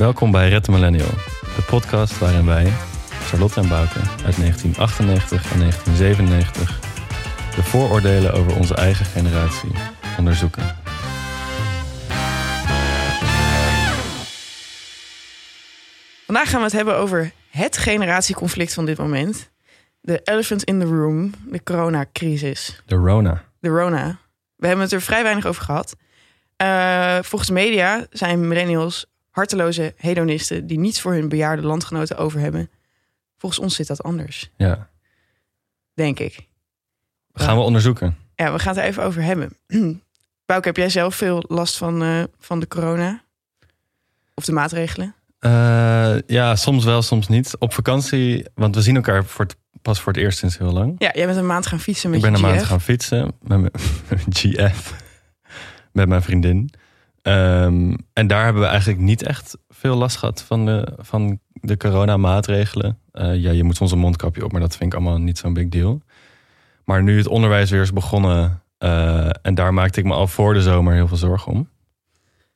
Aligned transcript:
Welkom 0.00 0.30
bij 0.30 0.48
Red 0.48 0.68
Millennial, 0.68 1.08
de 1.56 1.64
podcast 1.66 2.18
waarin 2.18 2.46
wij, 2.46 2.72
Charlotte 3.10 3.60
en 3.60 3.68
Bouke 3.68 3.98
uit 3.98 4.36
1998 4.36 5.52
en 5.52 5.58
1997, 5.58 6.80
de 7.54 7.62
vooroordelen 7.62 8.32
over 8.32 8.56
onze 8.56 8.74
eigen 8.74 9.04
generatie 9.04 9.70
onderzoeken. 10.18 10.62
Vandaag 16.26 16.50
gaan 16.50 16.58
we 16.58 16.64
het 16.64 16.72
hebben 16.72 16.96
over 16.96 17.32
het 17.50 17.76
generatieconflict 17.76 18.74
van 18.74 18.86
dit 18.86 18.98
moment. 18.98 19.50
De 20.00 20.20
elephant 20.24 20.64
in 20.64 20.80
the 20.80 20.86
room, 20.86 21.32
de 21.46 21.62
coronacrisis. 21.62 22.82
De 22.86 22.94
Rona. 22.94 23.44
De 23.58 23.68
Rona. 23.68 24.18
We 24.56 24.66
hebben 24.66 24.84
het 24.84 24.94
er 24.94 25.02
vrij 25.02 25.22
weinig 25.22 25.46
over 25.46 25.62
gehad. 25.62 25.96
Uh, 26.62 27.18
volgens 27.22 27.50
media 27.50 28.06
zijn 28.10 28.48
millennials 28.48 29.09
harteloze 29.30 29.94
hedonisten 29.96 30.66
die 30.66 30.78
niets 30.78 31.00
voor 31.00 31.12
hun 31.12 31.28
bejaarde 31.28 31.62
landgenoten 31.62 32.16
over 32.16 32.40
hebben. 32.40 32.70
Volgens 33.38 33.60
ons 33.60 33.74
zit 33.74 33.86
dat 33.86 34.02
anders, 34.02 34.50
Ja, 34.56 34.88
denk 35.94 36.18
ik. 36.18 36.46
gaan 37.32 37.56
we 37.56 37.62
onderzoeken. 37.62 38.16
Ja, 38.34 38.52
we 38.52 38.58
gaan 38.58 38.74
het 38.74 38.82
er 38.82 38.88
even 38.88 39.02
over 39.02 39.22
hebben. 39.22 39.56
Bouke, 40.46 40.66
heb 40.68 40.76
jij 40.76 40.88
zelf 40.88 41.14
veel 41.14 41.44
last 41.48 41.76
van, 41.76 42.02
eh, 42.02 42.22
van 42.38 42.60
de 42.60 42.68
corona? 42.68 43.22
Of 44.34 44.44
de 44.44 44.52
maatregelen? 44.52 45.14
Eh, 45.38 46.16
ja, 46.26 46.56
soms 46.56 46.84
wel, 46.84 47.02
soms 47.02 47.28
niet. 47.28 47.58
Op 47.58 47.72
vakantie, 47.72 48.46
want 48.54 48.74
we 48.74 48.82
zien 48.82 48.96
elkaar 48.96 49.24
voor 49.24 49.44
het, 49.44 49.56
pas 49.82 50.00
voor 50.00 50.12
het 50.12 50.22
eerst 50.22 50.38
sinds 50.38 50.58
heel 50.58 50.72
lang. 50.72 50.94
Ja, 50.98 51.10
jij 51.14 51.26
bent 51.26 51.38
een 51.38 51.46
maand 51.46 51.66
gaan 51.66 51.80
fietsen 51.80 52.10
met 52.10 52.18
Ik 52.18 52.24
ben 52.24 52.34
een 52.34 52.40
maand 52.40 52.62
gaan 52.62 52.80
fietsen 52.80 53.32
met 53.42 53.60
mijn 53.60 53.72
GF. 54.36 54.94
Met 55.92 56.08
mijn 56.08 56.22
vriendin. 56.22 56.70
Ehm, 57.22 57.94
en 58.12 58.26
daar 58.26 58.44
hebben 58.44 58.62
we 58.62 58.68
eigenlijk 58.68 59.00
niet 59.00 59.22
echt 59.22 59.58
veel 59.68 59.96
last 59.96 60.16
gehad 60.16 60.42
van 60.42 60.66
de, 60.66 60.92
van 60.98 61.38
de 61.52 61.76
coronamaatregelen. 61.76 62.98
Eh 63.12 63.36
ja, 63.36 63.50
je 63.50 63.64
moet 63.64 63.76
soms 63.76 63.92
een 63.92 63.98
mondkapje 63.98 64.44
op, 64.44 64.52
maar 64.52 64.60
dat 64.60 64.76
vind 64.76 64.92
ik 64.92 64.98
allemaal 64.98 65.18
niet 65.18 65.38
zo'n 65.38 65.52
big 65.54 65.68
deal. 65.68 66.02
Maar 66.84 67.02
nu 67.02 67.16
het 67.16 67.26
onderwijs 67.26 67.70
weer 67.70 67.80
is 67.82 67.92
begonnen, 67.92 68.62
eh, 68.78 69.30
en 69.42 69.54
daar 69.54 69.74
maakte 69.74 70.00
ik 70.00 70.06
me 70.06 70.14
al 70.14 70.26
voor 70.26 70.54
de 70.54 70.62
zomer 70.62 70.94
heel 70.94 71.08
veel 71.08 71.16
zorgen 71.16 71.52
om. 71.52 71.68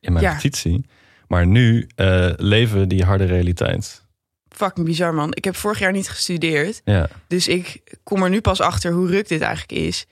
In 0.01 0.13
mijn 0.13 0.25
Ja. 0.25 0.35
petitie. 0.35 0.87
Maar 1.29 1.47
nu 1.47 1.87
eh, 1.95 2.31
leven 2.37 2.79
we 2.79 2.87
die 2.87 3.05
harde 3.05 3.25
realiteit. 3.25 4.03
Fucking 4.49 4.87
bizar, 4.87 5.15
man. 5.15 5.31
Ik 5.35 5.45
heb 5.45 5.57
vorig 5.57 5.79
jaar 5.79 5.93
niet 5.93 6.09
gestudeerd. 6.09 6.81
Ja, 6.85 7.09
Dus 7.27 7.49
ik 7.49 7.99
kom 8.03 8.23
er 8.23 8.31
nu 8.31 8.41
pas 8.41 8.61
achter 8.61 8.93
hoe 8.93 9.07
ruk 9.09 9.29
dit 9.29 9.41
eigenlijk 9.41 9.73
is. 9.87 10.07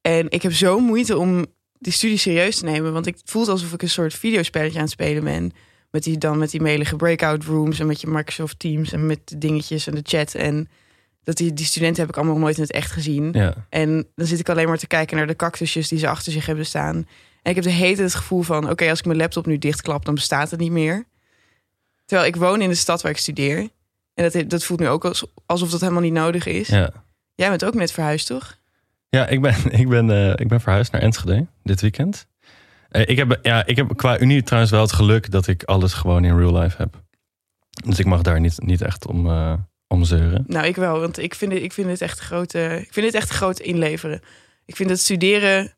En 0.00 0.30
ik 0.30 0.42
heb 0.42 0.52
zo 0.52 0.78
moeite 0.80 1.16
om 1.18 1.46
die 1.82 1.92
studie 1.92 2.16
serieus 2.18 2.58
te 2.58 2.64
nemen. 2.64 2.92
Want 2.92 3.06
ik 3.06 3.16
voelt 3.24 3.48
alsof 3.48 3.72
ik 3.72 3.82
een 3.82 3.90
soort 3.90 4.14
videospelletje 4.14 4.76
aan 4.76 4.82
het 4.84 4.92
spelen 4.92 5.24
ben. 5.24 5.52
Met 5.90 6.02
die, 6.02 6.18
dan 6.18 6.38
met 6.38 6.50
die 6.50 6.60
melige 6.60 6.96
breakout 6.96 7.44
rooms 7.44 7.80
en 7.80 7.86
met 7.86 8.00
je 8.00 8.06
Microsoft 8.06 8.58
Teams 8.58 8.92
en 8.92 9.06
met 9.06 9.18
de 9.24 9.38
dingetjes 9.38 9.86
en 9.86 9.94
de 9.94 10.00
chat. 10.02 10.34
En 10.34 10.68
dat 11.24 11.36
die, 11.36 11.52
die 11.52 11.66
studenten 11.66 12.00
heb 12.00 12.10
ik 12.10 12.16
allemaal 12.16 12.34
nog 12.34 12.42
nooit 12.44 12.56
in 12.56 12.62
het 12.62 12.72
echt 12.72 12.90
gezien. 12.90 13.32
ja. 13.32 13.66
En 13.68 14.06
dan 14.14 14.26
zit 14.26 14.38
ik 14.38 14.48
alleen 14.48 14.68
maar 14.68 14.78
te 14.78 14.86
kijken 14.86 15.16
naar 15.16 15.26
de 15.26 15.36
cactusjes 15.36 15.88
die 15.88 15.98
ze 15.98 16.08
achter 16.08 16.32
zich 16.32 16.46
hebben 16.46 16.66
staan. 16.66 16.96
En 17.42 17.50
ik 17.50 17.54
heb 17.54 17.64
de 17.64 17.70
hele 17.70 17.94
tijd 17.94 17.98
het 18.12 18.14
gevoel 18.14 18.42
van... 18.42 18.70
oké, 18.70 18.88
als 18.90 18.98
ik 18.98 19.04
mijn 19.04 19.18
laptop 19.18 19.46
nu 19.46 19.58
dichtklap, 19.58 20.04
dan 20.04 20.14
bestaat 20.14 20.50
het 20.50 20.60
niet 20.60 20.72
meer. 20.72 21.04
Terwijl 22.04 22.28
ik 22.28 22.36
woon 22.36 22.60
in 22.60 22.68
de 22.68 22.74
stad 22.74 23.02
waar 23.02 23.10
ik 23.12 23.18
studeer. 23.18 23.68
En 24.14 24.30
dat, 24.30 24.50
dat 24.50 24.64
voelt 24.64 24.80
nu 24.80 24.88
ook 24.88 25.04
als- 25.04 25.26
alsof 25.46 25.70
dat 25.70 25.80
helemaal 25.80 26.02
niet 26.02 26.12
nodig 26.12 26.46
is. 26.46 26.68
ja. 26.68 26.92
Jij 27.34 27.48
bent 27.48 27.64
ook 27.64 27.74
net 27.74 27.92
verhuisd, 27.92 28.26
toch? 28.26 28.56
Ja, 29.16 29.26
ik 29.26 29.40
ben, 29.40 29.54
ik 29.80 29.88
ben, 29.88 30.10
eh, 30.10 30.32
ik 30.36 30.48
ben 30.48 30.60
verhuisd 30.60 30.92
naar 30.92 31.00
Enschede 31.00 31.46
dit 31.62 31.80
weekend. 31.80 32.26
Eh, 32.88 33.08
ik, 33.08 33.16
heb, 33.16 33.38
ja, 33.42 33.66
ik 33.66 33.76
heb 33.76 33.96
qua 33.96 34.20
Unie 34.20 34.42
trouwens 34.42 34.72
wel 34.72 34.80
het 34.80 34.92
geluk 34.92 35.30
dat 35.30 35.46
ik 35.46 35.62
alles 35.62 35.92
gewoon 35.92 36.24
in 36.24 36.36
real 36.36 36.58
life 36.58 36.76
heb. 36.76 37.02
Dus 37.84 37.98
ik 37.98 38.06
mag 38.06 38.22
daar 38.22 38.40
niet, 38.40 38.62
niet 38.62 38.82
echt 38.82 39.06
om, 39.06 39.26
eh, 39.26 39.54
om 39.88 40.04
zeuren. 40.04 40.44
Nou, 40.46 40.66
ik 40.66 40.76
wel, 40.76 41.00
want 41.00 41.18
ik 41.18 41.34
vind, 41.34 41.52
het, 41.52 41.62
ik 41.62 41.72
vind 41.72 41.88
het 41.88 42.00
echt 42.00 42.18
groot, 42.18 42.54
eh, 42.54 42.78
ik 42.78 42.92
vind 42.92 43.06
het 43.06 43.14
echt 43.14 43.30
groot 43.30 43.60
inleveren. 43.60 44.20
Ik 44.64 44.76
vind 44.76 44.90
het 44.90 45.00
studeren... 45.00 45.74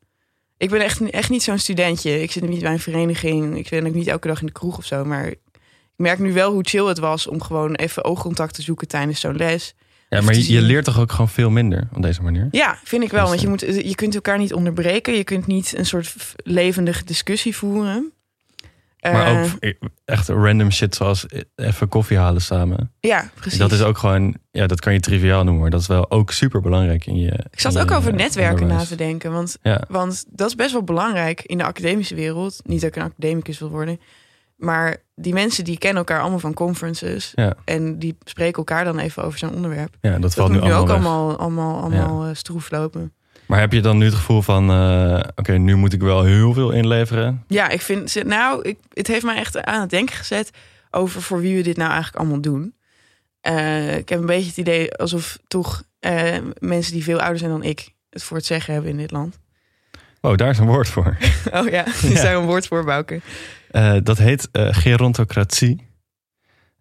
Ik 0.57 0.69
ben 0.69 0.81
echt, 0.81 1.09
echt 1.09 1.29
niet 1.29 1.43
zo'n 1.43 1.57
studentje. 1.57 2.21
Ik 2.21 2.31
zit 2.31 2.49
niet 2.49 2.61
bij 2.61 2.71
een 2.71 2.79
vereniging. 2.79 3.57
Ik 3.57 3.69
ben 3.69 3.87
ook 3.87 3.93
niet 3.93 4.07
elke 4.07 4.27
dag 4.27 4.39
in 4.39 4.45
de 4.45 4.51
kroeg 4.51 4.77
of 4.77 4.85
zo. 4.85 5.05
Maar 5.05 5.27
ik 5.27 5.39
merk 5.95 6.19
nu 6.19 6.33
wel 6.33 6.51
hoe 6.51 6.63
chill 6.63 6.85
het 6.85 6.99
was 6.99 7.27
om 7.27 7.41
gewoon 7.41 7.75
even 7.75 8.03
oogcontact 8.03 8.53
te 8.53 8.61
zoeken 8.61 8.87
tijdens 8.87 9.19
zo'n 9.19 9.35
les. 9.35 9.75
Ja, 10.09 10.21
maar 10.21 10.35
je, 10.35 10.61
leert 10.61 10.85
toch 10.85 10.99
ook 10.99 11.11
gewoon 11.11 11.29
veel 11.29 11.49
minder 11.49 11.87
op 11.93 12.01
deze 12.01 12.21
manier? 12.21 12.47
Ja, 12.51 12.77
vind 12.83 13.03
ik 13.03 13.11
wel. 13.11 13.27
Want 13.27 13.39
je, 13.39 13.45
eh, 13.45 13.51
moet, 13.51 13.61
je 13.85 13.95
kunt 13.95 14.15
elkaar 14.15 14.37
niet 14.37 14.53
onderbreken. 14.53 15.13
Je 15.17 15.23
kunt 15.23 15.47
niet 15.47 15.73
een 15.77 15.85
soort 15.85 16.15
levendige 16.35 17.03
discussie 17.03 17.55
voeren. 17.55 18.13
Maar 19.11 19.27
Eh, 19.27 19.43
ook 19.43 19.73
echt 20.05 20.27
random 20.27 20.71
shit 20.71 20.95
zoals 20.95 21.25
even 21.55 21.87
koffie 21.87 22.17
halen 22.17 22.41
samen. 22.41 22.91
Ja, 22.99 23.29
precies. 23.33 23.59
Dat 23.59 23.71
is 23.71 23.81
ook 23.81 23.97
gewoon, 23.97 24.35
ja, 24.51 24.67
dat 24.67 24.79
kan 24.79 24.93
je 24.93 24.99
triviaal 24.99 25.43
noemen, 25.43 25.61
maar 25.61 25.69
dat 25.69 25.81
is 25.81 25.87
wel 25.87 26.11
ook 26.11 26.31
super 26.31 26.61
belangrijk 26.61 27.05
in 27.05 27.15
je. 27.15 27.31
ik 27.51 27.59
zat 27.59 27.77
ook 27.79 27.91
over 27.91 28.11
eh, 28.11 28.17
netwerken 28.17 28.67
na 28.67 28.83
te 28.83 28.95
denken. 28.95 29.31
Want 29.31 29.57
Ja, 29.61 29.83
Want 29.87 30.25
dat 30.29 30.47
is 30.47 30.55
best 30.55 30.71
wel 30.71 30.83
belangrijk 30.83 31.41
in 31.41 31.57
de 31.57 31.63
academische 31.63 32.15
wereld. 32.15 32.61
Niet 32.63 32.81
dat 32.81 32.89
ik 32.89 32.95
een 32.95 33.11
academicus 33.11 33.59
wil 33.59 33.69
worden. 33.69 33.99
Maar 34.55 34.97
die 35.15 35.33
mensen 35.33 35.63
die 35.63 35.77
kennen 35.77 35.97
elkaar 35.97 36.19
allemaal 36.21 36.39
van 36.39 36.53
conferences. 36.53 37.31
ja, 37.35 37.53
En 37.65 37.99
die 37.99 38.17
spreken 38.23 38.57
elkaar 38.57 38.83
dan 38.83 38.99
even 38.99 39.23
over 39.23 39.39
zo'n 39.39 39.53
onderwerp. 39.53 39.95
ja, 40.01 40.11
dat 40.11 40.21
Dat 40.21 40.33
valt 40.33 40.49
nu 40.49 40.55
nu 40.55 40.61
allemaal 40.61 40.81
ook 40.81 40.87
weg. 40.87 40.95
allemaal, 40.95 41.37
allemaal, 41.37 41.81
allemaal 41.81 42.25
eh, 42.25 42.35
stroef 42.35 42.71
lopen. 42.71 43.13
Maar 43.45 43.59
heb 43.59 43.71
je 43.71 43.81
dan 43.81 43.97
nu 43.97 44.05
het 44.05 44.13
gevoel 44.15 44.41
van, 44.41 44.69
eh, 44.71 45.19
oké, 45.35 45.51
nu 45.57 45.75
moet 45.75 45.93
ik 45.93 46.01
wel 46.01 46.23
heel 46.23 46.53
veel 46.53 46.71
inleveren? 46.71 47.43
Ja, 47.47 47.69
ik 47.69 47.81
vind... 47.81 48.23
Nou, 48.23 48.61
ik, 48.61 48.77
het 48.93 49.07
heeft 49.07 49.25
mij 49.25 49.35
echt 49.35 49.63
aan 49.63 49.81
het 49.81 49.89
denken 49.89 50.15
gezet... 50.15 50.49
over 50.91 51.21
voor 51.21 51.39
wie 51.41 51.55
we 51.55 51.61
dit 51.63 51.77
nou 51.77 51.89
eigenlijk 51.91 52.19
allemaal 52.19 52.41
doen. 52.41 52.75
Eh, 53.41 53.97
ik 53.97 54.09
heb 54.09 54.19
een 54.19 54.25
beetje 54.25 54.47
het 54.49 54.57
idee 54.57 54.93
alsof 54.93 55.37
toch 55.47 55.83
mensen 56.59 56.93
die 56.93 57.03
veel 57.03 57.19
ouder 57.19 57.37
zijn 57.37 57.51
dan 57.51 57.63
ik... 57.63 57.89
het 58.09 58.23
voor 58.23 58.37
het 58.37 58.45
zeggen 58.45 58.73
hebben 58.73 58.91
in 58.91 58.97
dit 58.97 59.11
land. 59.11 59.39
Oh, 60.21 60.35
daar 60.35 60.49
is 60.49 60.57
een 60.57 60.65
woord 60.67 60.87
voor. 60.87 61.17
Oh 61.53 61.69
ja, 61.69 61.85
is 62.13 62.21
daar 62.21 62.35
een 62.35 62.45
woord 62.45 62.67
voor, 62.67 62.83
Bouke? 62.83 63.21
Eh, 63.75 63.95
dat 64.03 64.17
heet 64.17 64.49
eh, 64.51 64.67
gerontocratie. 64.71 65.87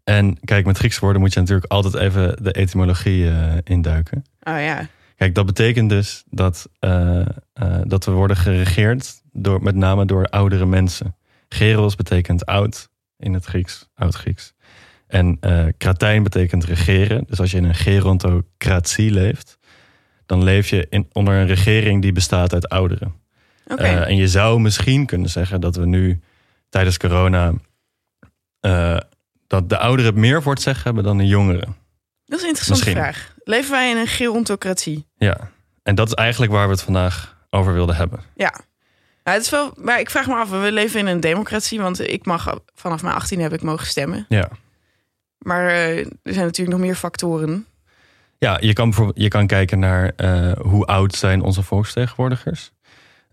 En 0.05 0.39
kijk, 0.41 0.67
met 0.67 0.79
Griekse 0.79 1.01
woorden 1.01 1.21
moet 1.21 1.33
je 1.33 1.41
natuurlijk 1.41 1.73
altijd 1.73 1.95
even 1.95 2.43
de 2.43 2.53
etymologie 2.53 3.31
eh, 3.31 3.53
induiken. 3.65 4.25
Oh 4.43 4.61
ja, 4.61 4.89
Kijk, 5.17 5.35
dat 5.35 5.47
betekent 5.47 5.89
dus 5.89 6.25
dat, 6.31 6.69
dat 7.83 8.05
we 8.05 8.11
worden 8.11 8.37
geregeerd 8.37 9.23
door, 9.33 9.63
met 9.63 9.75
name 9.75 10.05
door 10.05 10.27
oudere 10.27 10.67
mensen. 10.67 11.17
Geros 11.49 11.95
betekent 11.95 12.47
oud 12.47 12.89
in 13.19 13.33
het 13.35 13.45
Grieks, 13.45 13.89
oud-Grieks. 13.95 14.55
En 15.07 15.37
eh 15.41 15.67
kratijn 15.79 16.23
betekent 16.23 16.65
regeren. 16.65 17.25
Dus 17.27 17.41
als 17.41 17.51
je 17.51 17.57
in 17.57 17.65
een 17.65 17.75
gerontocratie 17.75 19.11
leeft, 19.11 19.59
dan 20.27 20.45
leef 20.45 20.69
je 20.69 20.87
in, 20.91 21.09
onder 21.13 21.35
een 21.35 21.47
regering 21.47 22.03
die 22.03 22.13
bestaat 22.13 22.53
uit 22.53 22.69
ouderen. 22.69 23.15
oké. 23.67 23.83
Eh, 23.83 24.09
en 24.09 24.17
je 24.17 24.29
zou 24.29 24.61
misschien 24.61 25.07
kunnen 25.07 25.31
zeggen 25.31 25.61
dat 25.61 25.77
we 25.77 25.87
nu 25.87 26.21
tijdens 26.75 26.97
corona. 26.99 27.53
eh, 28.61 28.97
dat 29.47 29.69
de 29.69 29.79
ouderen 29.79 30.21
meer 30.21 30.43
voor 30.43 30.53
het 30.53 30.63
zeggen 30.63 30.85
hebben 30.85 31.05
dan 31.05 31.19
de 31.19 31.27
jongeren. 31.27 31.77
Dat 32.25 32.39
is 32.39 32.43
een 32.43 32.49
interessante 32.49 32.85
Misschien. 32.85 33.03
vraag. 33.03 33.35
Leven 33.45 33.71
wij 33.71 33.91
in 33.91 33.97
een 33.97 34.07
gerontocratie? 34.07 35.07
Ja. 35.17 35.51
En 35.83 35.95
dat 35.95 36.07
is 36.07 36.15
eigenlijk 36.15 36.53
waar 36.53 36.67
we 36.67 36.73
het 36.73 36.83
vandaag 36.83 37.37
over 37.51 37.73
wilden 37.73 37.97
hebben. 37.97 38.21
Ja. 38.35 38.51
Nou, 39.25 39.37
het 39.37 39.43
is 39.43 39.51
wel, 39.51 39.73
maar 39.77 40.01
ik 40.01 40.11
vraag 40.11 40.27
me 40.27 40.35
af, 40.35 40.51
we 40.51 40.73
leven 40.73 41.01
in 41.01 41.07
een 41.07 41.21
democratie, 41.21 41.81
want 41.81 42.01
ik 42.01 42.27
mag 42.27 42.59
vanaf 42.75 43.03
mijn 43.03 43.15
18 43.15 43.41
heb 43.41 43.53
ik 43.53 43.63
mogen 43.63 43.87
stemmen. 43.87 44.27
Ja. 44.29 44.49
Maar 45.39 45.67
eh, 45.69 45.99
er 45.99 46.33
zijn 46.33 46.45
natuurlijk 46.45 46.77
nog 46.77 46.87
meer 46.87 46.95
factoren. 46.97 47.67
Ja, 48.39 48.59
je 48.61 48.73
kan, 48.73 48.89
bijvoorbeeld, 48.89 49.19
je 49.21 49.29
kan 49.29 49.47
kijken 49.47 49.79
naar 49.79 50.13
eh, 50.17 50.53
hoe 50.61 50.85
oud 50.87 51.15
zijn 51.15 51.43
onze 51.43 51.63
volksvertegenwoordigers. 51.63 52.73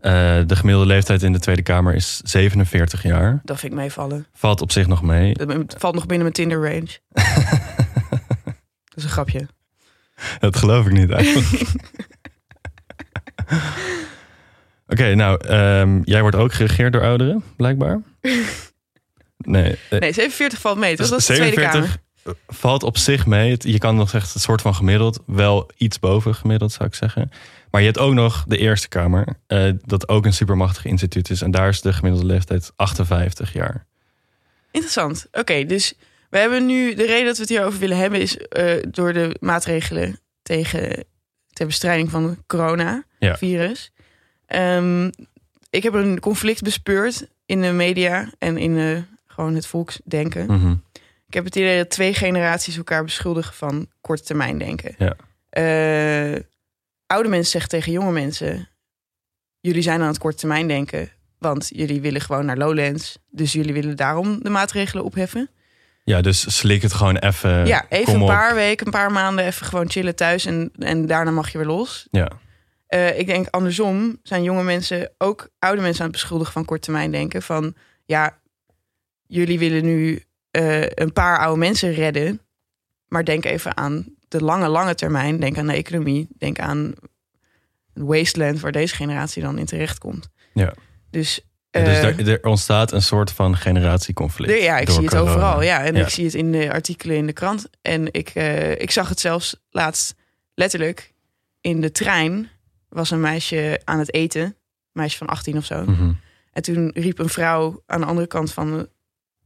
Eh, 0.02 0.40
de 0.46 0.56
gemiddelde 0.56 0.88
leeftijd 0.88 1.24
in 1.24 1.32
de 1.34 1.40
Tweede 1.40 1.62
Kamer 1.62 1.96
is 1.96 2.22
47 2.24 3.04
jaar. 3.04 3.42
Dat 3.44 3.60
vind 3.60 3.72
ik 3.72 3.78
meevallen. 3.80 4.26
Valt 4.34 4.62
op 4.62 4.72
zich 4.72 4.88
nog 4.88 5.02
mee. 5.02 5.36
Valt 5.78 5.96
nog 5.96 6.06
binnen 6.06 6.22
mijn 6.22 6.34
Tinder 6.34 6.62
range. 6.62 7.00
Dat 8.86 8.98
is 8.98 9.04
een 9.04 9.10
grapje. 9.10 9.48
Dat 10.40 10.56
geloof 10.56 10.86
ik 10.86 10.92
niet 10.92 11.10
eigenlijk. 11.10 11.62
Oké, 14.88 15.16
nou, 15.16 15.48
ehm, 15.48 16.00
jij 16.04 16.22
wordt 16.22 16.36
ook 16.36 16.54
geregeerd 16.54 16.94
door 16.94 17.02
ouderen, 17.02 17.44
blijkbaar. 17.56 18.02
Nee, 19.44 19.78
eh, 19.90 20.00
Nee, 20.00 20.14
47 20.14 20.60
valt 20.60 20.78
mee. 20.78 20.96
Dus 20.96 21.10
dat 21.10 21.20
is 21.20 21.26
de 21.26 21.34
Tweede 21.34 21.54
47 21.56 21.82
Kamer. 21.82 22.02
Valt 22.48 22.84
op 22.84 22.98
zich 22.98 23.26
mee. 23.26 23.52
Het- 23.52 23.64
Je 23.64 23.78
kan 23.78 23.96
nog 23.96 24.10
zeggen, 24.10 24.32
het 24.34 24.42
soort 24.42 24.62
van 24.62 24.76
gemiddeld. 24.76 25.20
Wel 25.26 25.70
iets 25.78 26.00
boven 26.00 26.36
gemiddeld, 26.36 26.72
zou 26.72 26.90
ik 26.90 26.96
zeggen. 26.96 27.32
Maar 27.72 27.82
je 27.82 27.88
hebt 27.88 28.00
ook 28.00 28.14
nog 28.14 28.44
de 28.48 28.58
Eerste 28.58 28.88
Kamer. 28.88 29.28
eh, 29.48 29.72
dat 29.86 30.08
ook 30.10 30.26
een 30.26 30.34
supermachtig 30.34 30.86
instituut 30.86 31.30
is. 31.30 31.42
En 31.42 31.52
daar 31.52 31.68
is 31.70 31.82
de 31.82 31.94
gemiddelde 31.94 32.26
leeftijd 32.28 32.72
58 32.76 33.54
jaar. 33.54 33.86
Interessant. 34.72 35.28
Oké, 35.32 35.66
dus 35.66 35.94
we 36.30 36.38
hebben 36.38 36.66
nu... 36.66 36.94
De 36.94 37.06
reden 37.06 37.26
dat 37.26 37.36
we 37.36 37.42
het 37.42 37.50
hierover 37.50 37.80
willen 37.80 37.98
hebben 37.98 38.20
is 38.22 38.38
eh, 38.38 38.84
door 38.92 39.14
de 39.14 39.36
maatregelen 39.40 40.20
tegen... 40.42 41.04
ter 41.54 41.66
bestrijding 41.66 42.10
van 42.10 42.24
het 42.24 42.38
Ja. 42.38 42.44
coronavirus. 42.48 43.92
Ehm, 44.46 45.10
ik 45.70 45.84
heb 45.84 45.94
een 45.94 46.20
conflict 46.20 46.62
bespeurd 46.62 47.28
in 47.46 47.62
de 47.62 47.72
media 47.72 48.32
en 48.40 48.58
in 48.58 48.74
de, 48.76 49.04
gewoon 49.28 49.56
het 49.56 49.68
volksdenken. 49.68 50.46
Mhm. 50.46 50.76
Ik 51.32 51.38
heb 51.38 51.46
het 51.46 51.56
idee 51.56 51.78
dat 51.78 51.90
twee 51.90 52.14
generaties 52.14 52.78
elkaar 52.78 53.04
beschuldigen 53.04 53.54
van 53.54 53.88
korte 54.02 54.24
termijn 54.24 54.58
denken. 54.58 54.96
Ja. 54.98 55.16
Eh, 55.50 56.42
oude 57.08 57.30
mensen 57.30 57.52
zeggen 57.52 57.70
tegen 57.70 57.92
jonge 57.92 58.12
mensen: 58.12 58.70
jullie 59.60 59.82
zijn 59.82 60.02
aan 60.02 60.08
het 60.08 60.18
korte 60.18 60.38
termijn 60.38 60.68
denken, 60.68 61.10
want 61.38 61.70
jullie 61.74 62.02
willen 62.02 62.22
gewoon 62.22 62.46
naar 62.46 62.58
Lowlands, 62.58 63.18
dus 63.30 63.52
jullie 63.52 63.74
willen 63.74 63.96
daarom 63.96 64.44
de 64.44 64.50
maatregelen 64.50 65.04
opheffen. 65.04 65.50
Ja, 66.04 66.22
dus 66.22 66.58
slik 66.58 66.82
het 66.82 66.94
gewoon 66.94 67.18
even. 67.18 67.66
ja, 67.66 67.86
even 67.90 68.14
een 68.14 68.22
op. 68.22 68.28
paar 68.28 68.56
weken, 68.56 68.86
een 68.86 68.92
paar 68.92 69.12
maanden 69.12 69.46
even 69.46 69.66
gewoon 69.66 69.90
chillen 69.90 70.16
thuis 70.16 70.46
en, 70.46 70.72
en 70.80 71.06
daarna 71.06 71.32
mag 71.32 71.52
je 71.52 71.58
weer 71.58 71.68
los. 71.68 72.08
Ja. 72.12 72.32
Eh, 72.88 73.20
ik 73.20 73.26
denk 73.26 73.48
andersom 73.50 74.20
zijn 74.24 74.44
jonge 74.44 74.64
mensen 74.64 75.12
ook 75.18 75.50
oude 75.60 75.82
mensen 75.82 76.02
aan 76.04 76.10
het 76.10 76.20
beschuldigen 76.20 76.54
van 76.54 76.66
kort 76.66 76.82
termijn 76.82 77.12
denken. 77.12 77.42
Van 77.42 77.76
ja, 78.06 78.40
jullie 79.28 79.60
willen 79.60 79.86
nu 79.86 80.26
eh, 80.52 80.82
een 80.82 81.14
paar 81.14 81.40
oude 81.40 81.60
mensen 81.60 81.94
redden. 81.94 82.42
Maar 83.08 83.26
denk 83.26 83.46
even 83.46 83.78
aan 83.78 84.06
de 84.28 84.44
lange, 84.44 84.68
lange 84.68 84.96
termijn. 84.96 85.40
Denk 85.40 85.58
aan 85.58 85.68
de 85.68 85.74
economie. 85.74 86.28
Denk 86.38 86.60
aan 86.60 86.94
wasteland 87.94 88.60
waar 88.60 88.72
deze 88.72 88.96
generatie 88.96 89.42
dan 89.42 89.58
in 89.58 89.66
terecht 89.66 89.98
komt. 89.98 90.30
Ja. 90.54 90.74
Dus, 91.10 91.40
Ja, 91.72 91.84
dus 91.84 91.98
eh, 91.98 92.04
er, 92.20 92.30
er 92.30 92.44
ontstaat 92.44 92.92
een 92.92 93.02
soort 93.02 93.32
van 93.32 93.58
generatieconflict. 93.58 94.62
ja, 94.62 94.78
ik 94.78 94.90
zie 94.90 95.02
het 95.02 95.10
corona. 95.10 95.30
overal. 95.32 95.62
Ja, 95.62 95.84
en 95.84 95.96
Ja. 95.96 96.02
ik 96.02 96.10
zie 96.10 96.26
het 96.26 96.34
in 96.34 96.52
de 96.52 96.72
artikelen 96.72 97.16
in 97.16 97.26
de 97.26 97.34
krant. 97.34 97.70
En 97.82 98.08
ik, 98.14 98.30
eh, 98.30 98.72
ik 98.72 98.92
zag 98.92 99.10
het 99.10 99.20
zelfs 99.20 99.56
laatst 99.70 100.16
letterlijk 100.54 101.14
in 101.62 101.82
de 101.82 101.92
trein. 101.92 102.50
Was 102.90 103.12
een 103.12 103.20
meisje 103.22 103.82
aan 103.84 104.00
het 104.00 104.14
eten. 104.14 104.42
Een 104.42 104.56
meisje 104.92 105.18
van 105.18 105.28
18 105.28 105.58
of 105.58 105.66
zo. 105.66 105.84
Mhm. 105.86 106.12
En 106.54 106.62
toen 106.62 106.92
riep 106.94 107.20
een 107.20 107.30
vrouw 107.30 107.84
aan 107.86 108.00
de 108.00 108.06
andere 108.08 108.28
kant 108.28 108.54
van 108.54 108.72
de 108.78 108.90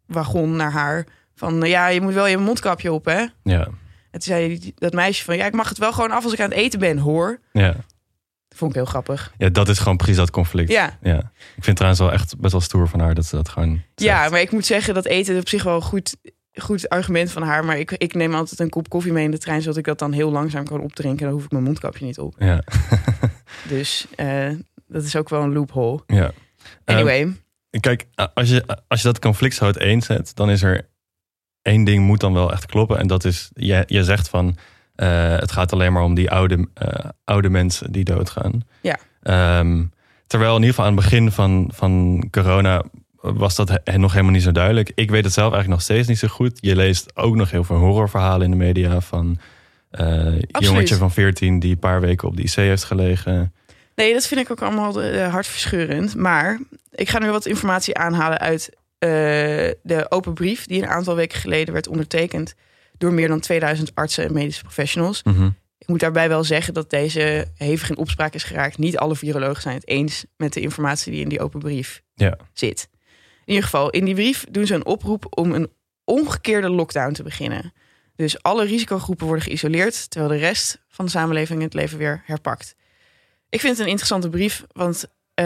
wagon 0.07 0.55
naar 0.55 0.71
haar. 0.71 1.05
Van 1.35 1.61
ja, 1.61 1.87
je 1.87 2.01
moet 2.01 2.13
wel 2.13 2.27
je 2.27 2.37
mondkapje 2.37 2.91
op, 2.91 3.05
hè? 3.05 3.25
Ja. 3.43 3.67
En 4.11 4.21
toen 4.21 4.21
zei 4.21 4.71
dat 4.75 4.93
meisje 4.93 5.23
van 5.23 5.37
ja, 5.37 5.45
ik 5.45 5.53
mag 5.53 5.69
het 5.69 5.77
wel 5.77 5.93
gewoon 5.93 6.11
af 6.11 6.23
als 6.23 6.33
ik 6.33 6.39
aan 6.39 6.49
het 6.49 6.57
eten 6.57 6.79
ben, 6.79 6.97
hoor. 6.97 7.39
Ja. 7.51 7.71
Dat 8.47 8.57
vond 8.57 8.71
ik 8.71 8.77
heel 8.77 8.85
grappig. 8.85 9.33
ja, 9.37 9.49
dat 9.49 9.69
is 9.69 9.79
gewoon 9.79 9.97
precies 9.97 10.15
dat 10.15 10.31
conflict. 10.31 10.71
Ja, 10.71 10.97
Ja. 11.01 11.17
Ik 11.17 11.63
vind 11.63 11.65
het 11.65 11.75
trouwens 11.75 12.01
wel 12.01 12.11
echt 12.11 12.39
best 12.39 12.51
wel 12.51 12.61
stoer 12.61 12.87
van 12.87 12.99
haar 12.99 13.13
dat 13.15 13.25
ze 13.25 13.35
dat 13.35 13.49
gewoon. 13.49 13.81
ja 13.95 14.29
maar 14.29 14.41
ik 14.41 14.51
moet 14.51 14.65
zeggen 14.65 14.93
dat 14.93 15.05
eten 15.05 15.37
op 15.39 15.47
zich 15.49 15.63
wel 15.63 15.75
een 15.75 15.81
goed, 15.81 16.15
goed 16.53 16.89
argument 16.89 17.31
van 17.31 17.41
haar. 17.43 17.65
Maar 17.65 17.77
ik, 17.79 17.91
ik 17.91 18.13
neem 18.13 18.33
altijd 18.35 18.59
een 18.59 18.69
kop 18.69 18.89
koffie 18.89 19.11
mee 19.13 19.23
in 19.25 19.31
de 19.31 19.37
trein, 19.37 19.61
zodat 19.61 19.77
ik 19.77 19.85
dat 19.85 19.99
dan 19.99 20.11
heel 20.11 20.31
langzaam 20.31 20.65
kan 20.65 20.81
opdrinken. 20.81 21.25
Dan 21.25 21.33
hoef 21.33 21.43
ik 21.45 21.51
mijn 21.51 21.63
mondkapje 21.63 22.05
niet 22.05 22.19
op. 22.19 22.35
Ja. 22.37 22.63
Dus 23.69 24.07
eh, 24.15 24.49
dat 24.87 25.03
is 25.03 25.15
ook 25.15 25.29
wel 25.29 25.41
een 25.41 25.53
loophole. 25.53 26.03
ja. 26.07 26.31
Anyway, 26.85 27.33
Kijk, 27.79 28.05
als 28.33 28.49
je, 28.49 28.65
als 28.87 29.01
je 29.01 29.07
dat 29.07 29.19
conflict 29.19 29.55
zo 29.55 29.63
uiteenzet, 29.65 30.35
dan 30.35 30.49
is 30.49 30.61
er 30.63 30.87
één 31.61 31.83
ding 31.83 32.05
moet 32.05 32.19
dan 32.19 32.33
wel 32.33 32.51
echt 32.51 32.65
kloppen. 32.65 32.97
En 32.97 33.07
dat 33.07 33.25
is, 33.25 33.49
je, 33.53 33.83
je 33.87 34.03
zegt 34.03 34.29
van, 34.29 34.57
eh, 34.95 35.37
het 35.37 35.51
gaat 35.51 35.73
alleen 35.73 35.93
maar 35.93 36.03
om 36.03 36.13
die 36.13 36.31
oude, 36.31 36.67
eh, 36.73 37.09
oude 37.23 37.49
mensen 37.49 37.91
die 37.91 38.03
doodgaan. 38.03 38.61
Ja. 38.81 38.97
Ehm, 39.21 39.83
terwijl 40.27 40.51
in 40.55 40.61
ieder 40.61 40.75
geval 40.75 40.85
aan 40.85 40.95
het 40.95 41.03
begin 41.03 41.31
van, 41.31 41.69
van 41.73 42.23
corona 42.31 42.83
was 43.15 43.55
dat 43.55 43.79
he- 43.83 43.97
nog 43.97 44.11
helemaal 44.11 44.33
niet 44.33 44.43
zo 44.43 44.51
duidelijk. 44.51 44.91
Ik 44.95 45.09
weet 45.11 45.23
het 45.23 45.33
zelf 45.33 45.53
eigenlijk 45.53 45.73
nog 45.81 45.81
steeds 45.81 46.07
niet 46.07 46.17
zo 46.19 46.27
goed. 46.27 46.57
Je 46.61 46.75
leest 46.75 47.15
ook 47.17 47.35
nog 47.35 47.51
heel 47.51 47.63
veel 47.63 47.77
horrorverhalen 47.77 48.41
in 48.45 48.51
de 48.51 48.57
media 48.65 49.01
van 49.01 49.37
een 49.91 50.43
jongetje 50.63 50.95
van 50.95 51.11
14 51.11 51.59
die 51.59 51.71
een 51.71 51.79
paar 51.79 52.01
weken 52.01 52.27
op 52.27 52.35
de 52.35 52.41
IC 52.43 52.51
heeft 52.55 52.83
gelegen. 52.83 53.53
Nee, 53.95 54.13
dat 54.13 54.27
vind 54.27 54.41
ik 54.41 54.51
ook 54.51 54.61
allemaal 54.61 55.01
eh, 55.01 55.31
hartverscheurend. 55.31 56.15
Maar 56.15 56.59
ik 56.91 57.09
ga 57.09 57.19
nu 57.19 57.29
wat 57.29 57.45
informatie 57.45 57.97
aanhalen 57.97 58.39
uit 58.39 58.69
eh, 58.97 59.09
de 59.83 60.05
open 60.09 60.33
brief... 60.33 60.65
die 60.65 60.81
een 60.81 60.89
aantal 60.89 61.15
weken 61.15 61.39
geleden 61.39 61.73
werd 61.73 61.87
ondertekend... 61.87 62.53
door 62.97 63.13
meer 63.13 63.27
dan 63.27 63.39
2000 63.39 63.91
artsen 63.95 64.25
en 64.25 64.33
medische 64.33 64.63
professionals. 64.63 65.23
Mhm. 65.23 65.49
Ik 65.77 65.87
moet 65.87 65.99
daarbij 65.99 66.27
wel 66.29 66.43
zeggen 66.43 66.73
dat 66.73 66.89
deze 66.89 67.47
hevig 67.55 67.89
in 67.89 67.97
opspraak 67.97 68.33
is 68.33 68.43
geraakt. 68.43 68.77
Niet 68.77 68.97
alle 68.97 69.15
virologen 69.15 69.61
zijn 69.61 69.75
het 69.75 69.87
eens 69.87 70.25
met 70.37 70.53
de 70.53 70.59
informatie 70.61 71.11
die 71.11 71.21
in 71.21 71.29
die 71.29 71.39
open 71.39 71.59
brief 71.59 72.01
Ja. 72.13 72.37
zit. 72.53 72.87
In 73.45 73.53
ieder 73.53 73.63
geval, 73.63 73.89
in 73.89 74.05
die 74.05 74.13
brief 74.13 74.45
doen 74.49 74.65
ze 74.67 74.73
een 74.73 74.85
oproep 74.85 75.25
om 75.29 75.51
een 75.51 75.71
omgekeerde 76.03 76.69
lockdown 76.69 77.11
te 77.13 77.23
beginnen. 77.23 77.73
Dus 78.15 78.41
alle 78.41 78.65
risicogroepen 78.65 79.25
worden 79.25 79.45
geïsoleerd, 79.45 80.09
terwijl 80.09 80.31
de 80.31 80.39
rest 80.39 80.81
van 80.87 81.05
de 81.05 81.11
samenleving 81.11 81.61
het 81.61 81.73
leven 81.73 81.97
weer 81.97 82.21
herpakt. 82.25 82.75
Ik 83.49 83.59
vind 83.59 83.71
het 83.73 83.81
een 83.81 83.91
interessante 83.91 84.29
brief, 84.29 84.65
want 84.71 85.05
eh, 85.33 85.45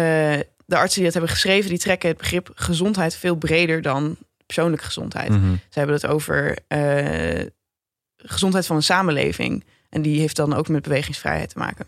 de 0.65 0.77
artsen 0.77 0.95
die 0.95 1.03
dat 1.03 1.13
hebben 1.13 1.31
geschreven, 1.31 1.69
die 1.69 1.79
trekken 1.79 2.09
het 2.09 2.17
begrip 2.17 2.51
gezondheid 2.55 3.15
veel 3.15 3.35
breder 3.35 3.81
dan 3.81 4.17
persoonlijke 4.45 4.85
gezondheid. 4.85 5.29
Mhm. 5.29 5.53
Ze 5.69 5.79
hebben 5.79 5.95
het 5.95 6.05
over 6.05 6.57
eh, 6.67 7.45
gezondheid 8.17 8.65
van 8.65 8.75
een 8.75 8.83
samenleving. 8.83 9.65
En 9.89 10.01
die 10.01 10.19
heeft 10.19 10.35
dan 10.35 10.53
ook 10.53 10.67
met 10.67 10.83
bewegingsvrijheid 10.83 11.49
te 11.49 11.57
maken. 11.57 11.85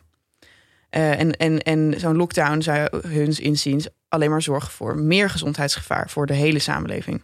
Eh, 0.90 1.19
en 1.19 1.38
en, 1.38 1.60
en 1.60 1.94
zo'n 1.98 2.16
lockdown 2.16 2.62
zou 2.62 3.07
huns 3.07 3.40
inziens 3.40 3.88
alleen 4.07 4.30
maar 4.30 4.42
zorgen 4.42 4.72
voor 4.72 4.98
meer 4.98 5.30
gezondheidsgevaar 5.30 6.10
voor 6.10 6.25
de 6.25 6.34
hele 6.34 6.60
samenleving. 6.60 7.24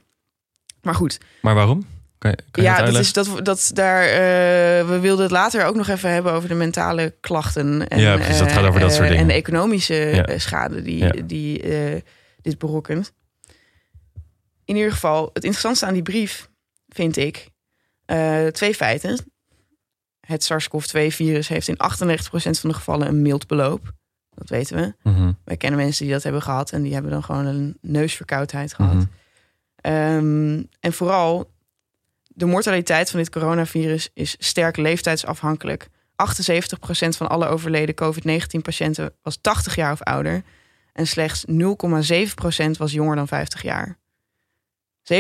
Maar 0.81 0.95
goed, 0.95 1.19
Maar 1.41 1.55
waarom? 1.55 1.85
Kan 2.17 2.31
je, 2.31 2.37
kan 2.51 2.63
je 2.63 2.69
ja, 2.69 2.77
dat 2.83 2.93
dat 2.93 3.01
is 3.01 3.13
dat, 3.13 3.45
dat 3.45 3.71
daar. 3.73 4.03
eh, 4.03 4.87
we 4.87 4.97
wilden 5.01 5.23
het 5.23 5.31
later 5.31 5.65
ook 5.65 5.75
nog 5.75 5.87
even 5.87 6.11
hebben 6.11 6.31
over 6.33 6.49
de 6.49 6.55
mentale 6.55 7.15
klachten. 7.19 7.87
En, 7.87 7.99
Ja, 7.99 8.15
precies, 8.15 8.37
dat 8.37 8.51
gaat 8.51 8.65
over 8.65 8.79
dat 8.79 8.89
eh, 8.89 8.95
soort 8.95 9.07
dingen. 9.07 9.21
En 9.21 9.27
de 9.27 9.33
economische 9.33 9.93
Ja. 9.93 10.25
eh, 10.25 10.39
schade 10.39 10.81
die, 10.81 10.97
Ja. 10.97 11.11
die 11.25 11.61
dit 12.41 12.57
berokkent. 12.57 13.13
In 14.65 14.75
ieder 14.75 14.91
geval, 14.91 15.23
het 15.33 15.43
interessantste 15.43 15.85
aan 15.85 15.93
die 15.93 16.01
brief 16.01 16.49
vind 16.89 17.17
ik 17.17 17.49
twee 18.51 18.75
feiten. 18.75 19.19
Het 20.19 20.43
SARS-CoV-2-virus 20.43 21.47
heeft 21.47 21.67
in 21.67 21.77
98% 21.77 22.59
van 22.59 22.69
de 22.69 22.75
gevallen 22.75 23.07
een 23.07 23.21
mild 23.21 23.47
beloop. 23.47 23.91
Dat 24.35 24.49
weten 24.49 24.75
we. 24.77 25.09
Mhm. 25.09 25.31
Wij 25.45 25.57
kennen 25.57 25.79
mensen 25.79 26.03
die 26.05 26.13
dat 26.13 26.23
hebben 26.23 26.41
gehad 26.41 26.71
en 26.71 26.81
die 26.81 26.93
hebben 26.93 27.11
dan 27.11 27.23
gewoon 27.23 27.45
een 27.45 27.77
neusverkoudheid 27.81 28.73
gehad. 28.73 28.93
Mhm. 28.93 29.05
Ehm, 29.75 30.63
en 30.79 30.93
vooral 30.93 31.51
de 32.37 32.45
mortaliteit 32.45 33.09
van 33.09 33.19
dit 33.19 33.29
coronavirus 33.29 34.09
is 34.13 34.35
sterk 34.39 34.77
leeftijdsafhankelijk. 34.77 35.87
78% 35.87 35.87
van 37.17 37.29
alle 37.29 37.47
overleden 37.47 37.95
COVID-19-patiënten 37.95 39.13
was 39.21 39.37
80 39.41 39.75
jaar 39.75 39.91
of 39.91 40.01
ouder. 40.01 40.43
En 40.93 41.07
slechts 41.07 41.45
0,7% 41.51 41.53
was 42.77 42.91
jonger 42.91 43.15
dan 43.15 43.27
50 43.27 43.61
jaar. 43.61 43.97
70% 45.13 45.15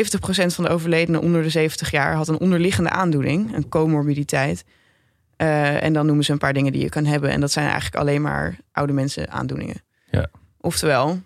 van 0.45 0.63
de 0.63 0.69
overledenen 0.69 1.21
onder 1.21 1.43
de 1.43 1.49
70 1.49 1.91
jaar 1.91 2.13
had 2.13 2.27
een 2.27 2.39
onderliggende 2.39 2.89
aandoening, 2.89 3.55
een 3.55 3.69
comorbiditeit. 3.69 4.63
Eh, 5.35 5.83
en 5.83 5.93
dan 5.93 6.05
noemen 6.05 6.25
ze 6.25 6.31
een 6.31 6.37
paar 6.37 6.53
dingen 6.53 6.71
die 6.71 6.81
je 6.81 6.89
kan 6.89 7.05
hebben. 7.05 7.29
En 7.29 7.39
dat 7.39 7.51
zijn 7.51 7.65
eigenlijk 7.65 7.95
alleen 7.95 8.21
maar 8.21 8.57
oude 8.71 8.93
mensen 8.93 9.31
aandoeningen. 9.31 9.83
Ja. 10.11 10.29
Oftewel, 10.59 11.19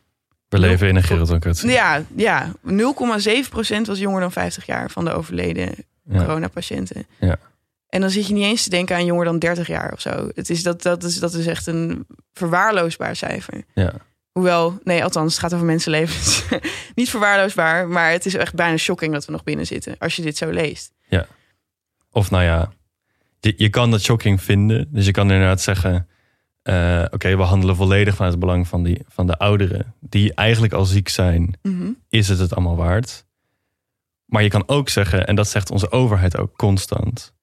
We 0.50 0.60
leven 0.60 0.88
in 0.88 0.96
een 0.96 1.04
gerontocratie. 1.04 1.70
ja, 1.70 2.04
ja 2.16 2.52
0,7% 2.64 3.82
was 3.86 4.00
jonger 4.00 4.22
dan 4.22 4.32
50 4.32 4.66
jaar 4.66 4.92
van 4.92 5.06
de 5.06 5.12
overleden. 5.12 5.74
Coronapatiënten. 6.18 7.06
Ja. 7.20 7.38
En 7.90 8.02
dan 8.02 8.10
zit 8.10 8.28
je 8.28 8.34
niet 8.34 8.44
eens 8.44 8.64
te 8.64 8.70
denken 8.70 8.96
aan 8.96 9.06
jonger 9.06 9.26
dan 9.26 9.40
30 9.40 9.68
jaar 9.68 9.94
of 9.94 10.02
zo. 10.02 10.30
Het 10.36 10.50
is 10.50 10.64
dat, 10.64 10.82
dat, 10.82 11.04
is, 11.04 11.20
dat 11.20 11.34
is 11.34 11.48
echt 11.48 11.68
een 11.68 12.06
verwaarloosbaar 12.34 13.16
cijfer. 13.16 13.64
Ja. 13.74 13.94
Hoewel, 14.32 14.80
nee, 14.84 15.04
althans, 15.04 15.32
het 15.32 15.42
gaat 15.42 15.54
over 15.54 15.66
mensenlevens. 15.66 16.44
niet 16.96 17.10
verwaarloosbaar, 17.10 17.88
maar 17.88 18.12
het 18.12 18.26
is 18.26 18.36
echt 18.36 18.56
bijna 18.56 18.78
shocking 18.78 19.14
dat 19.14 19.26
we 19.26 19.32
nog 19.32 19.44
binnen 19.44 19.66
zitten. 19.66 19.96
Als 19.98 20.16
je 20.16 20.22
dit 20.22 20.38
zo 20.38 20.50
leest. 20.50 20.94
Of 22.12 22.32
nou 22.32 22.44
ja, 22.44 22.72
je, 23.40 23.54
je 23.58 23.70
kan 23.70 23.92
dat 23.92 24.02
shocking 24.02 24.42
vinden. 24.42 24.88
Dus 24.90 25.06
je 25.06 25.12
kan 25.12 25.32
inderdaad 25.32 25.62
zeggen... 25.62 26.08
eh, 26.62 27.06
oké, 27.10 27.38
we 27.38 27.44
handelen 27.44 27.76
volledig 27.76 28.16
vanuit 28.16 28.32
het 28.32 28.42
belang 28.42 28.68
van, 28.68 28.84
die, 28.84 29.02
van 29.08 29.28
de 29.28 29.38
ouderen... 29.38 29.96
die 30.00 30.34
eigenlijk 30.34 30.74
al 30.74 30.86
ziek 30.86 31.10
zijn. 31.10 31.58
Mhm. 31.62 31.92
Is 32.10 32.28
het 32.28 32.40
het 32.40 32.54
allemaal 32.56 32.76
waard? 32.76 33.26
Maar 34.32 34.44
je 34.44 34.50
kan 34.50 34.64
ook 34.66 34.90
zeggen, 34.90 35.28
en 35.28 35.36
dat 35.36 35.48
zegt 35.48 35.72
onze 35.72 35.92
overheid 35.92 36.38
ook 36.38 36.58
constant... 36.58 37.34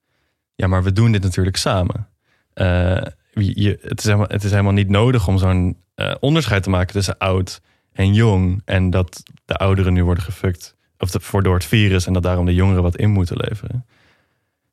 ja, 0.54 0.66
maar 0.66 0.82
we 0.82 0.92
doen 0.92 1.12
dit 1.12 1.22
natuurlijk 1.22 1.56
samen. 1.56 2.08
Eh, 2.54 3.02
je, 3.32 3.78
het, 3.82 3.98
is 3.98 4.04
helemaal, 4.04 4.28
het 4.28 4.44
is 4.44 4.50
helemaal 4.50 4.72
niet 4.72 4.88
nodig 4.88 5.28
om 5.28 5.38
zo'n 5.38 5.76
eh, 5.94 6.14
onderscheid 6.20 6.62
te 6.62 6.70
maken... 6.70 6.92
tussen 6.92 7.18
oud 7.18 7.60
en 7.92 8.14
jong... 8.14 8.62
en 8.64 8.90
dat 8.90 9.22
de 9.44 9.54
ouderen 9.54 9.92
nu 9.92 10.04
worden 10.04 10.24
gefukt... 10.24 10.76
of 10.98 11.10
de, 11.10 11.20
voor 11.20 11.42
door 11.42 11.54
het 11.54 11.64
virus... 11.64 12.06
en 12.06 12.12
dat 12.12 12.22
daarom 12.22 12.44
de 12.44 12.54
jongeren 12.54 12.82
wat 12.82 12.96
in 12.96 13.10
moeten 13.10 13.36
leveren 13.36 13.84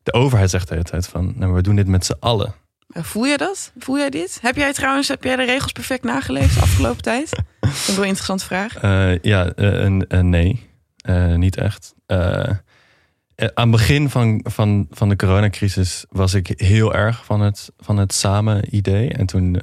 de 0.06 0.14
overheid 0.14 0.50
zegt 0.50 0.68
de 0.68 0.74
hele 0.74 0.86
tijd 0.86 1.08
van, 1.08 1.34
nou, 1.36 1.54
we 1.54 1.62
doen 1.62 1.76
dit 1.76 1.88
met 1.88 2.06
z'n 2.06 2.16
allen. 2.20 2.54
Uh, 2.88 3.04
Voel 3.04 3.28
jij 3.28 3.38
dat? 3.38 3.72
Voel 3.78 3.98
jij 3.98 4.10
dit? 4.10 4.40
Heb 4.42 4.56
jij 4.56 4.74
trouwens 4.74 5.08
heb 5.08 5.24
jij 5.24 5.36
de 5.36 5.44
regels 5.44 5.72
perfect 5.72 6.04
nageleefd 6.04 6.56
de 6.56 6.62
afgelopen 6.62 7.02
tijd? 7.02 7.30
Dat 7.60 7.72
is 7.72 7.88
wel 7.88 7.98
een 7.98 8.08
interessante 8.08 8.46
vraag. 8.46 8.76
Eh, 8.76 9.20
ja, 9.20 9.54
eh, 9.54 10.20
nee, 10.20 10.70
Eh, 11.06 11.36
niet 11.36 11.58
echt. 11.58 11.94
Eh, 12.06 12.50
eh, 12.50 13.48
aan 13.54 13.68
het 13.68 13.72
begin 13.72 14.10
van, 14.10 14.46
van, 14.50 14.88
van 14.90 15.10
de 15.10 15.16
coronacrisis 15.16 16.06
was 16.10 16.34
ik 16.34 16.48
heel 16.56 16.94
erg 16.94 17.26
van 17.26 17.42
het, 17.42 17.72
van 17.78 17.98
het 17.98 18.14
samen 18.14 18.76
idee. 18.76 19.10
En 19.10 19.26
toen, 19.26 19.62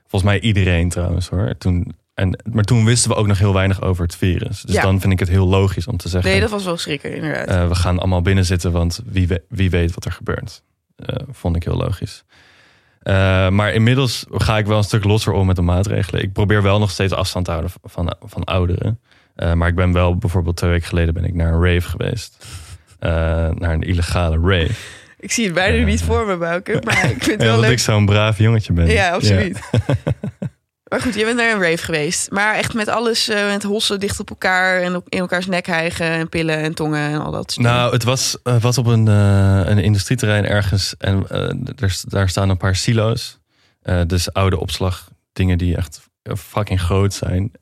volgens 0.00 0.22
mij 0.22 0.40
iedereen 0.40 0.88
trouwens 0.88 1.28
hoor, 1.28 1.54
toen 1.58 1.94
en, 2.14 2.38
maar 2.52 2.64
toen 2.64 2.84
wisten 2.84 3.10
we 3.10 3.16
ook 3.16 3.26
nog 3.26 3.38
heel 3.38 3.52
weinig 3.54 3.82
over 3.82 4.02
het 4.04 4.16
virus. 4.16 4.62
Dus 4.62 4.74
Ja. 4.74 4.82
dan 4.82 5.00
vind 5.00 5.12
ik 5.12 5.18
het 5.18 5.28
heel 5.28 5.46
logisch 5.48 5.86
om 5.86 5.96
te 5.96 6.08
zeggen... 6.08 6.30
Nee, 6.30 6.40
dat 6.40 6.50
was 6.50 6.64
wel 6.64 6.76
schrikken, 6.76 7.14
inderdaad. 7.14 7.68
we 7.68 7.74
gaan 7.74 7.98
allemaal 7.98 8.22
binnen 8.22 8.44
zitten, 8.44 8.72
want 8.72 9.00
wie, 9.04 9.28
we- 9.28 9.42
wie 9.48 9.70
weet 9.70 9.94
wat 9.94 10.04
er 10.04 10.12
gebeurt. 10.12 10.62
Vond 11.30 11.56
ik 11.56 11.64
heel 11.64 11.76
logisch. 11.76 12.24
Maar 13.50 13.72
inmiddels 13.72 14.24
ga 14.30 14.58
ik 14.58 14.66
wel 14.66 14.78
een 14.78 14.84
stuk 14.84 15.04
losser 15.04 15.32
om 15.32 15.46
met 15.46 15.56
de 15.56 15.62
maatregelen. 15.62 16.22
Ik 16.22 16.32
probeer 16.32 16.62
wel 16.62 16.78
nog 16.78 16.90
steeds 16.90 17.12
afstand 17.12 17.44
te 17.44 17.50
houden 17.50 17.72
van, 17.82 18.16
van 18.20 18.44
ouderen. 18.44 19.00
Eh, 19.34 19.52
maar 19.52 19.68
ik 19.68 19.74
ben 19.74 19.92
wel, 19.92 20.16
bijvoorbeeld 20.16 20.56
twee 20.56 20.70
weken 20.70 20.86
geleden 20.88 21.14
ben 21.14 21.24
ik 21.24 21.34
naar 21.34 21.52
een 21.52 21.64
rave 21.64 21.88
geweest. 21.88 22.46
Eh, 22.98 23.10
naar 23.50 23.72
een 23.72 23.82
illegale 23.82 24.38
rave. 24.38 24.72
ik 25.18 25.32
zie 25.32 25.44
het 25.44 25.54
bijna 25.54 25.84
niet 25.84 26.02
voor 26.02 26.26
me, 26.26 26.36
Bouke. 26.36 26.80
Maar 26.84 27.04
ik 27.10 27.22
vind 27.24 27.26
het 27.26 27.40
Ja, 27.40 27.44
wel 27.46 27.54
omdat 27.54 27.60
leuk. 27.70 27.78
ik 27.78 27.84
zo'n 27.84 28.06
braaf 28.06 28.38
jongetje 28.38 28.72
ben. 28.72 28.86
Ja, 28.86 29.10
absoluut. 29.10 29.60
maar 30.90 31.00
goed, 31.00 31.14
je 31.14 31.24
bent 31.24 31.36
naar 31.36 31.52
een 31.54 31.62
rave 31.62 31.84
geweest. 31.84 32.30
Maar 32.30 32.54
echt 32.54 32.74
met 32.74 32.88
alles, 32.88 33.28
eh, 33.28 33.46
met 33.46 33.62
hossen 33.62 34.00
dicht 34.00 34.20
op 34.20 34.30
elkaar... 34.30 34.80
en 34.82 34.96
op, 34.96 35.06
in 35.08 35.18
elkaars 35.18 35.46
nek 35.46 35.66
hijgen 35.66 36.06
en 36.06 36.28
pillen 36.28 36.56
en 36.56 36.74
tongen 36.74 37.10
en 37.10 37.20
al 37.22 37.30
dat 37.32 37.52
soort 37.52 37.66
Nou, 37.66 37.92
het 37.92 38.04
was, 38.04 38.36
eh, 38.42 38.60
was 38.60 38.78
op 38.78 38.86
een, 38.86 39.08
eh, 39.08 39.60
een 39.64 39.78
industrieterrein 39.78 40.46
ergens. 40.46 40.94
En 40.98 41.28
eh, 41.28 41.40
er, 41.82 42.00
daar 42.08 42.28
staan 42.28 42.48
een 42.48 42.56
paar 42.56 42.76
silo's. 42.76 43.38
Eh, 43.82 44.00
dus 44.06 44.32
oude 44.32 44.58
opslag, 44.60 45.08
dingen 45.32 45.58
die 45.58 45.76
echt 45.76 46.00
fucking 46.38 46.80
groot 46.80 47.14
zijn. 47.14 47.52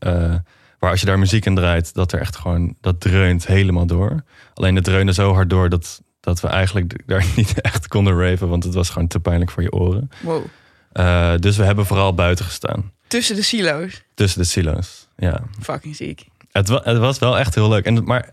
Eh, 0.82 0.88
waar 0.88 0.90
als 0.90 1.00
je 1.00 1.06
daar 1.06 1.18
muziek 1.18 1.46
in 1.46 1.54
draait, 1.54 1.94
dat 1.94 2.12
er 2.12 2.20
echt 2.20 2.36
gewoon, 2.36 2.74
dat 2.80 3.00
dreunt 3.00 3.46
helemaal 3.46 3.86
door. 3.86 4.22
Alleen 4.54 4.74
het 4.74 4.84
dreunde 4.84 5.12
zo 5.12 5.32
hard 5.34 5.50
door 5.50 5.68
dat, 5.68 6.02
dat 6.20 6.40
we 6.40 6.48
eigenlijk 6.48 7.02
daar 7.06 7.24
niet 7.36 7.60
echt 7.60 7.88
konden 7.88 8.18
raven. 8.18 8.48
Want 8.48 8.64
het 8.64 8.74
was 8.74 8.90
gewoon 8.90 9.08
te 9.08 9.20
pijnlijk 9.20 9.50
voor 9.50 9.62
je 9.62 9.72
oren. 9.72 10.08
Wow. 10.22 10.44
Eh, 10.92 11.34
dus 11.36 11.56
we 11.56 11.64
hebben 11.64 11.86
vooral 11.86 12.14
buiten 12.14 12.44
gestaan. 12.44 12.92
Tussen 13.06 13.36
de 13.36 13.42
silo's. 13.42 14.02
Tussen 14.14 14.40
de 14.40 14.46
silo's. 14.46 15.08
Ja, 15.16 15.40
Fucking 15.60 15.96
ziek. 15.96 16.26
het, 16.52 16.68
wa- 16.68 16.80
het 16.84 16.98
was 16.98 17.18
wel 17.18 17.38
echt 17.38 17.54
heel 17.54 17.68
leuk. 17.68 17.84
En, 17.84 18.04
maar 18.04 18.30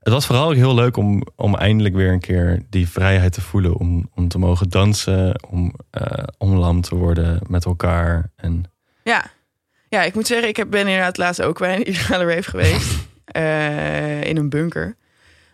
het 0.00 0.12
was 0.12 0.26
vooral 0.26 0.48
ook 0.48 0.54
heel 0.54 0.74
leuk 0.74 0.96
om, 0.96 1.22
om 1.36 1.54
eindelijk 1.56 1.94
weer 1.94 2.12
een 2.12 2.20
keer 2.20 2.62
die 2.70 2.88
vrijheid 2.88 3.32
te 3.32 3.40
voelen. 3.40 3.74
Om, 3.76 4.10
om 4.14 4.28
te 4.28 4.38
mogen 4.38 4.68
dansen, 4.68 5.42
om, 5.50 5.74
eh 5.90 6.24
om 6.38 6.54
lam 6.54 6.80
te 6.80 6.94
worden 6.94 7.40
met 7.48 7.64
elkaar. 7.64 8.30
En 8.36 8.64
Ja. 9.04 9.24
Ja, 9.88 10.02
ik 10.02 10.14
moet 10.14 10.26
zeggen, 10.26 10.48
ik 10.48 10.56
heb- 10.56 10.70
ben 10.70 10.80
inderdaad 10.86 11.16
laatst 11.16 11.42
ook 11.42 11.58
bij 11.58 11.74
een 11.76 11.84
illegale 11.84 12.34
rave 12.34 12.50
geweest. 12.50 12.96
Eh, 13.28 14.22
in 14.24 14.36
een 14.36 14.48
bunker. 14.48 14.96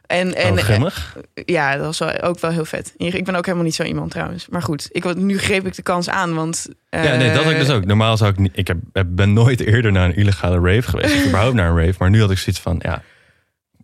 En, 0.07 0.35
en 0.35 0.53
oh, 0.53 0.59
grimmig. 0.59 1.17
ja, 1.45 1.77
dat 1.77 1.85
was 1.85 1.99
wel, 1.99 2.21
ook 2.21 2.41
wel 2.41 2.51
heel 2.51 2.65
vet. 2.65 2.95
Ik 2.97 3.25
ben 3.25 3.35
ook 3.35 3.45
helemaal 3.45 3.65
niet 3.67 3.75
zo 3.75 3.83
iemand 3.83 4.11
trouwens. 4.11 4.49
Maar 4.49 4.63
goed, 4.63 4.89
ik, 4.93 5.15
nu 5.15 5.39
greep 5.39 5.67
ik 5.67 5.75
de 5.75 5.83
kans 5.83 6.09
aan, 6.09 6.35
want... 6.35 6.67
ja, 6.91 7.17
nee, 7.17 7.33
dat 7.33 7.43
had 7.43 7.53
ik 7.53 7.59
dus 7.59 7.69
eh, 7.69 7.75
ook. 7.75 7.85
Normaal 7.85 8.17
zou 8.17 8.31
ik 8.31 8.39
niet. 8.39 8.53
Ik 8.55 8.67
heb, 8.67 8.77
ben 9.07 9.33
nooit 9.33 9.61
eerder 9.61 9.93
naar 9.93 10.05
een 10.09 10.15
illegale 10.17 10.75
rave 10.75 10.89
geweest. 10.89 11.15
Of 11.15 11.25
überhaupt 11.29 11.55
naar 11.55 11.71
een 11.71 11.85
rave. 11.87 11.95
Maar 11.99 12.11
nu 12.11 12.21
had 12.21 12.31
ik 12.31 12.39
zoiets 12.39 12.63
van, 12.63 12.77
ja, 12.83 13.03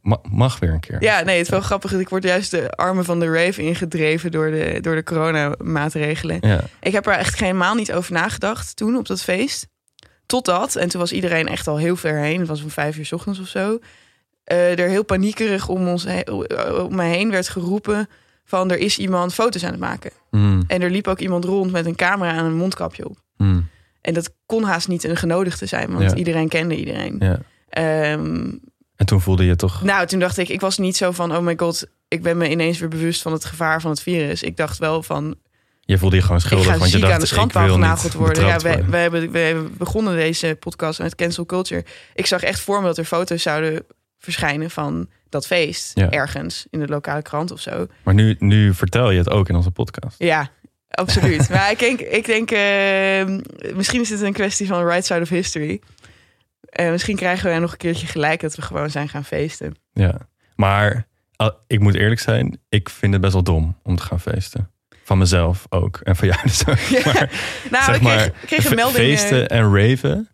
ma- 0.02 0.20
mag 0.30 0.58
weer 0.58 0.70
een 0.72 0.80
keer. 0.80 1.02
Ja, 1.02 1.20
nee, 1.22 1.36
het 1.36 1.44
is 1.44 1.50
wel 1.52 1.60
grappig. 1.60 1.92
Ik 1.92 2.08
word 2.08 2.22
juist 2.24 2.50
de 2.50 2.70
armen 2.70 3.04
van 3.04 3.20
de 3.20 3.32
rave 3.32 3.62
ingedreven 3.62 4.30
door 4.30 4.50
de, 4.50 4.78
door 4.80 4.94
de 4.94 5.02
coronamaatregelen. 5.04 6.38
Ja. 6.40 6.60
Ik 6.80 6.92
heb 6.92 7.06
er 7.06 7.12
echt 7.12 7.40
helemaal 7.40 7.74
niet 7.74 7.92
over 7.92 8.12
nagedacht 8.12 8.76
toen 8.76 8.96
op 8.96 9.06
dat 9.06 9.22
feest. 9.22 9.66
Totdat, 10.30 10.76
en 10.76 10.88
toen 10.88 11.00
was 11.00 11.12
iedereen 11.12 11.48
echt 11.48 11.66
al 11.66 11.76
heel 11.76 11.96
ver 11.96 12.18
heen. 12.18 12.38
Het 12.38 12.48
was 12.48 12.62
om 12.62 12.70
vijf 12.70 12.96
uur 12.98 13.04
's 13.06 13.12
ochtends 13.12 13.38
of 13.40 13.48
zo. 13.48 13.78
eh, 14.44 14.78
er 14.78 14.88
heel 14.88 15.04
paniekerig 15.04 15.68
om, 15.68 15.88
ons 15.88 16.06
om 16.88 16.94
me 16.94 17.02
heen 17.04 17.30
werd 17.30 17.48
geroepen 17.48 18.08
van 18.44 18.70
er 18.70 18.78
is 18.78 18.98
iemand 18.98 19.34
foto's 19.34 19.64
aan 19.64 19.70
het 19.70 19.80
maken. 19.80 20.10
Mm, 20.30 20.62
En 20.66 20.82
er 20.82 20.90
liep 20.90 21.06
ook 21.08 21.18
iemand 21.18 21.44
rond 21.44 21.72
met 21.72 21.86
een 21.86 21.94
camera 21.96 22.32
en 22.36 22.44
een 22.44 22.56
mondkapje 22.56 23.08
op. 23.08 23.16
mm, 23.36 23.68
En 24.00 24.14
dat 24.14 24.30
kon 24.46 24.62
haast 24.64 24.88
niet 24.88 25.04
een 25.04 25.16
genodigde 25.16 25.66
zijn, 25.66 25.90
want 25.92 26.10
Ja. 26.10 26.16
iedereen 26.16 26.48
kende 26.48 26.76
iedereen. 26.76 27.16
ja. 27.18 27.38
Ehm, 27.68 28.50
En 28.96 29.06
toen 29.06 29.20
voelde 29.20 29.44
je 29.44 29.56
toch. 29.56 29.82
nou, 29.82 30.06
toen 30.06 30.18
dacht 30.18 30.38
ik, 30.38 30.48
ik 30.48 30.60
was 30.60 30.78
niet 30.78 30.96
zo 30.96 31.10
van, 31.10 31.36
oh 31.36 31.42
my 31.42 31.54
god, 31.56 31.86
ik 32.08 32.22
ben 32.22 32.36
me 32.36 32.50
ineens 32.50 32.78
weer 32.78 32.88
bewust 32.88 33.22
van 33.22 33.32
het 33.32 33.44
gevaar 33.44 33.80
van 33.80 33.90
het 33.90 34.02
virus. 34.02 34.42
Ik 34.42 34.56
dacht 34.56 34.78
wel 34.78 35.02
van, 35.02 35.34
Je 35.90 35.98
voelde 35.98 36.16
je 36.16 36.22
gewoon 36.22 36.36
ik 36.36 36.42
schuldig. 36.42 36.66
ga 36.66 36.78
want 36.78 36.90
je 36.90 36.98
dacht, 36.98 37.12
aan 37.12 37.20
de 37.20 37.26
schandpaal 37.26 37.68
genageld 37.68 38.02
niet 38.02 38.12
worden. 38.12 38.46
Ja, 38.46 38.58
wij, 38.58 39.00
hebben, 39.00 39.32
hebben 39.32 39.76
begonnen 39.76 40.14
deze 40.14 40.56
podcast 40.60 40.98
met 40.98 41.14
cancel 41.14 41.46
culture. 41.46 41.84
Ik 42.14 42.26
zag 42.26 42.42
echt 42.42 42.60
voor 42.60 42.80
me 42.80 42.86
dat 42.86 42.98
er 42.98 43.04
foto's 43.04 43.42
zouden 43.42 43.84
verschijnen 44.18 44.70
van 44.70 45.08
dat 45.28 45.46
feest. 45.46 45.90
Ja. 45.94 46.10
Ergens 46.10 46.66
in 46.70 46.80
de 46.80 46.86
lokale 46.86 47.22
krant 47.22 47.50
of 47.50 47.60
zo. 47.60 47.86
Maar 48.02 48.14
nu, 48.14 48.36
nu 48.38 48.74
vertel 48.74 49.10
je 49.10 49.18
het 49.18 49.30
ook 49.30 49.48
in 49.48 49.56
onze 49.56 49.70
podcast. 49.70 50.14
Ja, 50.18 50.50
absoluut. 50.90 51.48
maar 51.54 51.70
ik 51.70 51.78
denk, 51.78 52.00
ik 52.00 52.26
denk 52.26 52.50
eh, 52.50 53.74
misschien 53.74 54.00
is 54.00 54.10
het 54.10 54.20
een 54.20 54.32
kwestie 54.32 54.66
van 54.66 54.86
right 54.86 55.06
side 55.06 55.20
of 55.20 55.28
history. 55.28 55.80
Eh, 56.60 56.90
misschien 56.90 57.16
krijgen 57.16 57.52
we 57.52 57.58
nog 57.58 57.72
een 57.72 57.78
keertje 57.78 58.06
gelijk 58.06 58.40
dat 58.40 58.54
we 58.54 58.62
gewoon 58.62 58.90
zijn 58.90 59.08
gaan 59.08 59.24
feesten. 59.24 59.74
Ja, 59.92 60.28
maar 60.54 61.06
ik 61.66 61.80
moet 61.80 61.94
eerlijk 61.94 62.20
zijn, 62.20 62.60
ik 62.68 62.88
vind 62.88 63.12
het 63.12 63.22
best 63.22 63.32
wel 63.32 63.42
dom 63.42 63.76
om 63.82 63.96
te 63.96 64.02
gaan 64.02 64.20
feesten. 64.20 64.70
Van 65.10 65.18
mezelf 65.18 65.66
ook. 65.68 66.00
En 66.02 66.16
van 66.16 66.28
jou 66.28 66.40
dus 66.48 66.66
ook. 66.66 66.78
Ja. 66.78 67.02
Maar, 67.04 67.30
Nou, 67.70 67.84
zeg 67.84 67.96
ik 67.96 68.02
maar, 68.02 68.30
kreeg, 68.46 68.64
een 68.70 68.74
melding. 68.76 68.98
eh, 68.98 69.04
feesten 69.04 69.48
en 69.48 69.74
raven 69.76 70.28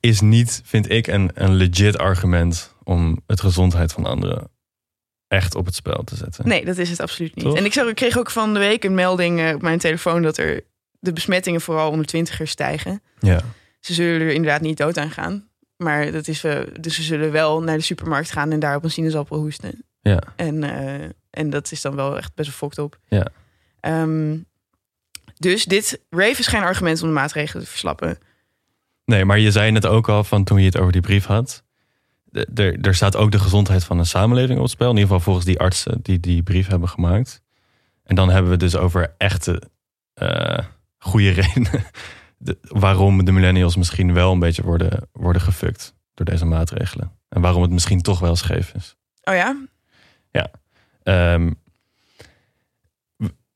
is 0.00 0.20
niet, 0.20 0.60
vind 0.64 0.90
ik, 0.90 1.06
een, 1.06 1.30
een 1.34 1.54
legit 1.54 1.98
argument 1.98 2.74
om 2.84 3.20
het 3.26 3.40
gezondheid 3.40 3.92
van 3.92 4.04
anderen 4.06 4.50
echt 5.28 5.54
op 5.54 5.66
het 5.66 5.74
spel 5.74 6.04
te 6.04 6.16
zetten. 6.16 6.48
Nee, 6.48 6.64
dat 6.64 6.78
is 6.78 6.90
het 6.90 7.00
absoluut 7.00 7.34
niet. 7.34 7.44
Toch? 7.44 7.56
En 7.56 7.64
ik, 7.64 7.72
zag, 7.72 7.88
ik 7.88 7.94
kreeg 7.94 8.18
ook 8.18 8.30
van 8.30 8.52
de 8.52 8.58
week 8.58 8.84
een 8.84 8.94
melding 8.94 9.40
eh, 9.40 9.54
op 9.54 9.62
mijn 9.62 9.78
telefoon 9.78 10.22
dat 10.22 10.36
er 10.38 10.60
de 11.00 11.12
besmettingen 11.12 11.60
vooral 11.60 11.90
onder 11.90 12.06
twintigers 12.06 12.50
stijgen. 12.50 13.02
Ja, 13.18 13.40
Ze 13.80 13.94
zullen 13.94 14.20
er 14.20 14.32
inderdaad 14.32 14.60
niet 14.60 14.76
dood 14.76 14.96
aan 14.98 15.10
gaan. 15.10 15.48
Maar 15.76 16.12
dat 16.12 16.28
is, 16.28 16.44
eh, 16.44 16.60
dus 16.80 16.94
ze 16.94 17.02
zullen 17.02 17.32
wel 17.32 17.62
naar 17.62 17.76
de 17.76 17.82
supermarkt 17.82 18.30
gaan 18.32 18.52
en 18.52 18.60
daar 18.60 18.76
op 18.76 18.84
een 18.84 18.90
sinaasappel 18.90 19.38
hoesten. 19.38 19.84
ja, 20.00 20.22
En, 20.36 20.62
eh, 20.62 21.08
en 21.30 21.50
dat 21.50 21.72
is 21.72 21.80
dan 21.80 21.94
wel 21.94 22.16
echt 22.16 22.34
best 22.34 22.48
wel 22.48 22.58
fokt 22.58 22.78
op. 22.78 22.98
Ja. 23.08 23.26
Ehm, 23.80 24.38
dus 25.36 25.64
dit 25.64 26.00
rave 26.10 26.38
is 26.38 26.46
geen 26.46 26.62
argument 26.62 27.02
om 27.02 27.08
de 27.08 27.14
maatregelen 27.14 27.64
te 27.64 27.70
verslappen. 27.70 28.18
Nee, 29.04 29.24
maar 29.24 29.38
je 29.38 29.50
zei 29.50 29.70
net 29.70 29.86
ook 29.86 30.08
al 30.08 30.24
van 30.24 30.44
toen 30.44 30.58
je 30.58 30.64
het 30.66 30.78
over 30.78 30.92
die 30.92 31.00
brief 31.00 31.24
had. 31.24 31.64
Er, 32.54 32.94
staat 32.94 33.16
ook 33.16 33.30
de 33.30 33.38
gezondheid 33.38 33.84
van 33.84 33.98
een 33.98 34.06
samenleving 34.06 34.58
op 34.58 34.64
het 34.64 34.72
spel. 34.72 34.90
In 34.90 34.96
ieder 34.96 35.08
geval 35.08 35.24
volgens 35.24 35.44
die 35.46 35.58
artsen 35.58 35.98
die 36.02 36.20
die 36.20 36.42
brief 36.42 36.66
hebben 36.66 36.88
gemaakt. 36.88 37.42
En 38.02 38.14
dan 38.14 38.28
hebben 38.28 38.46
we 38.46 38.50
het 38.50 38.60
dus 38.60 38.76
over 38.76 39.14
echte 39.18 39.62
eh, 40.14 40.58
goede 40.98 41.30
redenen. 41.40 41.84
De- 42.38 42.58
waarom 42.62 43.24
de 43.24 43.32
millennials 43.32 43.76
misschien 43.76 44.14
wel 44.14 44.32
een 44.32 44.38
beetje 44.38 44.62
worden, 44.62 45.08
worden 45.12 45.42
gefukt 45.42 45.94
door 46.14 46.26
deze 46.26 46.44
maatregelen. 46.44 47.12
En 47.28 47.40
waarom 47.40 47.62
het 47.62 47.70
misschien 47.70 48.02
toch 48.02 48.18
wel 48.18 48.36
scheef 48.36 48.72
is. 48.74 48.96
Oh 49.22 49.34
ja? 49.34 49.56
Ehm, 51.02 51.50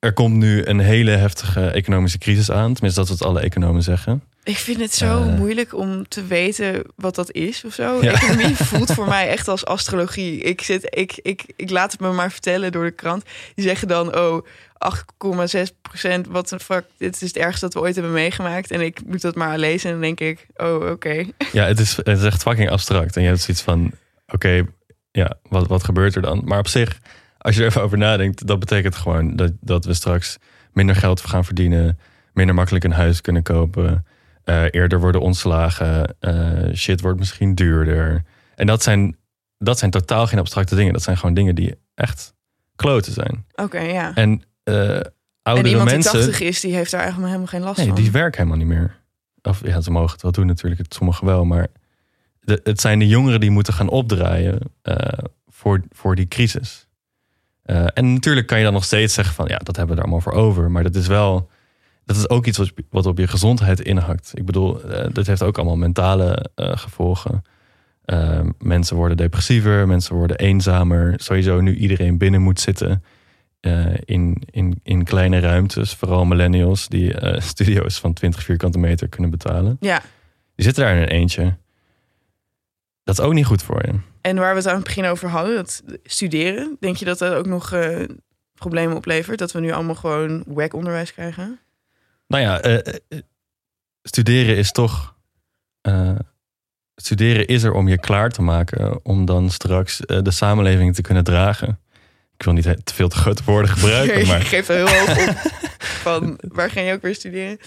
er 0.02 0.12
komt 0.12 0.37
nu 0.37 0.64
een 0.66 0.78
hele 0.78 1.11
heftige 1.11 1.66
economische 1.71 2.18
crisis 2.18 2.50
aan. 2.50 2.73
Tenminste, 2.75 3.00
dat 3.00 3.11
is 3.11 3.18
wat 3.18 3.28
alle 3.28 3.40
economen 3.40 3.82
zeggen. 3.82 4.23
Ik 4.44 4.56
vind 4.56 4.80
het 4.80 4.94
zo 4.94 5.23
Eh. 5.23 5.37
moeilijk 5.37 5.75
om 5.75 6.09
te 6.09 6.26
weten 6.26 6.82
wat 6.97 7.14
dat 7.14 7.32
is 7.32 7.64
of 7.64 7.75
zo. 7.75 8.02
Ja. 8.02 8.12
Economie 8.12 8.56
voelt 8.71 8.92
voor 8.92 9.09
mij 9.09 9.28
echt 9.28 9.49
als 9.49 9.64
astrologie. 9.64 10.38
Ik, 10.40 10.62
zit, 10.62 10.87
ik, 10.97 11.18
ik, 11.23 11.44
ik 11.56 11.71
laat 11.71 11.92
het 11.92 12.00
me 12.00 12.12
maar 12.12 12.30
vertellen 12.32 12.73
door 12.73 12.85
de 12.85 12.90
krant. 12.90 13.25
Die 13.54 13.64
zeggen 13.64 13.88
dan, 13.88 14.16
oh, 14.18 14.47
8,6 14.78 15.62
procent. 15.82 16.26
Wat 16.26 16.50
een 16.50 16.61
fuck, 16.61 16.85
dit 16.99 17.14
is 17.14 17.21
het 17.28 17.37
ergste 17.37 17.61
dat 17.64 17.75
we 17.75 17.80
ooit 17.80 17.94
hebben 17.94 18.12
meegemaakt. 18.12 18.71
En 18.71 18.80
ik 18.80 19.00
moet 19.06 19.21
dat 19.23 19.35
maar 19.35 19.59
lezen 19.59 19.87
en 19.90 20.00
dan 20.00 20.04
denk 20.16 20.21
ik, 20.21 20.47
oh, 20.56 20.90
oké. 20.90 21.25
Ja, 21.52 21.66
het 21.66 21.78
is, 21.78 21.97
het 21.97 22.18
is 22.18 22.25
echt 22.25 22.42
fucking 22.42 22.71
abstract. 22.71 23.16
En 23.16 23.23
je 23.23 23.28
hebt 23.28 23.40
zoiets 23.40 23.62
van, 23.62 23.92
oké, 24.26 24.64
ja, 25.11 25.35
wat, 25.49 25.66
wat 25.66 25.85
gebeurt 25.85 26.14
er 26.16 26.23
dan? 26.23 26.42
Maar 26.44 26.59
op 26.59 26.68
zich, 26.68 26.99
als 27.43 27.55
je 27.55 27.61
er 27.61 27.67
even 27.67 27.83
over 27.83 27.99
nadenkt, 27.99 28.47
dat 28.47 28.59
betekent 28.59 28.97
gewoon 28.97 29.37
dat, 29.37 29.53
dat 29.61 29.85
we 29.85 29.95
straks 29.95 30.39
minder 30.73 30.97
geld 30.97 31.21
gaan 31.21 31.45
verdienen, 31.45 31.99
minder 32.33 32.55
makkelijk 32.55 32.85
een 32.85 32.93
huis 32.93 33.21
kunnen 33.21 33.43
kopen, 33.43 34.07
eh, 34.45 34.65
eerder 34.71 35.01
worden 35.01 35.21
ontslagen, 35.21 36.17
eh, 36.21 36.75
shit 36.75 37.01
wordt 37.01 37.19
misschien 37.19 37.55
duurder. 37.55 38.25
En 38.55 38.67
dat 38.67 38.83
zijn, 38.83 39.17
dat 39.59 39.79
zijn 39.79 39.91
totaal 39.91 40.27
geen 40.27 40.39
abstracte 40.39 40.75
dingen. 40.75 40.93
Dat 40.93 41.03
zijn 41.03 41.17
gewoon 41.17 41.35
dingen 41.35 41.55
die 41.55 41.75
echt 41.95 42.35
kloten 42.77 43.13
zijn. 43.13 43.47
Oké, 43.55 43.81
ja. 43.81 44.15
En 44.15 44.43
En 44.65 45.13
oudere 45.43 45.69
iemand 45.69 45.91
mensen... 45.91 46.13
die 46.13 46.21
80 46.27 46.41
is, 46.41 46.61
die 46.61 46.75
heeft 46.75 46.91
daar 46.91 47.01
eigenlijk 47.01 47.31
helemaal 47.31 47.53
geen 47.53 47.63
last 47.63 47.77
Nee, 47.79 47.87
van. 47.87 47.97
die 47.97 48.11
werken 48.11 48.39
helemaal 48.39 48.67
niet 48.67 48.77
meer. 48.77 49.01
Of 49.43 49.67
ja, 49.67 49.81
ze 49.81 49.91
mogen 49.91 50.13
het 50.13 50.23
wel 50.23 50.33
doen 50.33 50.47
natuurlijk, 50.47 50.83
het 50.83 50.95
sommigen 50.95 51.27
wel. 51.27 51.45
Maar 51.45 51.67
de, 52.41 52.61
het 52.65 52.81
zijn 52.81 52.99
de 52.99 53.09
jongeren 53.09 53.41
die 53.41 53.51
moeten 53.51 53.73
gaan 53.73 53.89
opdraaien 53.89 54.59
voor, 55.49 55.83
voor 55.91 56.15
die 56.15 56.29
crisis. 56.29 56.87
Eh, 57.73 57.87
en 57.95 58.12
natuurlijk 58.12 58.47
kan 58.47 58.59
je 58.59 58.64
dan 58.64 58.73
nog 58.73 58.85
steeds 58.85 59.14
zeggen 59.14 59.35
van 59.35 59.47
ja, 59.49 59.57
dat 59.57 59.76
hebben 59.76 59.95
we 59.95 60.02
er 60.02 60.09
allemaal 60.09 60.33
voor 60.33 60.43
over. 60.43 60.71
Maar 60.71 60.83
dat 60.83 60.95
is 60.95 61.07
wel, 61.07 61.50
dat 62.05 62.17
is 62.17 62.29
ook 62.29 62.47
iets 62.47 62.59
wat, 62.59 62.73
wat 62.91 63.07
op 63.07 63.19
je 63.19 63.26
gezondheid 63.26 63.81
inhakt. 63.81 64.33
Ik 64.35 64.45
bedoel, 64.45 64.83
eh, 64.83 65.09
dat 65.12 65.26
heeft 65.26 65.43
ook 65.43 65.57
allemaal 65.57 65.76
mentale 65.76 66.50
eh, 66.55 66.76
gevolgen. 66.76 67.43
Eh, 68.05 68.41
mensen 68.59 68.97
worden 68.97 69.17
depressiever, 69.17 69.87
mensen 69.87 70.17
worden 70.17 70.38
eenzamer. 70.38 71.14
Sowieso 71.17 71.61
nu 71.61 71.76
iedereen 71.76 72.19
binnen 72.19 72.43
moet 72.43 72.61
zitten 72.61 73.05
in, 74.05 74.43
in, 74.50 74.81
in 74.83 75.05
kleine 75.05 75.38
ruimtes. 75.38 75.95
Vooral 75.95 76.25
millennials 76.25 76.88
die 76.88 77.14
studio's 77.41 77.99
van 78.00 78.12
20 78.12 78.43
vierkante 78.43 78.79
meter 78.79 79.09
kunnen 79.09 79.31
betalen. 79.31 79.76
Ja, 79.81 79.99
Die 79.99 80.09
Je 80.55 80.62
zit 80.62 80.75
daar 80.75 80.97
in 80.97 81.02
een 81.02 81.09
eentje. 81.09 81.57
Dat 83.05 83.19
is 83.19 83.25
ook 83.25 83.33
niet 83.33 83.47
goed 83.47 83.62
voor 83.62 83.83
je. 83.87 84.12
En 84.23 84.37
waar 84.37 84.50
we 84.50 84.59
het 84.59 84.69
aan 84.69 84.75
het 84.75 84.85
begin 84.85 85.05
over 85.05 85.29
hadden, 85.29 85.55
dat 85.55 85.83
studeren. 86.05 86.76
Denk 86.81 86.97
je 86.97 87.05
dat 87.05 87.19
dat 87.19 87.35
ook 87.35 87.47
nog 87.47 87.73
eh, 87.73 88.05
problemen 88.55 88.97
oplevert? 88.97 89.38
Dat 89.38 89.52
we 89.52 89.61
nu 89.61 89.71
allemaal 89.71 89.95
gewoon 89.95 90.43
wack 90.47 90.75
onderwijs 90.75 91.12
krijgen? 91.12 91.61
Nou 92.26 92.43
ja, 92.43 92.61
eh, 92.61 92.95
eh, 93.09 93.19
studeren 94.02 94.57
is 94.57 94.73
toch. 94.73 95.11
studeren 96.97 97.47
is 97.47 97.62
er 97.62 97.73
om 97.73 97.88
je 97.88 97.99
klaar 97.99 98.31
te 98.31 98.43
maken. 98.43 99.05
Om 99.05 99.25
dan 99.25 99.50
straks 99.50 100.00
de 100.07 100.31
samenleving 100.31 100.95
te 100.95 101.02
kunnen 101.02 101.25
dragen. 101.25 101.79
Ik 102.37 102.45
wil 102.45 102.52
niet 102.52 102.87
te 102.87 102.95
veel 102.95 103.09
te 103.09 103.17
grote 103.17 103.43
woorden 103.45 103.71
gebruiken. 103.71 104.26
maar 104.29 104.41
geeft 104.41 104.69
er 104.69 104.76
heel 104.76 104.88
hoog 104.88 105.29
op. 105.29 105.37
Van, 105.79 106.38
waar 106.49 106.71
ga 106.71 106.81
je 106.81 106.93
ook 106.93 107.02
weer 107.02 107.14
studeren? 107.14 107.59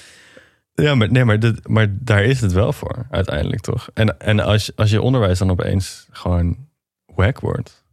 Ja, 0.76 0.96
maar, 0.96 1.12
nee, 1.12 1.26
maar, 1.26 1.40
dit, 1.40 1.68
maar 1.68 1.88
daar 2.04 2.24
is 2.24 2.42
het 2.42 2.52
wel 2.52 2.74
voor, 2.74 3.06
uiteindelijk 3.10 3.62
toch? 3.62 3.90
En, 3.94 4.20
en 4.20 4.40
als, 4.40 4.76
als 4.76 4.90
je 4.90 5.02
onderwijs 5.02 5.40
dan 5.40 5.52
opeens 5.52 6.08
gewoon 6.12 6.68
wack 7.06 7.40
wordt, 7.40 7.86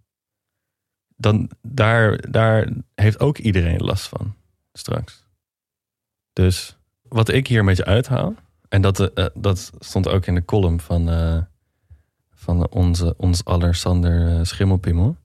dan 1.17 1.51
daar, 1.63 2.31
daar 2.31 2.69
heeft 2.95 3.21
ook 3.21 3.39
iedereen 3.39 3.81
last 3.81 4.09
van 4.09 4.35
straks. 4.73 5.25
Dus 6.33 6.77
wat 7.03 7.29
ik 7.29 7.47
hier 7.47 7.59
een 7.59 7.67
beetje 7.67 7.85
uithaal, 7.85 8.35
en 8.69 8.83
dat, 8.83 9.13
eh, 9.13 9.27
dat 9.35 9.73
stond 9.79 10.09
ook 10.09 10.27
in 10.27 10.35
de 10.35 10.45
column 10.45 10.81
van, 10.81 11.11
eh, 11.11 11.39
van 12.31 12.69
onze, 12.69 13.15
ons 13.17 13.45
aller 13.45 13.75
Sander 13.75 14.37
eh, 14.37 14.45
Schimmelpimmel, 14.45 15.17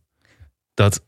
dat 0.74 1.06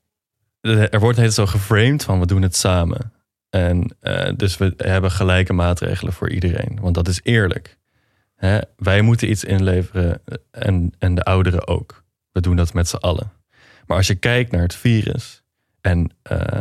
eh, 0.62 0.94
er 0.94 1.00
wordt 1.00 1.18
het 1.18 1.34
zo 1.34 1.46
geframed 1.46 2.04
van 2.04 2.20
we 2.20 2.26
doen 2.26 2.42
het 2.42 2.56
samen. 2.56 3.14
En 3.50 3.96
eh, 4.00 4.32
dus 4.36 4.58
we 4.58 4.74
hebben 4.78 5.12
gelijke 5.12 5.54
maatregelen 5.54 6.14
voor 6.14 6.30
iedereen. 6.30 6.78
Want 6.82 6.96
dat 6.96 7.08
is 7.08 7.20
eerlijk. 7.24 7.78
Hè? 8.36 8.60
Wij 8.78 9.02
moeten 9.02 9.30
iets 9.30 9.44
inleveren 9.44 10.22
eh, 10.26 10.38
en, 10.52 10.94
en 10.98 11.16
de 11.16 11.24
ouderen 11.24 11.68
ook. 11.68 12.04
We 12.32 12.42
doen 12.42 12.56
dat 12.56 12.74
met 12.74 12.88
z'n 12.88 12.96
allen. 12.96 13.32
Maar 13.86 13.98
als 13.98 14.08
je 14.08 14.16
kijkt 14.16 14.52
naar 14.52 14.62
het 14.62 14.76
virus 14.76 15.44
en 15.82 16.12
eh, 16.22 16.60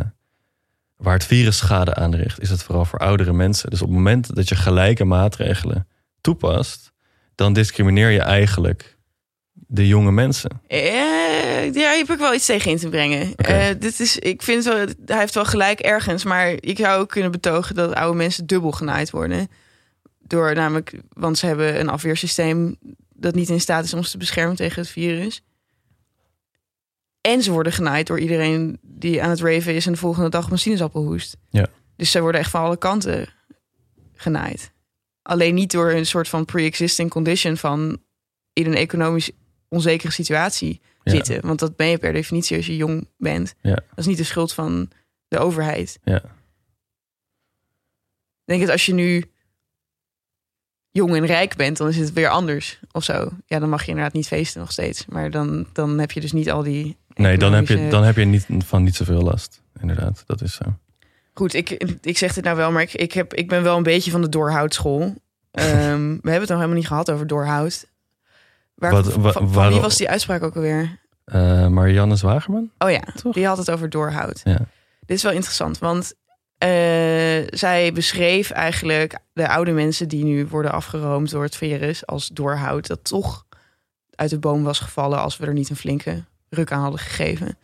waar 0.95 1.13
het 1.13 1.25
virus 1.25 1.57
schade 1.57 1.95
aanricht, 1.95 2.41
is 2.41 2.49
het 2.49 2.63
vooral 2.63 2.85
voor 2.85 2.99
oudere 2.99 3.33
mensen. 3.33 3.69
Dus 3.69 3.81
op 3.81 3.87
het 3.87 3.97
moment 3.97 4.35
dat 4.35 4.49
je 4.49 4.55
gelijke 4.55 5.05
maatregelen 5.05 5.87
toepast, 6.21 6.91
dan 7.35 7.53
discrimineer 7.53 8.09
je 8.09 8.21
eigenlijk 8.21 8.97
de 9.67 9.87
jonge 9.87 10.11
mensen. 10.11 10.61
Eh, 10.67 11.63
ja, 11.63 11.71
hier 11.71 11.97
heb 11.97 12.09
ik 12.09 12.17
wel 12.17 12.33
iets 12.33 12.45
tegen 12.45 12.71
in 12.71 12.77
te 12.77 12.89
brengen. 12.89 13.35
Eh, 13.35 13.67
dit 13.79 13.99
is, 13.99 14.17
ik 14.17 14.41
vind 14.41 14.63
wel, 14.63 14.77
hij 15.05 15.19
heeft 15.19 15.33
wel 15.33 15.45
gelijk 15.45 15.79
ergens, 15.79 16.23
maar 16.23 16.49
ik 16.59 16.77
zou 16.77 17.01
ook 17.01 17.09
kunnen 17.09 17.31
betogen 17.31 17.75
dat 17.75 17.93
oude 17.93 18.17
mensen 18.17 18.45
dubbel 18.45 18.71
genaaid 18.71 19.09
worden. 19.09 19.47
Door 20.19 20.55
namelijk, 20.55 20.93
want 21.09 21.37
ze 21.37 21.45
hebben 21.45 21.79
een 21.79 21.89
afweersysteem 21.89 22.77
dat 23.13 23.35
niet 23.35 23.49
in 23.49 23.61
staat 23.61 23.83
is 23.83 23.93
om 23.93 24.03
ze 24.03 24.11
te 24.11 24.17
beschermen 24.17 24.55
tegen 24.55 24.81
het 24.81 24.91
virus. 24.91 25.41
En 27.21 27.43
ze 27.43 27.51
worden 27.51 27.73
genaaid 27.73 28.07
door 28.07 28.19
iedereen 28.19 28.79
die 28.81 29.23
aan 29.23 29.29
het 29.29 29.41
raven 29.41 29.73
is 29.73 29.85
en 29.85 29.91
de 29.91 29.97
volgende 29.97 30.29
dag 30.29 30.45
op 30.45 30.51
een 30.51 30.59
sinaasappel 30.59 31.03
hoest. 31.03 31.37
Ja. 31.49 31.67
Dus 31.95 32.11
ze 32.11 32.21
worden 32.21 32.41
echt 32.41 32.49
van 32.49 32.61
alle 32.61 32.77
kanten 32.77 33.29
genaaid. 34.13 34.71
Alleen 35.21 35.53
niet 35.53 35.71
door 35.71 35.91
een 35.91 36.05
soort 36.05 36.27
van 36.27 36.45
pre-existing 36.45 37.09
condition 37.09 37.57
van 37.57 38.01
in 38.53 38.65
een 38.65 38.75
economisch 38.75 39.31
onzekere 39.69 40.11
situatie 40.11 40.81
Ja. 41.03 41.11
zitten. 41.11 41.41
Want 41.47 41.59
dat 41.59 41.75
ben 41.75 41.87
je 41.87 41.97
per 41.97 42.13
definitie 42.13 42.57
als 42.57 42.65
je 42.65 42.75
jong 42.75 43.07
bent. 43.17 43.55
Ja. 43.61 43.73
Dat 43.75 43.83
is 43.95 44.05
niet 44.05 44.17
de 44.17 44.23
schuld 44.23 44.53
van 44.53 44.89
de 45.27 45.37
overheid. 45.37 45.99
Ja. 46.03 46.21
Ik 48.45 48.55
denk 48.55 48.61
dat 48.61 48.69
als 48.71 48.85
je 48.85 48.93
nu 48.93 49.23
jong 50.91 51.15
en 51.15 51.25
rijk 51.25 51.55
bent, 51.55 51.77
dan 51.77 51.87
is 51.87 51.97
het 51.97 52.13
weer 52.13 52.29
anders 52.29 52.79
of 52.91 53.03
zo. 53.03 53.29
Ja, 53.45 53.59
dan 53.59 53.69
mag 53.69 53.83
je 53.83 53.89
inderdaad 53.89 54.13
niet 54.13 54.27
feesten 54.27 54.59
nog 54.59 54.71
steeds. 54.71 55.05
Maar 55.05 55.31
dan, 55.31 55.67
dan 55.73 55.99
heb 55.99 56.11
je 56.11 56.21
dus 56.21 56.31
niet 56.31 56.51
al 56.51 56.63
die. 56.63 56.97
Nee, 57.13 57.37
dan 57.37 57.53
heb 57.53 57.67
je, 57.67 57.87
dan 57.89 58.03
heb 58.03 58.15
je 58.15 58.25
niet, 58.25 58.45
van 58.65 58.83
niet 58.83 58.95
zoveel 58.95 59.21
last. 59.21 59.61
Inderdaad, 59.81 60.23
dat 60.25 60.41
is 60.41 60.53
zo. 60.55 60.63
Goed, 61.33 61.53
ik, 61.53 61.69
ik 62.01 62.17
zeg 62.17 62.33
dit 62.33 62.43
nou 62.43 62.57
wel, 62.57 62.71
maar 62.71 62.81
ik, 62.81 62.93
ik, 62.93 63.11
heb, 63.11 63.33
ik 63.33 63.47
ben 63.47 63.63
wel 63.63 63.77
een 63.77 63.83
beetje 63.83 64.11
van 64.11 64.21
de 64.21 64.29
doorhoudschool. 64.29 65.15
Ehm, 65.51 66.07
we 66.07 66.29
hebben 66.29 66.39
het 66.39 66.49
nog 66.49 66.57
helemaal 66.57 66.75
niet 66.77 66.87
gehad 66.87 67.11
over 67.11 67.27
doorhoud. 67.27 67.87
Waar, 68.79 68.91
Wat- 68.91 69.11
van, 69.11 69.21
wa- 69.21 69.31
van 69.31 69.69
wie 69.71 69.79
was 69.81 69.97
die 69.97 70.09
uitspraak 70.09 70.43
ook 70.43 70.55
alweer? 70.55 70.97
Eh, 71.25 71.67
Marianne 71.67 72.15
Zwagerman? 72.15 72.69
Oh 72.77 72.91
ja, 72.91 73.03
Toch? 73.21 73.33
die 73.33 73.45
had 73.45 73.57
het 73.57 73.71
over 73.71 73.89
doorhoud. 73.89 74.41
Ja. 74.43 74.57
Dit 75.05 75.17
is 75.17 75.23
wel 75.23 75.31
interessant, 75.31 75.79
want 75.79 76.13
eh, 76.57 76.69
zij 77.49 77.91
beschreef 77.93 78.49
eigenlijk 78.51 79.17
de 79.33 79.49
oude 79.49 79.71
mensen 79.71 80.07
die 80.07 80.23
nu 80.23 80.45
worden 80.45 80.71
afgeroomd 80.71 81.29
door 81.31 81.43
het 81.43 81.55
virus 81.55 82.05
als 82.05 82.27
doorhoud. 82.27 82.87
Dat 82.87 83.03
toch 83.03 83.45
uit 84.15 84.29
de 84.29 84.39
boom 84.39 84.63
was 84.63 84.79
gevallen 84.79 85.19
als 85.21 85.37
we 85.37 85.45
er 85.45 85.53
niet 85.53 85.69
een 85.69 85.75
flinke 85.75 86.23
ruk 86.49 86.71
aan 86.71 86.81
hadden 86.81 86.99
gegeven. 86.99 87.57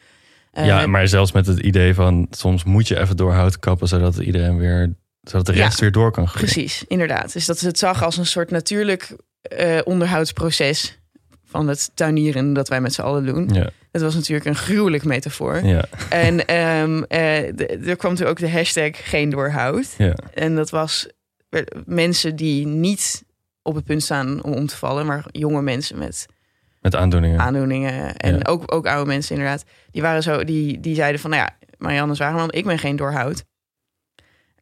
Eh, 0.51 0.65
ja, 0.65 0.87
maar 0.87 1.07
zelfs 1.07 1.31
met 1.31 1.45
het 1.45 1.59
idee 1.59 1.93
van 1.93 2.27
soms 2.31 2.63
moet 2.63 2.87
je 2.87 2.99
even 2.99 3.17
doorhout 3.17 3.59
kappen 3.59 3.87
zodat 3.87 4.17
iedereen 4.17 4.57
weer, 4.57 4.93
zodat 5.21 5.45
de 5.45 5.53
Ja, 5.55 5.63
rest 5.63 5.79
weer 5.79 5.91
door 5.91 6.11
kan 6.11 6.27
groeien. 6.27 6.51
Precies, 6.51 6.83
inderdaad. 6.87 7.33
Dus 7.33 7.45
dat 7.45 7.59
ze 7.59 7.67
het 7.67 7.79
zag 7.79 8.03
als 8.03 8.17
een 8.17 8.25
soort 8.25 8.51
natuurlijk 8.51 9.15
onderhoudsproces 9.83 10.99
van 11.55 11.67
het 11.67 11.91
tuinieren 11.93 12.53
dat 12.53 12.67
wij 12.67 12.81
met 12.81 12.93
z'n 12.93 13.01
allen 13.01 13.25
doen. 13.25 13.49
Ja, 13.53 13.69
Dat 13.91 14.01
was 14.01 14.15
natuurlijk 14.15 14.45
een 14.45 14.55
gruwelijk 14.55 15.03
metafoor. 15.03 15.65
ja, 15.65 15.85
En 16.09 16.45
ehm, 16.47 17.03
eh, 17.07 17.87
er 17.89 17.95
kwam 17.95 18.15
toen 18.15 18.27
ook 18.27 18.39
de 18.39 18.49
hashtag 18.49 18.91
geen 19.09 19.29
doorhoud. 19.29 19.93
ja. 19.97 20.15
En 20.33 20.55
dat 20.55 20.69
was 20.69 21.07
mensen 21.85 22.35
die 22.35 22.67
niet 22.67 23.23
op 23.61 23.75
het 23.75 23.85
punt 23.85 24.03
staan 24.03 24.43
om 24.43 24.53
om 24.53 24.65
te 24.67 24.75
vallen, 24.77 25.05
maar 25.05 25.25
jonge 25.31 25.61
mensen 25.61 25.97
met 25.97 26.25
Met 26.81 26.95
aandoeningen. 26.95 27.39
aandoeningen 27.39 28.15
en 28.15 28.35
Ja. 28.35 28.41
ook, 28.43 28.73
ook 28.73 28.87
oude 28.87 29.05
mensen 29.11 29.35
inderdaad. 29.35 29.63
Die 29.91 30.01
waren 30.01 30.23
zo, 30.23 30.43
die, 30.43 30.79
die 30.79 30.95
zeiden 30.95 31.21
van, 31.21 31.29
nou 31.29 31.41
ja, 31.43 31.55
Marianne 31.77 32.15
Zwageman, 32.15 32.51
ik 32.51 32.65
ben 32.65 32.79
geen 32.79 32.95
doorhoud. 32.95 33.43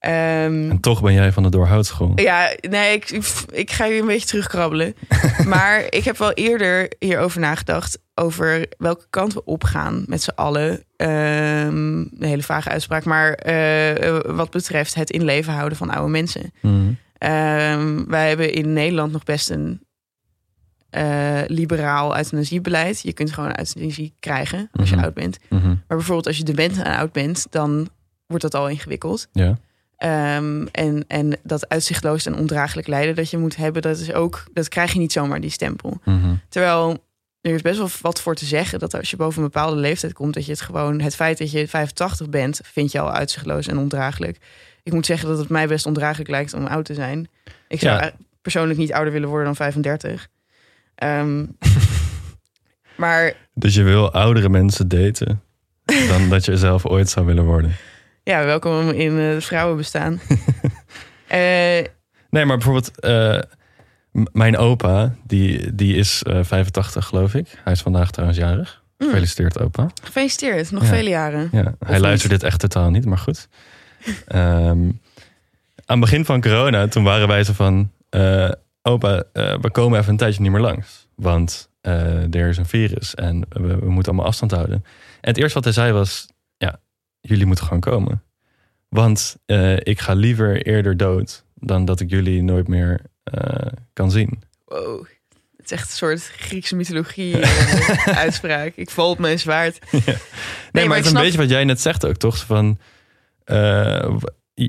Ehm, 0.03 0.69
En 0.69 0.79
toch 0.79 1.01
ben 1.01 1.13
jij 1.13 1.31
van 1.31 1.43
de 1.43 1.49
doorhoudschool. 1.49 2.11
ja, 2.15 2.55
nee, 2.69 2.93
ik, 2.95 3.09
ik, 3.51 3.71
ga 3.71 3.85
hier 3.87 3.99
een 3.99 4.05
beetje 4.05 4.27
terugkrabbelen. 4.27 4.95
maar 5.47 5.83
ik 5.89 6.03
heb 6.03 6.17
wel 6.17 6.31
eerder 6.33 6.91
hierover 6.99 7.39
nagedacht. 7.39 7.99
Over 8.15 8.65
welke 8.77 9.05
kant 9.09 9.33
we 9.33 9.43
opgaan 9.45 10.03
met 10.07 10.21
z'n 10.23 10.31
allen. 10.35 10.83
Ehm, 10.95 11.97
een 11.97 12.15
hele 12.19 12.43
vage 12.43 12.69
uitspraak. 12.69 13.03
Maar 13.03 13.33
eh, 13.33 14.19
wat 14.35 14.49
betreft 14.51 14.93
het 14.95 15.09
in 15.09 15.23
leven 15.23 15.53
houden 15.53 15.77
van 15.77 15.89
oude 15.89 16.11
mensen. 16.11 16.53
Mhm. 16.61 16.75
Ehm, 17.17 18.03
wij 18.07 18.27
hebben 18.27 18.53
in 18.53 18.73
Nederland 18.73 19.11
nog 19.11 19.23
best 19.23 19.49
een 19.49 19.81
eh, 20.89 21.41
liberaal 21.47 22.17
euthanasiebeleid. 22.17 23.01
Je 23.01 23.13
kunt 23.13 23.31
gewoon 23.31 23.57
euthanasie 23.57 24.13
krijgen 24.19 24.69
als 24.71 24.89
je 24.89 24.95
Mhm. 24.95 25.03
oud 25.03 25.13
bent. 25.13 25.37
Mhm. 25.49 25.67
Maar 25.67 25.97
bijvoorbeeld 25.97 26.27
als 26.27 26.37
je 26.37 26.43
dement 26.43 26.77
en 26.81 26.95
oud 26.97 27.11
bent, 27.11 27.45
dan 27.49 27.87
wordt 28.27 28.43
dat 28.43 28.55
al 28.55 28.69
ingewikkeld. 28.69 29.27
Ja. 29.31 29.57
Ehm, 30.03 30.65
en, 30.71 31.05
en 31.07 31.37
dat 31.43 31.69
uitzichtloos 31.69 32.25
en 32.25 32.35
ondraaglijk 32.35 32.87
lijden 32.87 33.15
dat 33.15 33.29
je 33.29 33.37
moet 33.37 33.55
hebben, 33.55 33.81
dat 33.81 33.97
is 33.97 34.13
ook, 34.13 34.43
dat 34.53 34.67
krijg 34.67 34.93
je 34.93 34.99
niet 34.99 35.11
zomaar 35.11 35.41
die 35.41 35.49
stempel. 35.49 35.99
Mhm. 36.05 36.35
Terwijl 36.49 37.03
er 37.41 37.53
is 37.53 37.61
best 37.61 37.77
wel 37.77 37.89
wat 38.01 38.21
voor 38.21 38.35
te 38.35 38.45
zeggen 38.45 38.79
dat 38.79 38.93
als 38.93 39.09
je 39.09 39.15
boven 39.17 39.37
een 39.43 39.49
bepaalde 39.49 39.75
leeftijd 39.79 40.13
komt, 40.13 40.33
dat 40.33 40.45
je 40.45 40.51
het 40.51 40.61
gewoon, 40.61 41.01
het 41.01 41.15
feit 41.15 41.37
dat 41.37 41.51
je 41.51 41.67
85 41.67 42.29
bent, 42.29 42.59
vind 42.63 42.91
je 42.91 42.99
al 42.99 43.11
uitzichtloos 43.11 43.67
en 43.67 43.77
ondraaglijk. 43.77 44.37
Ik 44.83 44.93
moet 44.93 45.05
zeggen 45.05 45.29
dat 45.29 45.37
het 45.37 45.49
mij 45.49 45.67
best 45.67 45.85
ondraaglijk 45.85 46.29
lijkt 46.29 46.53
om 46.53 46.65
oud 46.65 46.85
te 46.85 46.93
zijn. 46.93 47.27
Ik 47.67 47.79
zou 47.79 48.01
Ja. 48.01 48.11
persoonlijk 48.41 48.79
niet 48.79 48.93
ouder 48.93 49.13
willen 49.13 49.27
worden 49.29 49.45
dan 49.45 49.55
35. 49.55 50.27
Ehm, 50.95 51.45
maar 52.95 53.33
Dus 53.53 53.75
je 53.75 53.83
wil 53.83 54.11
oudere 54.11 54.49
mensen 54.49 54.87
daten 54.87 55.41
dan 55.85 56.29
dat 56.29 56.45
je 56.45 56.57
zelf 56.57 56.85
ooit 56.85 57.09
zou 57.09 57.25
willen 57.25 57.45
worden. 57.45 57.75
Ja, 58.23 58.45
welkom 58.45 58.89
in 58.89 59.19
eh, 59.19 59.33
het 59.33 59.45
vrouwenbestaan. 59.45 60.19
Eh, 61.27 61.39
Nee, 62.29 62.45
maar 62.45 62.57
bijvoorbeeld 62.57 62.99
eh, 62.99 63.39
mijn 64.31 64.57
opa, 64.57 65.15
die, 65.27 65.75
die 65.75 65.95
is 65.95 66.23
eh 66.23 66.39
85 66.43 67.05
geloof 67.05 67.33
ik. 67.33 67.47
Hij 67.63 67.73
is 67.73 67.81
vandaag 67.81 68.11
trouwens 68.11 68.39
jarig. 68.39 68.83
mm, 68.97 69.07
Gefeliciteerd 69.07 69.59
opa. 69.59 69.89
gefeliciteerd, 70.03 70.71
nog 70.71 70.81
Ja. 70.83 70.87
vele 70.89 71.09
jaren. 71.09 71.49
Ja, 71.51 71.75
hij 71.85 71.99
luistert 71.99 72.31
dit 72.31 72.43
echt 72.43 72.59
totaal 72.59 72.89
niet, 72.89 73.05
maar 73.05 73.17
goed. 73.17 73.47
Ehm, 74.27 74.41
aan 75.85 75.85
het 75.85 75.99
begin 75.99 76.25
van 76.25 76.41
corona, 76.41 76.87
toen 76.87 77.03
waren 77.03 77.27
wij 77.27 77.43
zo 77.43 77.53
van... 77.53 77.91
opa, 78.81 79.23
we 79.33 79.69
komen 79.71 79.99
even 79.99 80.11
een 80.11 80.17
tijdje 80.17 80.41
niet 80.41 80.51
meer 80.51 80.61
langs. 80.61 81.07
Want 81.15 81.69
eh, 81.81 82.33
er 82.35 82.49
is 82.49 82.57
een 82.57 82.65
virus 82.65 83.15
en 83.15 83.45
we, 83.49 83.67
we 83.77 83.89
moeten 83.89 84.11
allemaal 84.11 84.25
afstand 84.29 84.51
houden. 84.51 84.83
En 85.21 85.29
het 85.29 85.37
eerste 85.37 85.53
wat 85.53 85.63
hij 85.63 85.73
zei 85.73 85.91
was... 85.91 86.27
Jullie 87.27 87.45
moeten 87.45 87.65
gewoon 87.65 87.79
komen. 87.79 88.23
Want 88.89 89.37
eh, 89.45 89.75
ik 89.77 89.99
ga 89.99 90.13
liever 90.13 90.65
eerder 90.65 90.97
dood... 90.97 91.45
dan 91.55 91.85
dat 91.85 91.99
ik 91.99 92.09
jullie 92.09 92.43
nooit 92.43 92.67
meer 92.67 93.01
eh, 93.23 93.71
kan 93.93 94.11
zien. 94.11 94.41
Wow. 94.65 95.05
Het 95.57 95.71
is 95.71 95.71
echt 95.71 95.89
een 95.89 95.95
soort 95.95 96.21
Griekse 96.21 96.75
mythologie 96.75 97.39
eh, 97.41 98.17
uitspraak. 98.17 98.73
Ik 98.75 98.89
val 98.89 99.09
op 99.09 99.19
mijn 99.19 99.39
zwaard. 99.39 99.79
Nee, 100.71 100.85
maar, 100.85 100.87
maar 100.87 100.97
het 100.97 101.05
is 101.05 101.11
een 101.11 101.21
beetje 101.21 101.37
wat 101.37 101.49
jij 101.49 101.63
net 101.63 101.81
zegt 101.81 102.05
ook, 102.05 102.15
toch? 102.15 102.37
Van, 102.37 102.77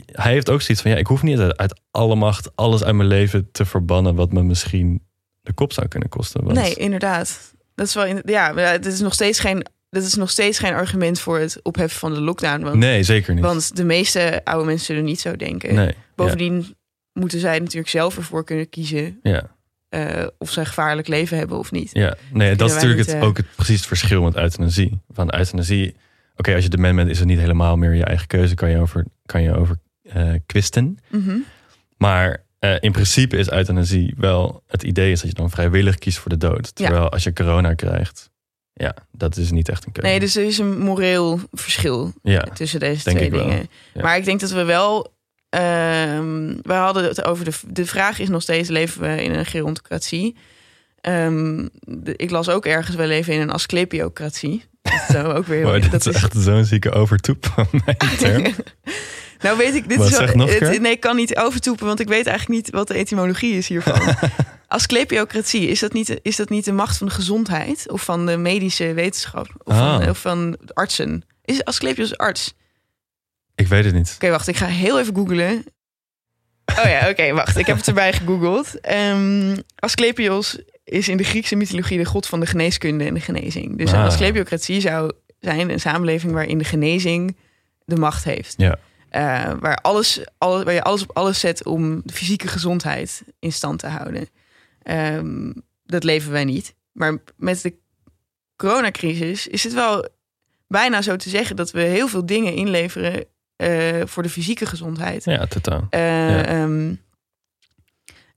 hij 0.06 0.32
heeft 0.32 0.50
ook 0.50 0.62
zoiets 0.62 0.82
van, 0.82 0.90
ja, 0.90 0.96
ik 0.96 1.06
hoef 1.06 1.22
niet 1.22 1.38
uit, 1.38 1.56
uit 1.56 1.80
alle 1.90 2.14
macht 2.14 2.56
alles 2.56 2.84
uit 2.84 2.94
mijn 2.94 3.08
leven 3.08 3.48
te 3.52 3.64
verbannen 3.64 4.14
wat 4.14 4.32
me 4.32 4.42
misschien 4.42 5.02
de 5.42 5.52
kop 5.52 5.72
zou 5.72 5.88
kunnen 5.88 6.08
kosten. 6.08 6.44
Want, 6.44 6.56
Nee, 6.56 6.74
inderdaad. 6.74 7.54
Dat 7.74 7.86
is 7.86 7.94
wel, 7.94 8.04
in, 8.04 8.22
ja, 8.24 8.54
het 8.54 8.86
is 8.86 9.00
nog 9.00 9.14
steeds 9.14 9.38
geen, 9.38 9.66
dat 9.94 10.02
is 10.02 10.14
nog 10.14 10.30
steeds 10.30 10.59
geen 10.59 10.72
argument 10.72 11.20
voor 11.20 11.38
het 11.38 11.61
opheffen 11.62 11.98
van 11.98 12.14
de 12.14 12.20
lockdown. 12.20 12.62
Want, 12.62 12.76
nee, 12.76 13.02
zeker 13.02 13.35
niet. 13.35 13.44
want 13.44 13.76
de 13.76 13.85
meeste 13.85 14.40
oude 14.44 14.66
mensen 14.66 14.87
zullen 14.87 15.04
niet 15.04 15.20
zo 15.20 15.37
denken. 15.37 15.74
nee, 15.74 15.94
Bovendien 16.14 16.76
moeten 17.12 17.40
zij 17.40 17.59
natuurlijk 17.59 17.88
zelf 17.88 18.16
ervoor 18.16 18.44
kunnen 18.44 18.68
kiezen 18.68 19.18
ja, 19.22 19.50
eh, 19.88 20.26
of 20.38 20.50
ze 20.50 20.61
een 20.61 20.66
gevaarlijk 20.66 21.09
leven 21.09 21.38
hebben 21.38 21.59
of 21.59 21.70
niet. 21.70 21.90
ja, 21.92 22.16
nee, 22.33 22.57
dat 22.57 22.68
is 22.68 22.74
natuurlijk 22.74 23.00
niet, 23.00 23.11
het, 23.11 23.22
eh, 23.22 23.28
ook 23.28 23.37
het, 23.37 23.46
precies 23.54 23.76
het 23.76 23.87
verschil 23.87 24.22
met 24.22 24.37
euthanasie. 24.37 25.00
Van 25.12 25.35
euthanasie, 25.35 25.96
oké, 26.37 26.54
als 26.54 26.64
je 26.64 26.70
dement 26.70 26.96
bent, 26.96 27.11
is 27.11 27.18
het 27.18 27.28
niet 27.28 27.38
helemaal 27.38 27.76
meer 27.76 27.94
je 27.94 28.04
eigen 28.04 28.26
keuze, 28.26 28.54
kan 28.54 28.70
je 28.70 28.78
over, 28.78 29.04
kan 29.26 29.42
je 29.42 29.54
over 29.54 29.78
eh, 30.02 30.33
kwisten. 30.46 30.98
Mhm. 31.11 31.37
Maar 31.96 32.42
in 32.80 32.92
principe 32.92 33.37
is 33.37 33.50
euthanasie 33.50 34.14
wel 34.16 34.62
het 34.66 34.83
idee 34.83 35.12
is 35.12 35.20
dat 35.20 35.28
je 35.28 35.37
dan 35.37 35.50
vrijwillig 35.50 35.98
kiest 35.98 36.18
voor 36.18 36.30
de 36.30 36.37
dood. 36.37 36.74
Terwijl 36.74 37.09
als 37.09 37.22
je 37.22 37.33
corona 37.33 37.74
krijgt, 37.74 38.30
ja, 38.74 38.94
dat 39.12 39.37
is 39.37 39.50
niet 39.50 39.68
echt 39.68 39.87
een 39.87 39.92
keuze. 39.92 40.10
Nee, 40.10 40.20
dus 40.20 40.37
er 40.37 40.44
is 40.44 40.58
een 40.58 40.78
moreel 40.78 41.40
verschil 41.52 42.12
ja, 42.22 42.40
tussen 42.40 42.80
deze 42.80 43.02
twee 43.04 43.30
dingen. 43.30 43.68
Ja. 43.94 44.02
Maar 44.02 44.16
ik 44.16 44.24
denk 44.24 44.40
dat 44.40 44.50
we 44.50 44.64
wel. 44.64 45.12
ehm 45.48 46.56
we 46.62 46.72
hadden 46.72 47.04
het 47.04 47.24
over 47.24 47.44
de. 47.44 47.50
De 47.66 47.87
vraag 47.87 48.18
is 48.18 48.28
nog 48.28 48.42
steeds: 48.42 48.68
leven 48.68 49.00
we 49.00 49.22
in 49.22 49.34
een 49.34 49.46
gerontocratie? 49.46 50.37
Ehm, 51.00 51.68
de- 51.80 52.16
ik 52.16 52.30
las 52.30 52.48
ook 52.48 52.66
ergens: 52.66 52.96
we 52.96 53.06
leven 53.06 53.34
in 53.34 53.40
een 53.40 53.50
asclepiocratie. 53.50 54.64
Dat 54.82 54.92
is 54.92 55.06
zo 55.14 55.30
ook 55.30 55.46
weer. 55.46 55.64
Dat 55.80 55.90
dit 55.90 56.06
is 56.06 56.14
echt 56.14 56.34
zo'n 56.37 56.64
zieke 56.64 56.90
overtoep 56.90 57.46
van 57.54 57.66
term. 58.18 58.42
nou 59.44 59.57
weet 59.59 59.74
ik, 59.74 59.88
dit 59.88 59.98
Wat, 59.98 60.07
is 60.11 60.12
wel, 60.18 60.26
nog 60.37 60.50
een 60.50 60.66
het- 60.68 60.80
nee, 60.80 60.92
ik 60.92 61.00
kan 61.00 61.16
niet 61.16 61.37
overtoepen, 61.37 61.87
want 61.87 62.00
ik 62.00 62.09
weet 62.09 62.26
eigenlijk 62.26 62.62
niet 62.64 62.74
wat 62.74 62.88
de 62.88 62.94
etymologie 62.94 63.57
is 63.57 63.68
hiervan. 63.68 64.00
Asclepiocratie, 64.68 65.68
is 65.68 65.80
dat, 65.80 65.92
niet, 65.92 66.18
is 66.22 66.37
dat 66.37 66.48
niet 66.48 66.64
de 66.64 66.72
macht 66.72 66.96
van 66.96 67.07
de 67.07 67.12
gezondheid 67.12 67.90
of 67.90 68.02
van 68.02 68.26
de 68.26 68.37
medische 68.37 68.92
wetenschap 68.94 69.48
of, 69.64 69.76
van, 69.76 70.00
Ah. 70.02 70.09
of 70.09 70.18
van 70.20 70.57
artsen? 70.72 71.22
Is 71.44 71.64
Asclepios 71.64 72.16
arts? 72.16 72.54
Ik 73.54 73.66
weet 73.68 73.85
het 73.85 73.94
niet. 73.94 74.12
Oké, 74.14 74.30
wacht, 74.30 74.48
ik 74.48 74.57
ga 74.57 74.66
heel 74.66 74.98
even 75.00 75.14
googlen. 75.14 75.64
Oh 76.78 76.85
ja, 76.85 77.09
oké, 77.09 77.33
wacht. 77.33 77.57
Ik 77.57 77.66
heb 77.66 77.76
het 77.76 77.87
erbij 77.87 78.12
gegoogeld. 78.12 78.80
Ehm 78.80 79.57
Asclepios 79.76 80.59
is 80.85 81.09
in 81.09 81.16
de 81.16 81.24
Griekse 81.24 81.57
mythologie 81.57 81.98
de 81.98 82.04
god 82.04 82.26
van 82.26 82.40
de 82.40 82.46
geneeskunde 82.46 83.04
en 83.04 83.14
de 83.14 83.20
genezing. 83.20 83.78
Dus 83.78 83.92
een 83.92 83.98
Ah. 83.98 84.04
asclepiocratie 84.04 84.80
zou 84.80 85.12
zijn 85.40 85.70
een 85.70 85.80
samenleving 85.80 86.33
waarin 86.33 86.59
de 86.59 86.64
genezing 86.64 87.37
de 87.85 87.96
macht 87.96 88.24
heeft. 88.24 88.54
Ja. 88.57 88.78
Eh, 89.14 89.53
waar, 89.61 89.77
alles, 89.77 90.20
alles, 90.38 90.64
waar 90.64 90.74
je 90.74 90.83
alles 90.83 91.03
op 91.03 91.16
alles 91.16 91.40
zet 91.40 91.64
om 91.64 92.00
de 92.05 92.12
fysieke 92.12 92.48
gezondheid 92.48 93.22
in 93.38 93.53
stand 93.53 93.79
te 93.79 93.87
houden. 93.87 94.29
Ehm, 94.83 95.53
dat 95.85 96.05
leven 96.05 96.33
wij 96.33 96.44
niet. 96.44 96.74
Maar 96.92 97.18
met 97.37 97.62
de 97.62 97.74
coronacrisis 98.57 99.46
is 99.46 99.64
het 99.64 99.72
wel 99.72 100.09
bijna 100.66 101.03
zo 101.03 101.16
te 101.16 101.29
zeggen 101.29 101.57
dat 101.57 101.70
we 101.70 101.81
heel 101.81 102.09
veel 102.09 102.27
dingen 102.27 102.55
inleveren 102.55 103.24
eh, 103.57 104.00
voor 104.05 104.22
de 104.22 104.29
fysieke 104.29 104.66
gezondheid. 104.66 105.24
Ja, 105.24 105.46
totaal. 105.46 105.87
Eh, 105.90 106.00
Ja. 106.31 106.44
ehm, 106.44 106.94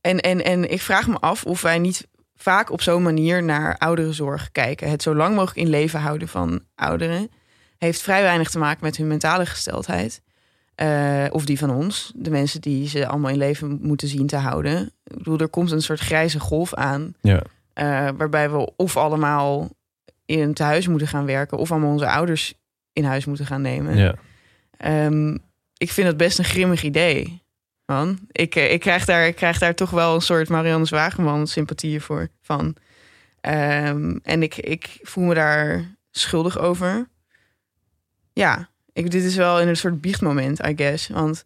en, 0.02 0.20
en, 0.20 0.44
en 0.44 0.72
ik 0.72 0.82
vraag 0.82 1.08
me 1.08 1.18
af 1.20 1.44
of 1.44 1.62
wij 1.62 1.80
niet 1.80 2.08
vaak 2.36 2.72
op 2.72 2.82
zo'n 2.82 3.04
manier 3.04 3.44
naar 3.44 3.78
ouderenzorg 3.78 4.52
kijken. 4.52 4.90
Het 4.90 5.02
zo 5.02 5.16
lang 5.16 5.36
mogelijk 5.36 5.58
in 5.60 5.70
leven 5.70 6.00
houden 6.00 6.28
van 6.28 6.62
ouderen 6.76 7.30
heeft 7.78 8.02
vrij 8.02 8.22
weinig 8.22 8.50
te 8.50 8.60
maken 8.60 8.84
met 8.84 8.98
hun 8.98 9.08
mentale 9.08 9.46
gesteldheid. 9.46 10.22
Eh, 10.78 11.26
of 11.30 11.46
die 11.46 11.58
van 11.58 11.70
ons, 11.70 12.12
de 12.16 12.30
mensen 12.30 12.62
die 12.62 12.88
ze 12.88 13.08
allemaal 13.08 13.32
in 13.32 13.38
leven 13.38 13.80
moeten 13.82 14.08
zien 14.08 14.28
te 14.28 14.36
houden. 14.36 14.92
Ik 15.04 15.18
bedoel, 15.18 15.38
er 15.38 15.48
komt 15.48 15.72
een 15.72 15.82
soort 15.82 16.00
grijze 16.00 16.40
golf 16.40 16.74
aan. 16.74 17.13
Ja. 17.22 17.42
eh, 17.74 18.10
waarbij 18.18 18.50
we 18.50 18.72
of 18.76 18.98
allemaal 18.98 19.70
in 20.26 20.40
een 20.40 20.54
tehuis 20.54 20.88
moeten 20.88 21.08
gaan 21.08 21.26
werken, 21.26 21.58
of 21.58 21.72
allemaal 21.72 21.92
onze 21.92 22.10
ouders 22.10 22.54
in 22.94 23.04
huis 23.04 23.26
moeten 23.26 23.46
gaan 23.46 23.62
nemen. 23.62 23.98
Ja. 23.98 24.16
Ehm, 24.78 25.38
ik 25.78 25.92
vind 25.92 26.08
dat 26.08 26.18
best 26.18 26.40
een 26.40 26.46
grimmig 26.46 26.84
idee. 26.84 27.42
Man. 27.86 28.20
Ik, 28.32 28.56
eh, 28.56 28.72
ik, 28.72 28.80
krijg 28.80 29.06
daar, 29.06 29.28
ik 29.28 29.36
krijg 29.36 29.60
daar 29.60 29.76
toch 29.76 29.90
wel 29.90 30.16
een 30.16 30.22
soort 30.22 30.50
Marianne 30.50 30.86
Zwageman 30.86 31.48
sympathieën 31.48 32.02
voor 32.02 32.28
van. 32.42 32.76
Ehm, 33.42 34.18
en 34.24 34.44
ik, 34.44 34.56
ik 34.56 35.00
voel 35.02 35.24
me 35.24 35.34
daar 35.34 35.96
schuldig 36.12 36.60
over. 36.60 37.08
Ja, 38.34 38.70
ik, 38.97 39.12
dit 39.12 39.23
is 39.23 39.36
wel 39.36 39.62
in 39.62 39.67
een 39.67 39.77
soort 39.77 40.01
biechtmoment, 40.01 40.65
I 40.65 40.73
guess. 40.75 41.07
Want 41.07 41.45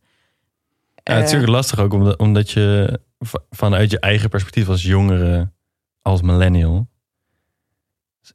Ja, 1.04 1.14
het 1.14 1.14
is 1.14 1.14
eh, 1.14 1.22
natuurlijk 1.24 1.52
lastig 1.52 1.80
ook 1.80 1.94
omdat, 1.94 2.18
omdat 2.18 2.52
je 2.52 3.00
vanuit 3.50 3.92
je 3.92 4.00
eigen 4.00 4.30
perspectief 4.30 4.68
als 4.68 4.82
jongere, 4.84 5.52
als 6.02 6.22
millennial, 6.22 6.88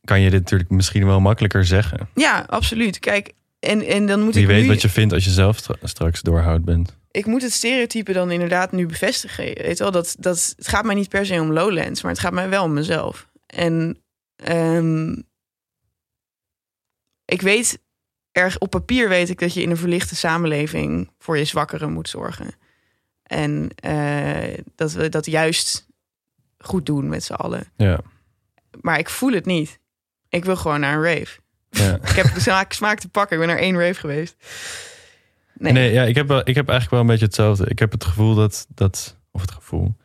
kan 0.04 0.20
je 0.20 0.30
dit 0.30 0.40
natuurlijk 0.40 0.70
misschien 0.70 1.06
wel 1.06 1.20
makkelijker 1.20 1.64
zeggen. 1.64 2.08
ja, 2.14 2.44
absoluut. 2.48 2.98
Kijk, 2.98 3.32
en, 3.58 3.82
en 3.86 4.06
dan 4.06 4.20
moet 4.20 4.34
Wie 4.34 4.42
ik 4.42 4.48
weet 4.48 4.62
nu... 4.62 4.68
wat 4.68 4.82
je 4.82 4.88
vindt 4.88 5.12
als 5.12 5.24
je 5.24 5.30
zelf 5.30 5.56
stra- 5.56 5.76
straks 5.82 6.22
doorhoud 6.22 6.64
bent. 6.64 6.96
ik 7.10 7.26
moet 7.26 7.42
het 7.42 7.52
stereotype 7.52 8.12
dan 8.12 8.30
inderdaad 8.30 8.72
nu 8.72 8.86
bevestigen. 8.86 9.44
Weet 9.44 9.78
wel, 9.78 9.90
dat, 9.90 10.16
dat, 10.18 10.54
het 10.56 10.68
gaat 10.68 10.84
mij 10.84 10.94
niet 10.94 11.08
per 11.08 11.26
se 11.26 11.40
om 11.40 11.52
Lowlands, 11.52 12.02
maar 12.02 12.10
het 12.12 12.20
gaat 12.20 12.32
mij 12.32 12.48
wel 12.48 12.64
om 12.64 12.72
mezelf. 12.72 13.28
En 13.46 13.98
ehm, 14.36 15.10
ik 17.24 17.42
weet, 17.42 17.78
erg 18.36 18.58
op 18.58 18.70
papier 18.70 19.08
weet 19.08 19.28
ik 19.28 19.38
dat 19.38 19.54
je 19.54 19.62
in 19.62 19.70
een 19.70 19.76
verlichte 19.76 20.16
samenleving 20.16 21.10
voor 21.18 21.38
je 21.38 21.44
zwakkeren 21.44 21.92
moet 21.92 22.08
zorgen. 22.08 22.54
En 23.22 23.68
eh, 23.74 24.58
dat 24.74 24.92
we 24.92 25.08
dat 25.08 25.26
juist 25.26 25.86
goed 26.58 26.86
doen 26.86 27.08
met 27.08 27.24
z'n 27.24 27.32
allen. 27.32 27.72
Ja. 27.76 28.00
Maar 28.80 28.98
ik 28.98 29.08
voel 29.08 29.32
het 29.32 29.46
niet. 29.46 29.78
Ik 30.28 30.44
wil 30.44 30.56
gewoon 30.56 30.80
naar 30.80 30.94
een 30.94 31.02
rave. 31.02 31.38
ja. 31.70 31.94
Ik 32.10 32.16
heb 32.16 32.34
de 32.34 32.40
smaak, 32.40 32.72
smaak 32.72 32.98
te 32.98 33.08
pakken. 33.08 33.40
Ik 33.40 33.46
ben 33.46 33.54
naar 33.54 33.64
één 33.64 33.78
rave 33.78 34.00
geweest. 34.00 34.36
Nee. 35.54 35.72
Nee, 35.72 35.92
ja, 35.92 36.02
ik, 36.02 36.14
heb 36.14 36.28
wel, 36.28 36.40
ik 36.40 36.54
heb 36.54 36.68
eigenlijk 36.68 36.90
wel 36.90 37.00
een 37.00 37.06
beetje 37.06 37.24
hetzelfde. 37.24 37.66
Ik 37.66 37.78
heb 37.78 37.92
het 37.92 38.04
gevoel 38.04 38.34
dat, 38.34 38.66
dat 38.74 39.16
of 39.30 39.40
het 39.40 39.50
gevoel. 39.50 39.96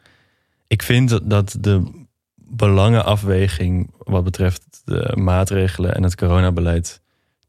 Ik 0.68 0.84
vind 0.84 1.10
dat, 1.10 1.30
dat 1.30 1.56
de 1.60 2.06
belangenafweging 2.36 3.94
wat 3.98 4.24
betreft 4.24 4.82
de 4.86 5.12
maatregelen 5.16 5.96
en 5.96 6.04
het 6.04 6.16
coronabeleid 6.16 7.01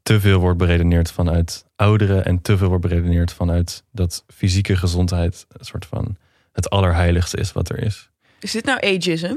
te 0.03 0.19
veel 0.19 0.39
wordt 0.39 0.57
beredeneerd 0.57 1.11
vanuit 1.11 1.65
ouderen 1.75 2.25
en 2.25 2.41
te 2.41 2.57
veel 2.57 2.67
wordt 2.67 2.87
beredeneerd 2.87 3.33
vanuit 3.33 3.83
dat 3.91 4.23
fysieke 4.33 4.75
gezondheid 4.77 5.45
een 5.49 5.65
soort 5.65 5.85
van 5.85 6.17
het 6.51 6.69
allerheiligste 6.69 7.37
is 7.37 7.51
wat 7.51 7.69
er 7.69 7.79
is. 7.83 8.09
Is 8.39 8.51
dit 8.51 8.65
nou 8.65 8.79
ageism? 8.81 9.35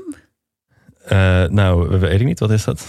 Eh, 1.05 1.44
nou, 1.44 1.98
weet 1.98 2.20
ik 2.20 2.26
niet, 2.26 2.38
wat 2.38 2.50
is 2.50 2.64
dat? 2.64 2.87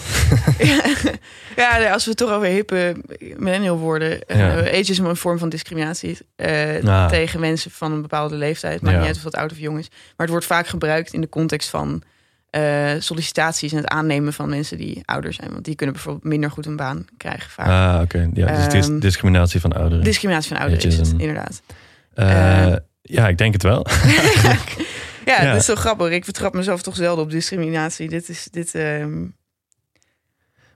ja, 1.56 1.92
als 1.92 2.04
we 2.04 2.10
het 2.10 2.18
toch 2.18 2.30
over 2.30 2.46
hippe 2.48 2.96
millennial 3.36 3.78
worden. 3.78 4.22
eh 4.26 4.38
Ja. 4.38 4.58
ageism 4.60 5.04
een 5.04 5.16
vorm 5.16 5.38
van 5.38 5.48
discriminatie 5.48 6.18
eh, 6.36 6.84
Ah. 6.84 7.08
tegen 7.08 7.40
mensen 7.40 7.70
van 7.70 7.92
een 7.92 8.02
bepaalde 8.02 8.34
leeftijd. 8.36 8.80
Maakt 8.80 8.94
Ja. 8.94 8.98
niet 9.00 9.08
uit 9.08 9.16
of 9.16 9.24
het 9.24 9.36
oud 9.36 9.52
of 9.52 9.58
jong 9.58 9.78
is. 9.78 9.88
Maar 9.90 9.98
het 10.16 10.30
wordt 10.30 10.46
vaak 10.46 10.66
gebruikt 10.66 11.12
in 11.12 11.20
de 11.20 11.28
context 11.28 11.68
van 11.68 12.02
eh, 12.50 12.92
sollicitaties 12.98 13.72
en 13.72 13.78
het 13.78 13.86
aannemen 13.88 14.32
van 14.32 14.48
mensen 14.48 14.76
die 14.76 15.02
ouder 15.04 15.32
zijn. 15.32 15.50
Want 15.52 15.64
die 15.64 15.74
kunnen 15.74 15.94
bijvoorbeeld 15.94 16.24
minder 16.24 16.50
goed 16.50 16.66
een 16.66 16.76
baan 16.76 17.06
krijgen 17.16 17.50
vaak. 17.50 17.66
Ah, 17.96 18.00
oké. 18.02 18.30
Ja, 18.34 18.46
dus 18.54 18.64
het 18.64 18.74
is 18.74 18.88
Ehm, 18.88 18.98
discriminatie 18.98 19.60
van 19.60 19.72
ouderen. 19.72 20.04
Discriminatie 20.04 20.48
van 20.48 20.58
ouderen 20.58 20.86
is 20.86 20.96
het, 20.96 21.14
inderdaad. 21.16 21.62
Eh, 22.14 22.66
eh, 22.72 22.76
ja, 23.02 23.28
ik 23.28 23.38
denk 23.38 23.52
het 23.52 23.62
wel. 23.62 23.86
ja, 25.24 25.42
Ja. 25.42 25.50
dat 25.50 25.56
is 25.60 25.64
zo 25.64 25.74
grappig. 25.74 26.10
Ik 26.10 26.24
vertrap 26.24 26.54
mezelf 26.54 26.82
toch 26.82 26.96
zelden 26.96 27.24
op 27.24 27.30
discriminatie. 27.30 28.08
Dit 28.08 28.28
is 28.28 28.48
dit. 28.50 28.74
ehm, 28.74 29.20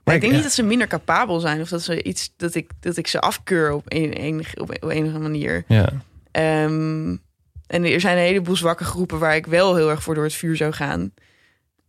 Maar 0.03 0.15
ik 0.15 0.21
denk 0.21 0.33
niet 0.33 0.43
dat 0.43 0.51
ze 0.53 0.63
minder 0.63 0.87
capabel 0.87 1.39
zijn 1.39 1.61
of 1.61 1.69
dat 1.69 1.81
ze 1.81 2.03
iets 2.03 2.33
dat 2.37 2.55
ik 2.55 2.69
dat 2.79 2.97
ik 2.97 3.07
ze 3.07 3.19
afkeur 3.19 3.71
op 3.71 3.83
een, 3.87 4.13
enige, 4.13 4.61
op 4.61 4.89
enige 4.91 5.19
manier. 5.19 5.63
Ja. 5.67 5.89
Ehm, 6.31 7.15
en 7.67 7.83
er 7.83 7.99
zijn 7.99 8.17
een 8.17 8.23
heleboel 8.23 8.55
zwakke 8.55 8.83
groepen 8.83 9.19
waar 9.19 9.35
ik 9.35 9.45
wel 9.45 9.75
heel 9.75 9.89
erg 9.89 10.03
voor 10.03 10.15
door 10.15 10.23
het 10.23 10.33
vuur 10.33 10.55
zou 10.55 10.71
gaan. 10.71 11.13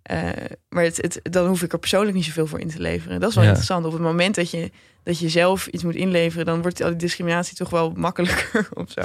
Eh, 0.04 0.28
maar 0.68 0.84
het, 0.84 0.96
het, 0.96 1.20
dan 1.22 1.46
hoef 1.46 1.62
ik 1.62 1.72
er 1.72 1.78
persoonlijk 1.78 2.16
niet 2.16 2.24
zoveel 2.24 2.46
voor 2.46 2.60
in 2.60 2.68
te 2.68 2.80
leveren. 2.80 3.20
Dat 3.20 3.28
is 3.28 3.34
wel 3.34 3.44
Ja. 3.44 3.50
interessant. 3.50 3.86
Op 3.86 3.92
het 3.92 4.00
moment 4.02 4.34
dat 4.34 4.50
je, 4.50 4.70
dat 5.02 5.18
je 5.18 5.28
zelf 5.28 5.66
iets 5.66 5.82
moet 5.84 5.94
inleveren, 5.94 6.46
dan 6.46 6.62
wordt 6.62 6.82
al 6.82 6.88
die 6.88 6.96
discriminatie 6.98 7.56
toch 7.56 7.70
wel 7.70 7.92
makkelijker 7.96 8.68
of 8.74 8.90
zo. 8.90 9.02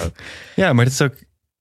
Ja, 0.56 0.74
maar 0.74 0.86
het 0.86 0.94
is 0.94 1.02
ook. 1.02 1.14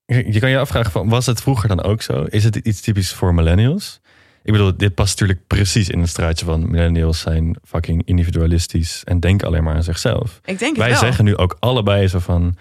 Je 0.07 0.38
kan 0.38 0.51
je 0.51 0.59
afvragen: 0.59 0.90
van, 0.92 1.09
was 1.09 1.27
het 1.27 1.40
vroeger 1.40 1.68
dan 1.68 1.83
ook 1.83 2.03
zo? 2.03 2.22
Is 2.29 2.44
het 2.44 2.57
iets 2.57 2.81
typisch 2.81 3.12
voor 3.12 3.35
millennials? 3.35 4.01
Ik 4.42 4.53
bedoel, 4.53 4.77
dit 4.77 4.94
past 4.94 5.11
natuurlijk 5.20 5.46
precies 5.46 5.88
in 5.88 6.01
het 6.01 6.09
straatje 6.09 6.44
van 6.44 6.70
millennials 6.70 7.20
zijn 7.20 7.57
fucking 7.64 8.03
individualistisch 8.05 9.03
en 9.05 9.20
denken 9.20 9.46
alleen 9.46 9.64
maar 9.64 9.74
aan 9.74 9.83
zichzelf. 9.83 10.40
Ik 10.44 10.59
denk 10.59 10.61
het 10.77 10.77
Wij 10.77 10.90
wel. 10.90 10.98
zeggen 10.98 11.24
nu 11.24 11.37
ook 11.37 11.57
allebei 11.61 12.09
zo 12.09 12.18
van: 12.18 12.57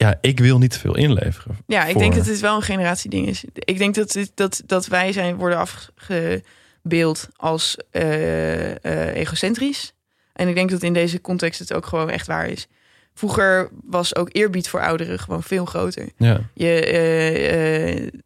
ja, 0.00 0.18
ik 0.20 0.38
wil 0.40 0.58
niet 0.58 0.70
te 0.70 0.78
veel 0.78 0.96
inleveren. 0.96 1.56
Ja, 1.66 1.84
ik 1.84 1.92
voor- 1.92 2.00
denk 2.00 2.14
dat 2.14 2.26
het 2.26 2.40
wel 2.40 2.56
een 2.56 2.62
generatieding 2.62 3.28
is. 3.28 3.44
Ik 3.54 3.78
denk 3.78 3.94
dat, 3.94 4.10
dit- 4.12 4.32
dat, 4.34 4.62
dat 4.66 4.86
wij 4.86 5.12
zijn 5.12 5.36
worden 5.36 5.58
afgebeeld 5.58 7.28
als 7.36 7.76
eh, 7.90 8.70
eh, 8.84 9.14
egocentrisch. 9.16 9.92
En 10.32 10.48
ik 10.48 10.54
denk 10.54 10.70
dat 10.70 10.82
in 10.82 10.92
deze 10.92 11.20
context 11.20 11.58
het 11.58 11.72
ook 11.72 11.86
gewoon 11.86 12.10
echt 12.10 12.26
waar 12.26 12.48
is. 12.48 12.66
Vroeger 13.14 13.68
was 13.84 14.16
ook 14.16 14.28
eerbied 14.32 14.68
voor 14.68 14.80
ouderen 14.80 15.18
gewoon 15.18 15.42
veel 15.42 15.64
groter. 15.64 16.08
Ja, 16.16 16.40
Je, 16.54 16.80
eh, 16.84 18.20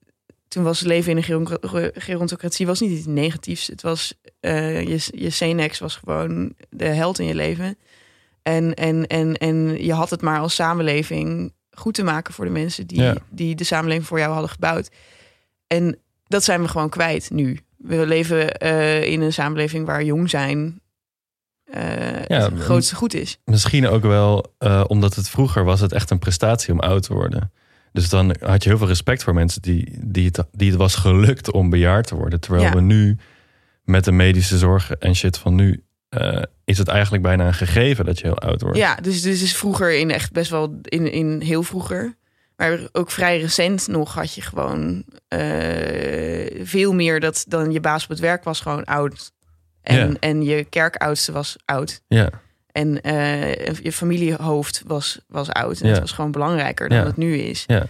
toen 0.49 0.63
was 0.65 0.81
leven 0.81 1.11
in 1.11 1.17
een 1.17 1.23
geron- 1.25 1.91
gerontocratie 1.95 2.67
was 2.67 2.81
niet 2.81 2.91
iets 2.91 3.07
negatiefs. 3.07 3.67
Het 3.67 3.83
was 3.83 4.15
je, 4.41 5.09
je 5.11 5.31
Cenex 5.31 5.79
was 5.79 5.97
gewoon 5.97 6.55
de 6.71 6.85
held 6.87 7.19
in 7.19 7.27
je 7.27 7.35
leven. 7.35 7.79
En, 8.43 8.75
en, 8.75 9.07
en, 9.07 9.37
en 9.37 9.85
je 9.85 9.93
had 9.93 10.11
het 10.11 10.21
maar 10.23 10.39
als 10.39 10.55
samenleving 10.55 11.53
goed 11.75 11.95
te 11.95 12.03
maken 12.03 12.35
voor 12.35 12.45
de 12.45 12.51
mensen 12.51 12.87
die, 12.87 13.03
Ja. 13.03 13.15
die 13.31 13.55
de 13.55 13.65
samenleving 13.65 14.07
voor 14.07 14.19
jou 14.19 14.33
hadden 14.33 14.51
gebouwd. 14.51 14.91
En 15.67 15.99
dat 16.27 16.45
zijn 16.45 16.63
we 16.63 16.69
gewoon 16.69 16.89
kwijt 16.89 17.31
nu. 17.31 17.59
We 17.77 18.07
leven 18.07 18.59
eh, 18.59 19.05
in 19.05 19.21
een 19.21 19.33
samenleving 19.33 19.87
waar 19.87 20.05
jong 20.05 20.31
zijn 20.31 20.81
Ja, 22.27 22.51
het 22.51 22.59
grootste 22.61 22.95
goed 22.95 23.15
is. 23.15 23.39
misschien 23.45 23.89
ook 23.89 24.03
wel 24.03 24.55
eh, 24.59 24.85
omdat 24.87 25.15
het 25.15 25.29
vroeger 25.29 25.65
was 25.65 25.81
het 25.81 25.93
echt 25.93 26.11
een 26.11 26.19
prestatie 26.19 26.73
om 26.73 26.81
oud 26.81 27.03
te 27.03 27.13
worden. 27.15 27.53
Dus 27.93 28.09
dan 28.09 28.37
had 28.41 28.63
je 28.63 28.69
heel 28.69 28.79
veel 28.79 28.87
respect 28.87 29.23
voor 29.23 29.35
mensen 29.35 29.63
die, 29.63 29.99
die, 30.01 30.27
het, 30.27 30.45
die 30.53 30.69
het 30.71 30.79
was 30.79 30.95
gelukt 30.95 31.53
om 31.53 31.71
bejaard 31.71 32.07
te 32.07 32.15
worden. 32.15 32.41
Terwijl 32.41 32.63
Ja. 32.65 32.73
we 32.75 32.81
nu 32.81 33.17
met 33.85 34.05
de 34.05 34.13
medische 34.13 34.59
zorg 34.59 34.91
en 34.91 35.15
shit 35.17 35.39
van 35.39 35.55
nu... 35.55 35.83
eh, 36.17 36.43
is 36.65 36.79
het 36.79 36.89
eigenlijk 36.89 37.23
bijna 37.23 37.47
een 37.47 37.55
gegeven 37.55 38.05
dat 38.05 38.19
je 38.19 38.27
heel 38.27 38.39
oud 38.39 38.61
wordt. 38.61 38.77
Ja, 38.77 38.95
dus, 38.95 39.23
dus 39.23 39.43
is 39.43 39.57
vroeger 39.57 39.95
in 39.99 40.11
echt 40.11 40.33
best 40.33 40.51
wel 40.51 40.79
in, 40.83 41.13
in 41.13 41.41
heel 41.41 41.63
vroeger. 41.63 42.15
Maar 42.57 42.79
ook 42.93 43.11
vrij 43.11 43.41
recent 43.41 43.89
nog 43.89 44.15
had 44.15 44.35
je 44.35 44.41
gewoon 44.41 45.05
eh, 45.29 46.61
veel 46.67 46.93
meer 46.93 47.21
dat 47.21 47.45
dan 47.49 47.73
je 47.73 47.81
baas 47.81 48.03
op 48.05 48.09
het 48.09 48.19
werk 48.19 48.45
was 48.45 48.61
gewoon 48.61 48.85
oud. 48.85 49.33
En, 49.83 50.09
Ja. 50.09 50.15
en 50.21 50.43
je 50.43 50.65
kerkoudste 50.65 51.33
was 51.33 51.57
oud. 51.65 52.01
Ja, 52.09 52.31
En 52.73 53.01
eh, 53.03 53.75
je 53.83 53.93
familiehoofd 53.93 54.83
was, 54.87 55.21
was 55.29 55.49
oud. 55.51 55.81
En 55.81 55.87
Ja. 55.87 55.93
dat 55.93 56.03
was 56.03 56.13
gewoon 56.13 56.31
belangrijker 56.31 56.89
dan 56.89 56.99
Ja. 56.99 57.05
het 57.05 57.17
nu 57.17 57.37
is. 57.37 57.65
ja. 57.67 57.87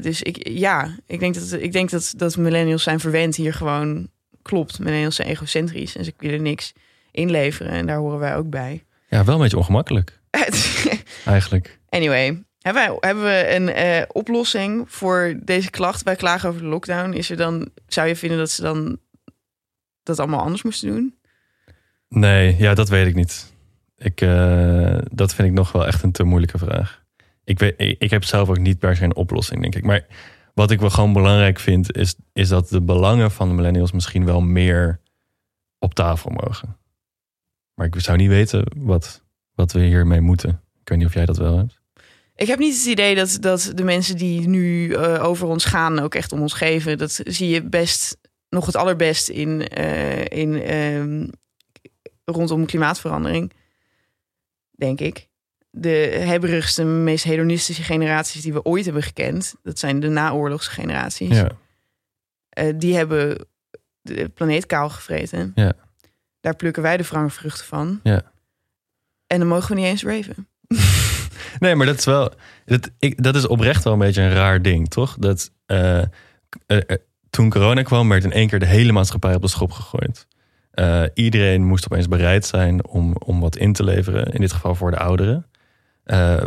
Dus 0.00 0.22
ik, 0.22 0.48
ja, 0.48 0.96
ik 1.06 1.20
denk, 1.20 1.34
dat, 1.34 1.52
ik 1.52 1.72
denk 1.72 1.90
dat, 1.90 2.12
dat 2.16 2.36
millennials 2.36 2.82
zijn 2.82 3.00
verwend 3.00 3.36
hier 3.36 3.54
gewoon 3.54 4.08
klopt. 4.42 4.78
Millennials 4.78 5.14
zijn 5.16 5.28
egocentrisch 5.28 5.96
en 5.96 6.04
ze 6.04 6.12
willen 6.18 6.42
niks 6.42 6.72
inleveren. 7.10 7.72
En 7.72 7.86
daar 7.86 7.98
horen 7.98 8.18
wij 8.18 8.36
ook 8.36 8.50
bij. 8.50 8.84
ja, 9.08 9.24
wel 9.24 9.34
een 9.34 9.40
beetje 9.40 9.58
ongemakkelijk 9.58 10.18
eigenlijk. 11.24 11.78
Anyway, 11.88 12.42
hebben, 12.58 12.82
wij, 12.82 12.96
hebben 13.00 13.24
we 13.24 13.54
een 13.54 13.68
eh, 13.68 14.02
oplossing 14.08 14.84
voor 14.86 15.38
deze 15.42 15.70
klacht? 15.70 16.02
Wij 16.02 16.16
klagen 16.16 16.48
over 16.48 16.60
de 16.60 16.68
lockdown. 16.68 17.12
Is 17.12 17.30
er 17.30 17.36
dan, 17.36 17.68
zou 17.86 18.08
je 18.08 18.16
vinden 18.16 18.38
dat 18.38 18.50
ze 18.50 18.62
dan 18.62 18.98
dat 20.02 20.18
allemaal 20.18 20.40
anders 20.40 20.62
moesten 20.62 20.88
doen? 20.88 21.14
Nee, 22.08 22.56
ja, 22.58 22.74
dat 22.74 22.88
weet 22.88 23.06
ik 23.06 23.14
niet. 23.14 23.52
Ik, 23.96 24.20
eh, 24.20 24.98
dat 25.12 25.34
vind 25.34 25.48
ik 25.48 25.54
nog 25.54 25.72
wel 25.72 25.86
echt 25.86 26.02
een 26.02 26.12
te 26.12 26.24
moeilijke 26.24 26.58
vraag. 26.58 27.02
Ik, 27.44 27.58
weet, 27.58 27.74
ik, 27.76 27.98
ik 27.98 28.10
heb 28.10 28.24
zelf 28.24 28.48
ook 28.48 28.58
niet 28.58 28.78
per 28.78 28.96
se 28.96 29.04
een 29.04 29.16
oplossing, 29.16 29.60
denk 29.60 29.74
ik. 29.74 29.84
Maar 29.84 30.06
wat 30.54 30.70
ik 30.70 30.80
wel 30.80 30.90
gewoon 30.90 31.12
belangrijk 31.12 31.58
vind, 31.58 31.96
is, 31.96 32.14
is 32.32 32.48
dat 32.48 32.68
de 32.68 32.82
belangen 32.82 33.30
van 33.30 33.48
de 33.48 33.54
millennials 33.54 33.92
misschien 33.92 34.24
wel 34.24 34.40
meer 34.40 35.00
op 35.78 35.94
tafel 35.94 36.30
mogen. 36.30 36.77
Maar 37.78 37.86
ik 37.86 38.00
zou 38.00 38.16
niet 38.16 38.28
weten 38.28 38.64
wat, 38.76 39.22
wat 39.54 39.72
we 39.72 39.80
hiermee 39.80 40.20
moeten. 40.20 40.50
Ik 40.80 40.88
weet 40.88 40.98
niet 40.98 41.06
of 41.06 41.14
jij 41.14 41.26
dat 41.26 41.36
wel 41.36 41.56
hebt. 41.56 41.80
Ik 42.34 42.46
heb 42.46 42.58
niet 42.58 42.76
het 42.76 42.86
idee 42.86 43.14
dat, 43.14 43.38
dat 43.40 43.72
de 43.74 43.84
mensen 43.84 44.16
die 44.16 44.48
nu 44.48 44.92
eh, 44.92 45.24
over 45.24 45.46
ons 45.46 45.64
gaan 45.64 45.98
ook 45.98 46.14
echt 46.14 46.32
om 46.32 46.40
ons 46.40 46.52
geven. 46.52 46.98
Dat 46.98 47.20
zie 47.24 47.48
je 47.48 47.62
best 47.62 48.18
nog 48.48 48.66
het 48.66 48.76
allerbest 48.76 49.28
in, 49.28 49.68
eh, 49.68 50.24
in 50.24 50.62
ehm, 50.62 51.28
rondom 52.24 52.66
klimaatverandering, 52.66 53.52
denk 54.70 55.00
ik. 55.00 55.28
De 55.70 55.88
hebberigste, 56.18 56.84
meest 56.84 57.24
hedonistische 57.24 57.82
generaties 57.82 58.42
die 58.42 58.52
we 58.52 58.64
ooit 58.64 58.84
hebben 58.84 59.02
gekend, 59.02 59.54
dat 59.62 59.78
zijn 59.78 60.00
de 60.00 60.08
naoorlogse 60.08 60.70
generaties. 60.70 61.36
Ja, 61.36 61.48
Eh, 62.48 62.72
die 62.76 62.96
hebben 62.96 63.46
de 64.00 64.28
planeet 64.28 64.66
kaal 64.66 64.88
gevreten. 64.88 65.52
Ja. 65.54 65.72
Daar 66.40 66.56
plukken 66.56 66.82
wij 66.82 66.96
de 66.96 67.04
vruchten 67.04 67.66
van. 67.66 68.00
Ja. 68.02 68.22
En 69.26 69.38
dan 69.38 69.48
mogen 69.48 69.68
we 69.68 69.80
niet 69.80 69.84
eens 69.84 70.02
raven. 70.02 70.48
Nee, 71.58 71.74
maar 71.74 71.86
dat 71.86 71.98
is 71.98 72.04
wel. 72.04 72.32
Dat, 72.64 72.90
ik, 72.98 73.22
dat 73.22 73.36
is 73.36 73.46
oprecht 73.46 73.84
wel 73.84 73.92
een 73.92 73.98
beetje 73.98 74.22
een 74.22 74.32
raar 74.32 74.62
ding, 74.62 74.88
toch? 74.88 75.16
Dat 75.18 75.50
eh, 75.66 75.98
eh, 75.98 76.06
eh, 76.66 76.80
toen 77.30 77.50
corona 77.50 77.82
kwam, 77.82 78.08
werd 78.08 78.24
in 78.24 78.32
één 78.32 78.48
keer 78.48 78.58
de 78.58 78.66
hele 78.66 78.92
maatschappij 78.92 79.34
op 79.34 79.42
de 79.42 79.48
schop 79.48 79.72
gegooid. 79.72 80.26
Iedereen 81.14 81.64
moest 81.64 81.84
opeens 81.84 82.08
bereid 82.08 82.46
zijn 82.46 82.86
om, 82.86 83.14
om 83.16 83.40
wat 83.40 83.56
in 83.56 83.72
te 83.72 83.84
leveren, 83.84 84.32
in 84.32 84.40
dit 84.40 84.52
geval 84.52 84.74
voor 84.74 84.90
de 84.90 84.98
ouderen. 84.98 85.46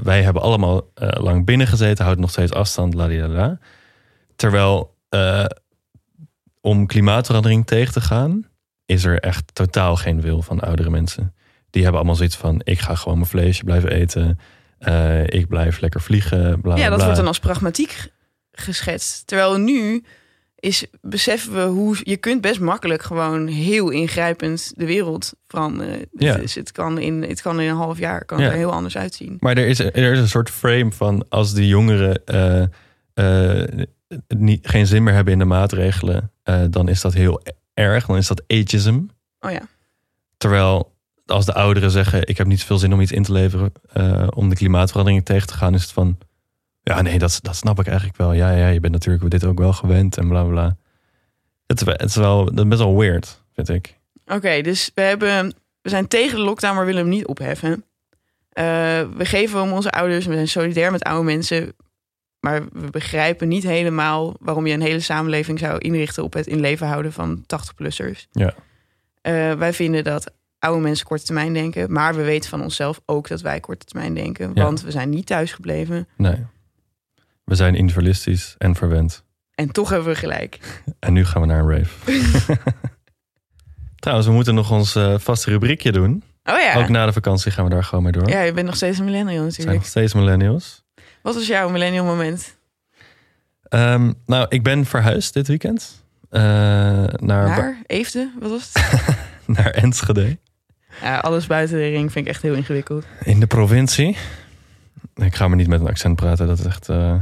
Wij 0.04 0.24
hebben 0.24 0.42
allemaal 0.42 0.92
lang 0.96 1.46
binnen 1.46 1.68
gezeten, 1.68 2.04
houden 2.04 2.22
nog 2.22 2.32
steeds 2.32 2.54
afstand, 2.54 2.94
la 2.94 3.60
Terwijl 4.36 4.98
om 6.62 6.88
klimaatverandering 6.88 7.66
tegen 7.66 7.94
te 7.94 8.02
gaan, 8.02 8.48
is 8.92 9.04
er 9.04 9.20
echt 9.20 9.56
totaal 9.56 9.96
geen 9.96 10.22
wil 10.22 10.42
van 10.42 10.60
oudere 10.60 10.90
mensen. 10.90 11.34
Die 11.70 11.82
hebben 11.82 12.00
allemaal 12.00 12.18
zoiets 12.18 12.36
van: 12.36 12.62
ik 12.64 12.80
ga 12.80 12.96
gewoon 12.96 13.18
mijn 13.18 13.30
vleesje 13.30 13.64
blijven 13.64 13.92
eten. 13.92 14.40
Eh, 14.80 15.24
ik 15.24 15.48
blijf 15.48 15.80
lekker 15.80 16.02
vliegen. 16.02 16.62
Bla, 16.62 16.76
ja, 16.76 16.88
dat 16.88 16.96
bla. 16.96 17.04
wordt 17.04 17.18
dan 17.20 17.28
als 17.28 17.40
pragmatiek 17.40 18.08
geschetst. 18.52 19.28
Terwijl 19.28 19.58
nu 19.58 20.04
is, 20.56 20.86
beseffen 21.02 21.54
we 21.54 21.62
hoe 21.62 21.98
je 22.04 22.18
kunt 22.18 22.42
best 22.42 22.60
makkelijk 22.60 23.02
gewoon 23.02 23.48
heel 23.48 23.90
ingrijpend 23.90 24.74
de 24.76 24.86
wereld 24.86 25.34
veranderen. 25.48 26.06
Ja. 26.18 26.36
Dus 26.36 26.56
het 26.56 26.72
kan 26.72 27.00
in, 27.00 27.24
het 27.24 27.42
kan 27.42 27.60
in 27.60 27.70
een 27.70 27.76
half 27.76 28.00
jaar 28.00 28.26
kan 28.26 28.40
Ja. 28.40 28.46
er 28.46 28.56
heel 28.56 28.72
anders 28.72 28.98
uitzien. 28.98 29.38
Maar 29.40 29.58
er 29.58 29.68
is, 29.68 29.80
er 29.80 30.12
is 30.12 30.20
een 30.20 30.28
soort 30.28 30.50
frame 30.50 30.92
van 30.92 31.26
als 31.30 31.54
die 31.54 31.68
jongeren 31.68 32.26
eh, 32.26 32.62
eh, 33.14 33.68
niet, 34.28 34.68
geen 34.68 34.88
zin 34.88 35.04
meer 35.04 35.14
hebben 35.14 35.34
in 35.34 35.40
de 35.40 35.46
maatregelen, 35.46 36.32
dan 36.70 36.90
is 36.90 37.02
dat 37.02 37.14
heel 37.14 37.42
erg. 37.74 38.06
Dan 38.06 38.18
is 38.18 38.28
dat 38.28 38.44
ageism. 38.48 39.00
Oh 39.40 39.52
ja. 39.52 39.62
Terwijl 40.38 40.96
als 41.26 41.46
de 41.46 41.54
ouderen 41.54 41.92
zeggen: 41.92 42.28
Ik 42.28 42.38
heb 42.38 42.48
niet 42.48 42.60
zoveel 42.60 42.78
zin 42.78 42.94
om 42.94 43.02
iets 43.02 43.12
in 43.12 43.24
te 43.24 43.32
leveren 43.32 43.72
eh, 43.94 44.28
om 44.36 44.50
de 44.50 44.56
klimaatverandering 44.56 45.26
tegen 45.26 45.48
te 45.48 45.54
gaan, 45.54 45.74
is 45.74 45.82
het 45.82 45.92
van: 45.92 46.18
Ja, 46.84 47.02
nee, 47.02 47.20
dat, 47.20 47.40
dat 47.42 47.56
snap 47.56 47.80
ik 47.80 47.88
eigenlijk 47.88 48.18
wel. 48.18 48.34
Ja, 48.34 48.52
ja, 48.52 48.68
je 48.68 48.80
bent 48.80 48.94
natuurlijk 48.94 49.30
dit 49.30 49.46
ook 49.46 49.60
wel 49.60 49.74
gewend 49.74 50.18
en 50.18 50.28
bla 50.28 50.44
bla. 50.44 50.78
Het, 51.68 51.80
is 51.80 51.86
wel- 51.86 51.96
het 51.98 52.10
is 52.10 52.16
wel 52.16 52.46
dat 52.46 52.64
is 52.64 52.68
best 52.70 52.82
wel 52.82 52.98
weird, 52.98 53.42
vind 53.54 53.70
ik. 53.70 54.00
Oké, 54.26 54.62
dus 54.62 54.92
we, 54.96 55.02
hebben, 55.02 55.54
we 55.82 55.90
zijn 55.90 56.08
tegen 56.08 56.36
de 56.38 56.44
lockdown, 56.44 56.76
maar 56.76 56.86
willen 56.86 57.02
hem 57.02 57.10
niet 57.10 57.28
opheffen. 57.28 57.84
Eh, 58.50 58.64
we 59.18 59.26
geven 59.26 59.62
om 59.62 59.72
onze 59.72 59.92
ouders, 59.92 60.26
we 60.26 60.34
zijn 60.34 60.48
solidair 60.48 60.92
met 60.92 61.04
oude 61.04 61.24
mensen. 61.26 61.74
Maar 62.42 62.64
we 62.72 62.90
begrijpen 62.90 63.48
niet 63.48 63.64
helemaal 63.64 64.36
waarom 64.40 64.68
je 64.68 64.74
een 64.74 64.82
hele 64.82 65.00
samenleving 65.00 65.60
zou 65.60 65.78
inrichten 65.78 66.24
op 66.24 66.34
het 66.34 66.48
in 66.48 66.60
leven 66.60 66.88
houden 66.88 67.14
van 67.14 67.44
80-plussers. 67.44 68.28
Ja. 68.32 68.54
Eh, 69.22 69.54
wij 69.54 69.74
vinden 69.74 70.04
dat 70.04 70.34
oude 70.60 70.82
mensen 70.82 71.06
korte 71.06 71.26
termijn 71.26 71.54
denken. 71.54 71.92
Maar 71.92 72.16
we 72.16 72.24
weten 72.24 72.50
van 72.50 72.62
onszelf 72.62 73.02
ook 73.06 73.28
dat 73.28 73.42
wij 73.42 73.60
korte 73.60 73.86
termijn 73.86 74.14
denken. 74.14 74.52
Ja. 74.54 74.64
Want 74.64 74.82
we 74.82 74.92
zijn 74.92 75.10
niet 75.10 75.26
thuisgebleven. 75.26 76.08
Nee. 76.18 76.46
We 77.44 77.56
zijn 77.56 77.76
individualistisch 77.76 78.56
en 78.58 78.76
verwend. 78.76 79.24
En 79.56 79.72
toch 79.72 79.90
hebben 79.90 80.08
we 80.08 80.16
gelijk. 80.16 80.60
En 81.00 81.14
nu 81.14 81.26
gaan 81.26 81.42
we 81.42 81.48
naar 81.48 81.60
een 81.60 81.78
rave. 81.78 82.12
Trouwens, 84.00 84.28
we 84.28 84.34
moeten 84.34 84.56
nog 84.56 84.72
ons 84.72 84.96
eh, 84.96 85.18
vaste 85.18 85.50
rubriekje 85.50 85.92
doen. 85.92 86.24
Oh 86.44 86.60
ja. 86.60 86.76
Ook 86.76 86.90
na 86.90 87.06
de 87.06 87.14
vakantie 87.14 87.52
gaan 87.52 87.64
we 87.64 87.70
daar 87.70 87.84
gewoon 87.84 88.04
mee 88.04 88.12
door. 88.12 88.30
Ja, 88.30 88.42
je 88.42 88.54
bent 88.54 88.66
nog 88.66 88.76
steeds 88.76 88.98
een 88.98 89.06
millennial 89.06 89.32
we 89.32 89.38
zijn 89.38 89.48
natuurlijk. 89.48 89.78
nog 89.78 89.86
steeds 89.86 90.14
millennials. 90.14 90.81
Wat 91.22 91.36
was 91.36 91.48
jouw 91.48 91.70
millennial 91.70 92.06
moment? 92.06 92.56
Ehm, 93.64 94.12
nou, 94.26 94.46
ik 94.50 94.64
ben 94.64 94.86
verhuisd 94.86 95.34
dit 95.34 95.48
weekend. 95.48 96.04
eh, 96.30 96.42
naar, 96.42 97.48
Naar 97.48 97.82
Eefde? 97.86 98.32
Wat 98.40 98.50
was 98.50 98.70
het? 98.74 99.16
naar 99.58 99.70
Enschede. 99.70 100.38
Ja, 101.02 101.18
alles 101.18 101.48
buiten 101.48 101.78
de 101.78 101.88
ring 101.90 102.12
vind 102.12 102.26
ik 102.26 102.32
echt 102.34 102.42
heel 102.42 102.54
ingewikkeld. 102.54 103.06
In 103.24 103.40
de 103.40 103.48
provincie. 103.48 104.18
Ik 105.16 105.36
ga 105.36 105.48
maar 105.48 105.58
niet 105.58 105.68
met 105.68 105.80
een 105.80 105.88
accent 105.88 106.16
praten. 106.16 106.48
Dat 106.48 106.60
is 106.60 106.66
echt... 106.66 106.90
eh, 106.90 107.22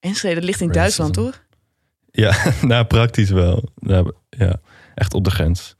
Enschede, 0.00 0.34
dat 0.34 0.44
ligt 0.44 0.60
in. 0.60 0.72
Duitsland, 0.72 1.14
toch? 1.14 1.44
Ja, 2.10 2.36
nou 2.62 2.84
praktisch 2.84 3.30
wel. 3.30 3.68
Nou, 3.78 4.12
ja, 4.30 4.56
echt 4.94 5.14
op 5.14 5.24
de 5.24 5.30
grens. 5.30 5.76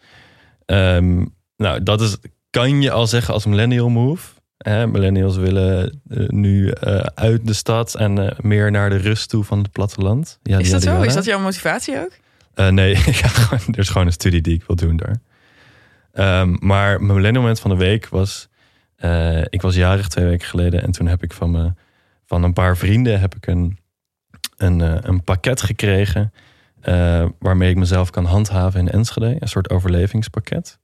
Ehm, 0.66 1.24
nou, 1.56 1.82
dat 1.82 2.00
is, 2.00 2.16
kan 2.50 2.82
je 2.82 2.90
al 2.90 3.06
zeggen 3.06 3.34
als 3.34 3.46
millennial 3.46 3.88
move. 3.88 4.28
Hè, 4.58 4.86
millennials 4.86 5.36
willen 5.36 6.00
eh, 6.08 6.28
nu 6.28 6.70
eh, 6.70 6.98
uit 7.14 7.46
de 7.46 7.52
stad 7.52 7.94
en 7.94 8.18
eh, 8.18 8.38
meer 8.38 8.70
naar 8.70 8.90
de 8.90 8.96
rust 8.96 9.28
toe 9.28 9.44
van 9.44 9.58
het 9.58 9.72
platteland. 9.72 10.38
Ja, 10.42 10.58
Is 10.58 10.70
dat 10.70 10.82
zo? 10.82 11.02
Is 11.02 11.14
dat 11.14 11.24
jouw 11.24 11.38
motivatie 11.38 11.98
ook? 11.98 12.12
Nee, 12.70 12.96
gewoon, 12.96 13.74
er 13.74 13.78
is 13.78 13.88
gewoon 13.88 14.06
een 14.06 14.12
studie 14.12 14.40
die 14.40 14.54
ik 14.54 14.64
wil 14.66 14.76
doen 14.76 14.96
daar. 14.96 15.20
Ehm, 16.12 16.56
maar 16.60 17.00
mijn 17.00 17.14
millennial 17.14 17.42
moment 17.42 17.60
van 17.60 17.70
de 17.70 17.76
week 17.76 18.08
was... 18.08 18.48
ik 19.48 19.62
was 19.62 19.74
jarig 19.74 20.08
twee 20.08 20.24
weken 20.24 20.46
geleden 20.46 20.82
en 20.82 20.90
toen 20.90 21.06
heb 21.06 21.22
ik 21.22 21.32
van, 21.32 21.50
me, 21.50 21.72
van 22.24 22.42
een 22.42 22.52
paar 22.52 22.76
vrienden 22.76 23.20
heb 23.20 23.34
ik 23.34 23.46
een, 23.46 23.78
een, 24.56 25.08
een 25.08 25.24
pakket 25.24 25.62
gekregen... 25.62 26.32
waarmee 27.38 27.70
ik 27.70 27.76
mezelf 27.76 28.10
kan 28.10 28.24
handhaven 28.24 28.80
in 28.80 28.88
Enschede. 28.88 29.36
Een 29.38 29.48
soort 29.48 29.70
overlevingspakket. 29.70 30.78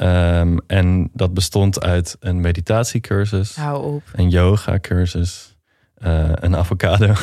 Ehm, 0.00 0.56
en 0.66 1.10
dat 1.12 1.34
bestond 1.34 1.80
uit 1.80 2.16
een 2.20 2.40
meditatiecursus, 2.40 3.56
Hou 3.56 3.94
op. 3.94 4.02
een 4.12 4.28
yoga-cursus, 4.30 5.56
eh, 5.94 6.30
een 6.34 6.56
avocado 6.56 7.14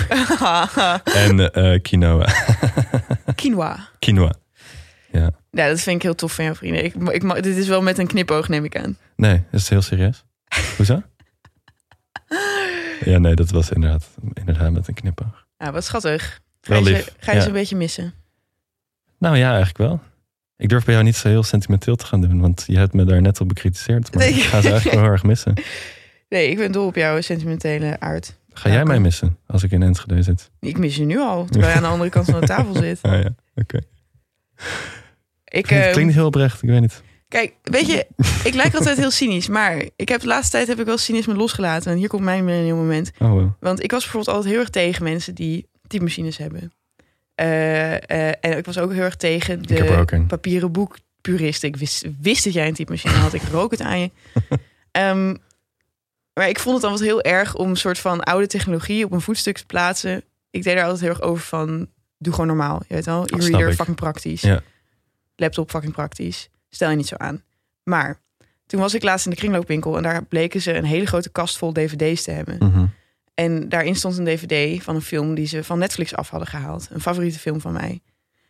en 1.26 1.54
eh, 1.54 1.82
quinoa. 1.82 2.26
Quinoa. 3.36 3.88
quinoa. 4.00 4.32
Ja. 5.12 5.32
Ja, 5.52 5.68
dat 5.68 5.80
vind 5.80 5.96
ik 5.96 6.02
heel 6.02 6.16
tof 6.16 6.34
van 6.34 6.44
jouw 6.46 6.56
vrienden. 6.56 6.84
Ik, 6.84 6.94
ik, 6.96 7.44
dit 7.44 7.58
is 7.58 7.68
wel 7.68 7.82
met 7.82 7.98
een 7.98 8.08
knipoog, 8.08 8.48
neem 8.48 8.66
ik 8.66 8.78
aan. 8.78 8.98
Nee, 9.16 9.44
is 9.52 9.60
het 9.62 9.70
heel 9.70 9.82
serieus? 9.82 10.24
Hoezo? 10.78 11.02
Ja, 13.06 13.18
nee, 13.18 13.36
dat 13.36 13.50
was 13.50 13.70
inderdaad, 13.72 14.08
inderdaad 14.34 14.72
met 14.72 14.88
een 14.88 14.94
knipoog. 14.94 15.46
Nou, 15.58 15.72
wat 15.72 15.84
schattig. 15.84 16.40
Ga 16.62 16.74
Wel 16.74 16.84
je, 16.84 16.90
lief, 16.90 17.04
ze, 17.04 17.12
ga 17.20 17.32
je 17.32 17.38
ja. 17.38 17.42
ze 17.44 17.48
een 17.48 17.54
beetje 17.54 17.76
missen? 17.76 18.14
Nou 19.18 19.38
ja, 19.38 19.48
eigenlijk 19.48 19.78
wel. 19.78 20.02
Ik 20.58 20.70
durf 20.70 20.86
bij 20.86 20.94
jou 20.94 21.06
niet 21.06 21.16
zo 21.16 21.28
heel 21.28 21.44
sentimenteel 21.44 21.96
te 21.96 22.06
gaan 22.06 22.22
doen, 22.22 22.40
want 22.42 22.64
je 22.68 22.78
hebt 22.78 22.94
me 22.94 23.04
daar 23.06 23.22
net 23.22 23.42
op 23.42 23.48
bekritiseerd. 23.48 24.14
Maar 24.16 24.24
Nee. 24.24 24.34
ik 24.34 24.42
ga 24.44 24.62
ze 24.62 24.70
eigenlijk 24.70 24.84
wel 24.96 25.04
heel 25.04 25.12
erg 25.12 25.24
missen. 25.24 25.54
Nee, 26.30 26.50
ik 26.50 26.58
ben 26.58 26.72
dol 26.72 26.86
op 26.86 26.96
jouw 26.96 27.22
sentimentele 27.22 28.00
aard. 28.00 28.38
Ga 28.54 28.70
jij 28.70 28.86
mij 28.86 29.00
missen 29.00 29.38
als 29.48 29.64
ik 29.64 29.72
in 29.72 29.82
Enschede 29.84 30.22
zit? 30.24 30.50
Ik 30.60 30.78
mis 30.78 30.96
je 30.96 31.06
nu 31.06 31.20
al, 31.20 31.46
terwijl 31.46 31.72
je 31.72 31.78
aan 31.78 31.84
de 31.84 31.88
andere 31.90 32.10
kant 32.10 32.26
van 32.26 32.40
de 32.40 32.46
tafel 32.48 32.74
zit. 32.84 33.00
Ah 33.02 33.22
ja, 33.22 33.36
oké. 33.56 33.78
Ik, 33.78 33.84
Klinkt, 35.64 35.70
ehm, 35.86 35.92
klinkt 35.94 36.14
heel 36.14 36.26
oprecht, 36.26 36.64
ik 36.64 36.70
weet 36.70 36.82
niet. 36.82 37.02
Kijk, 37.28 37.54
weet 37.64 37.88
je, 37.88 38.08
ik 38.44 38.54
lijk 38.54 38.76
altijd 38.76 38.98
heel 38.98 39.12
cynisch, 39.12 39.48
maar 39.48 39.84
ik 39.96 40.10
heb 40.10 40.22
de 40.22 40.28
laatste 40.28 40.52
tijd 40.52 40.68
heb 40.68 40.80
ik 40.80 40.86
wel 40.86 40.98
cynisme 40.98 41.34
losgelaten. 41.36 41.92
En 41.92 41.98
hier 41.98 42.08
komt 42.08 42.24
mijn 42.24 42.44
millennial 42.46 42.78
moment. 42.78 43.12
Oh, 43.20 43.30
wow. 43.30 43.50
Want 43.60 43.84
ik 43.84 43.92
was 43.92 44.02
bijvoorbeeld 44.02 44.36
altijd 44.36 44.54
heel 44.54 44.62
erg 44.64 44.72
tegen 44.72 45.04
mensen 45.04 45.36
die 45.36 45.68
typemachines 45.88 46.38
hebben. 46.38 46.72
Eh, 47.38 47.96
eh, 47.96 48.34
en 48.42 48.58
ik 48.58 48.66
was 48.66 48.78
ook 48.78 48.92
heel 48.92 49.04
erg 49.04 49.16
tegen 49.16 49.64
er 49.64 50.06
de 50.06 50.24
papieren 50.28 50.72
boek 50.72 50.98
puristen. 51.22 51.70
Ik 51.70 51.76
wist, 51.76 52.06
wist 52.22 52.44
dat 52.44 52.54
jij 52.54 52.68
een 52.68 52.74
typemachine 52.74 53.14
had. 53.14 53.34
Ik 53.34 53.42
rook 53.52 53.72
het 53.72 53.82
aan 53.82 54.00
je. 54.00 54.12
Ehm, 54.92 55.36
maar 56.34 56.50
ik 56.50 56.60
vond 56.60 56.74
het 56.74 56.84
dan 56.84 56.92
wat 56.92 57.02
heel 57.02 57.22
erg 57.22 57.56
om 57.56 57.70
een 57.70 57.78
soort 57.78 58.00
van 58.00 58.24
oude 58.24 58.48
technologie 58.48 59.06
op 59.06 59.12
een 59.12 59.22
voetstuk 59.22 59.58
te 59.58 59.66
plaatsen. 59.66 60.24
Ik 60.50 60.64
deed 60.64 60.76
daar 60.76 60.84
altijd 60.84 61.02
heel 61.02 61.10
erg 61.10 61.22
over 61.22 61.44
van, 61.44 61.88
doe 62.18 62.34
gewoon 62.34 62.48
normaal. 62.48 62.82
Je 62.88 62.94
weet 62.94 63.06
wel, 63.06 63.24
Snap 63.26 63.42
e-reader, 63.42 63.74
fucking 63.74 63.98
praktisch. 63.98 64.42
Ja. 64.42 64.62
Laptop, 65.36 65.70
fucking 65.70 65.94
praktisch. 65.94 66.50
Stel 66.70 66.90
je 66.90 66.96
niet 66.96 67.08
zo 67.08 67.16
aan. 67.16 67.44
Maar 67.84 68.20
toen 68.66 68.80
was 68.80 68.94
ik 68.94 69.04
laatst 69.04 69.26
in 69.26 69.32
de 69.32 69.38
kringloopwinkel 69.38 69.98
en 69.98 70.04
daar 70.04 70.26
bleken 70.26 70.62
ze 70.62 70.74
een 70.74 70.86
hele 70.86 71.06
grote 71.06 71.30
kast 71.30 71.58
vol 71.58 71.74
dvd's 71.74 72.24
te 72.24 72.32
hebben. 72.32 72.58
Mhm. 72.60 72.86
En 73.38 73.70
daarin 73.70 73.96
stond 73.96 74.18
een 74.18 74.26
dvd 74.26 74.84
van 74.84 74.96
een 74.96 75.02
film 75.02 75.36
die 75.36 75.48
ze 75.48 75.64
van 75.64 75.80
Netflix 75.80 76.16
af 76.16 76.30
hadden 76.30 76.48
gehaald. 76.50 76.88
Een 76.92 77.02
favoriete 77.02 77.40
film 77.40 77.62
van 77.62 77.74
mij. 77.74 78.02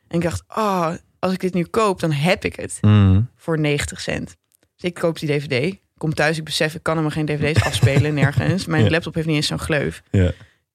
En 0.07 0.17
ik 0.17 0.21
dacht, 0.21 0.43
oh, 0.47 0.89
als 1.19 1.33
ik 1.33 1.39
dit 1.39 1.53
nu 1.53 1.63
koop, 1.65 1.99
dan 1.99 2.11
heb 2.11 2.45
ik 2.45 2.55
het 2.55 2.77
Mhm. 2.81 3.21
voor 3.35 3.59
90 3.59 4.01
cent. 4.01 4.35
Dus 4.75 4.89
ik 4.89 4.93
koop 4.93 5.19
die 5.19 5.29
dvd. 5.39 5.75
Kom 5.97 6.13
thuis, 6.13 6.37
ik 6.37 6.43
besef, 6.43 6.75
ik 6.75 6.83
kan 6.83 6.97
hem 6.97 7.09
geen 7.09 7.25
dvd's 7.25 7.63
afspelen, 7.63 8.13
nergens. 8.23 8.65
Mijn 8.65 8.89
laptop 8.89 9.13
heeft 9.13 9.27
niet 9.27 9.35
eens 9.35 9.47
zo'n 9.47 9.59
gleuf. 9.59 10.01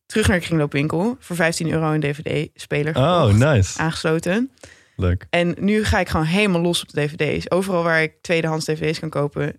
Terug 0.07 0.29
naar 0.29 0.38
de 0.38 0.44
kringloopwinkel. 0.44 1.16
Voor 1.18 1.37
15 1.37 1.70
euro 1.70 1.92
een 1.92 2.01
dvd-speler 2.01 2.96
Oh, 2.96 3.27
nice. 3.33 3.79
aangesloten. 3.79 4.51
Leuk. 4.96 5.27
En 5.31 5.55
nu 5.59 5.85
ga 5.85 5.98
ik 6.01 6.09
gewoon 6.09 6.27
helemaal 6.27 6.61
los 6.61 6.83
op 6.83 6.92
de 6.92 7.07
dvd's. 7.07 7.51
Overal 7.51 7.83
waar 7.83 8.03
ik 8.03 8.12
tweedehands 8.20 8.64
dvd's 8.64 8.98
kan 8.98 9.09
kopen... 9.09 9.59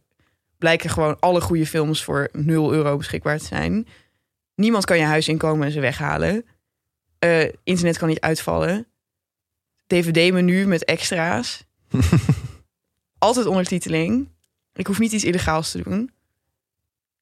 blijken 0.58 0.90
gewoon 0.90 1.20
alle 1.20 1.42
goede 1.42 1.66
films 1.66 2.04
voor 2.04 2.30
0 2.32 2.74
euro 2.74 2.98
beschikbaar 2.98 3.38
te 3.38 3.46
zijn. 3.46 3.88
Niemand 4.56 4.86
kan 4.86 4.98
je 4.98 5.04
huis 5.04 5.28
inkomen 5.28 5.66
en 5.66 5.72
ze 5.72 5.80
weghalen. 5.80 6.46
Eh, 7.20 7.44
internet 7.64 7.98
kan 7.98 8.08
niet 8.08 8.20
uitvallen. 8.20 8.88
DVD-menu 9.88 10.68
met 10.68 10.86
extra's. 10.86 11.64
Altijd 13.18 13.46
ondertiteling. 13.46 14.30
Ik 14.74 14.88
hoef 14.88 15.00
niet 15.00 15.12
iets 15.12 15.24
illegaals 15.24 15.72
te 15.72 15.84
doen. 15.84 16.12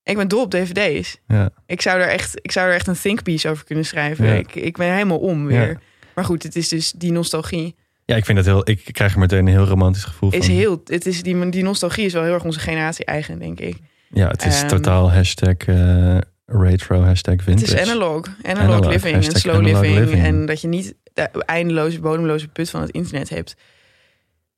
Ik 0.04 0.15
ben 0.17 0.28
dol 0.28 0.41
op 0.41 0.52
dvd's. 0.52 1.17
Ja. 1.28 1.50
Ik 1.65 1.82
zou 1.82 2.00
er 2.02 2.08
echt, 2.08 2.39
ik 2.41 2.52
zou 2.52 2.67
er 2.67 2.74
echt 2.74 2.88
een 2.88 3.00
thinkpiece 3.00 3.50
over 3.50 3.65
kunnen 3.65 3.86
schrijven. 3.86 4.26
Ja. 4.26 4.34
Ik, 4.34 4.56
ik 4.56 4.78
ben 4.78 4.94
helemaal 4.94 5.20
om 5.20 5.46
weer. 5.46 5.70
Ja. 5.70 5.80
Maar 6.15 6.26
goed, 6.26 6.44
het 6.44 6.56
is 6.56 6.67
dus 6.67 6.91
die 6.91 7.12
nostalgie. 7.12 7.76
ja, 8.06 8.15
ik 8.15 8.26
vind 8.26 8.38
dat 8.38 8.46
heel... 8.46 8.70
Ik 8.70 8.89
krijg 8.91 9.13
er 9.13 9.20
meteen 9.20 9.39
een 9.39 9.48
heel 9.48 9.65
romantisch 9.65 10.04
gevoel 10.04 10.32
Is 10.32 10.46
van. 10.46 10.56
heel, 10.56 10.82
het 10.86 11.06
is 11.06 11.24
die, 11.24 11.50
die 11.50 11.63
nostalgie 11.63 12.06
is 12.06 12.13
wel 12.13 12.24
heel 12.24 12.34
erg 12.34 12.44
onze 12.44 12.60
generatie 12.60 13.06
eigen, 13.06 13.39
denk 13.39 13.60
ik. 13.60 13.78
Ja, 14.10 14.28
het 14.28 14.46
is 14.46 14.60
Ehm, 14.60 14.67
totaal 14.67 15.12
hashtag 15.12 15.56
eh, 15.58 16.17
retro, 16.52 17.02
hashtag 17.02 17.34
Het 17.34 17.44
vintage. 17.44 17.80
is 17.82 17.90
analog. 17.90 18.26
Analog, 18.44 18.64
Analog, 18.64 18.86
living 18.92 19.16
en 19.16 19.24
slow 19.24 19.56
analog 19.56 19.82
living. 19.82 20.00
living. 20.00 20.24
En 20.26 20.46
dat 20.46 20.62
je 20.62 20.68
niet 20.68 20.96
de 21.14 21.30
eindeloze, 21.46 22.00
bodemloze 22.00 22.48
put 22.48 22.70
van 22.70 22.82
het 22.82 22.90
internet 22.92 23.30
hebt. 23.30 23.56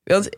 Want 0.04 0.30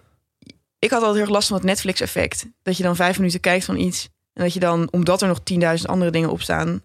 ik 0.80 0.90
had 0.92 1.00
altijd 1.00 1.14
heel 1.14 1.22
erg 1.24 1.34
last 1.34 1.48
van 1.48 1.58
het 1.58 1.66
Netflix-effect. 1.66 2.46
Dat 2.64 2.78
je 2.78 2.84
dan 2.84 2.96
vijf 2.96 3.18
minuten 3.18 3.40
kijkt 3.40 3.66
van 3.66 3.78
iets. 3.78 4.10
En 4.34 4.44
dat 4.44 4.54
je 4.54 4.60
dan, 4.60 4.88
omdat 4.92 5.22
er 5.22 5.28
nog 5.28 5.40
10.000 5.54 5.82
andere 5.86 6.12
dingen 6.12 6.30
op 6.30 6.42
staan... 6.42 6.82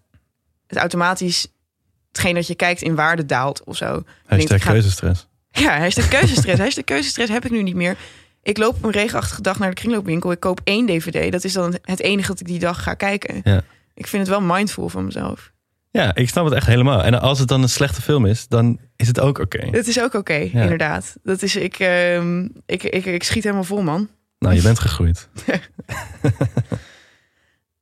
het 0.67 0.77
automatisch 0.77 1.47
hetgeen 2.07 2.33
dat 2.35 2.47
je 2.47 2.55
kijkt 2.55 2.81
in 2.81 2.95
waarde 2.95 3.25
daalt 3.25 3.63
of 3.63 3.75
zo. 3.77 4.03
Hashtag 4.25 4.47
denk, 4.49 4.61
ga- 4.61 4.71
keuzestress. 4.71 5.27
Ja, 5.51 5.79
hashtag 5.79 6.07
keuzestress. 6.19 6.59
hashtag 6.59 6.83
keuzestress 6.83 7.31
heb 7.31 7.45
ik 7.45 7.51
nu 7.51 7.63
niet 7.63 7.75
meer. 7.75 7.95
Ik 8.43 8.57
loop 8.57 8.75
op 8.75 8.83
een 8.83 8.91
regenachtige 8.91 9.41
dag 9.41 9.59
naar 9.59 9.69
de 9.69 9.75
kringloopwinkel. 9.75 10.31
Ik 10.31 10.39
koop 10.39 10.61
één 10.63 10.85
dvd. 10.85 11.31
Dat 11.31 11.43
is 11.43 11.53
dan 11.53 11.77
het 11.81 11.99
enige 11.99 12.27
dat 12.27 12.39
ik 12.39 12.45
die 12.47 12.59
dag 12.59 12.83
ga 12.83 12.93
kijken. 12.93 13.41
Ja. 13.43 13.61
Ik 13.93 14.07
vind 14.07 14.27
het 14.27 14.37
wel 14.37 14.55
mindful 14.55 14.89
van 14.89 15.05
mezelf. 15.05 15.51
Ja, 15.91 16.15
ik 16.15 16.29
snap 16.29 16.45
het 16.45 16.53
echt 16.53 16.67
helemaal. 16.67 17.03
En 17.03 17.21
als 17.21 17.39
het 17.39 17.47
dan 17.47 17.61
een 17.61 17.69
slechte 17.69 18.01
film 18.01 18.25
is, 18.25 18.47
dan 18.47 18.79
is 18.95 19.07
het 19.07 19.19
ook 19.19 19.39
oké. 19.39 19.67
Het 19.71 19.87
is 19.87 20.01
ook 20.01 20.13
oké, 20.13 20.33
inderdaad. 20.33 21.15
Dat 21.23 21.41
is, 21.41 21.55
ik, 21.55 21.79
ehm, 21.79 22.47
ik, 22.65 22.83
ik, 22.83 23.05
ik 23.05 23.23
schiet 23.23 23.43
helemaal 23.43 23.63
vol, 23.63 23.81
man. 23.81 24.09
Nou, 24.39 24.55
je 24.55 24.61
bent 24.61 24.79
gegroeid. 24.79 25.29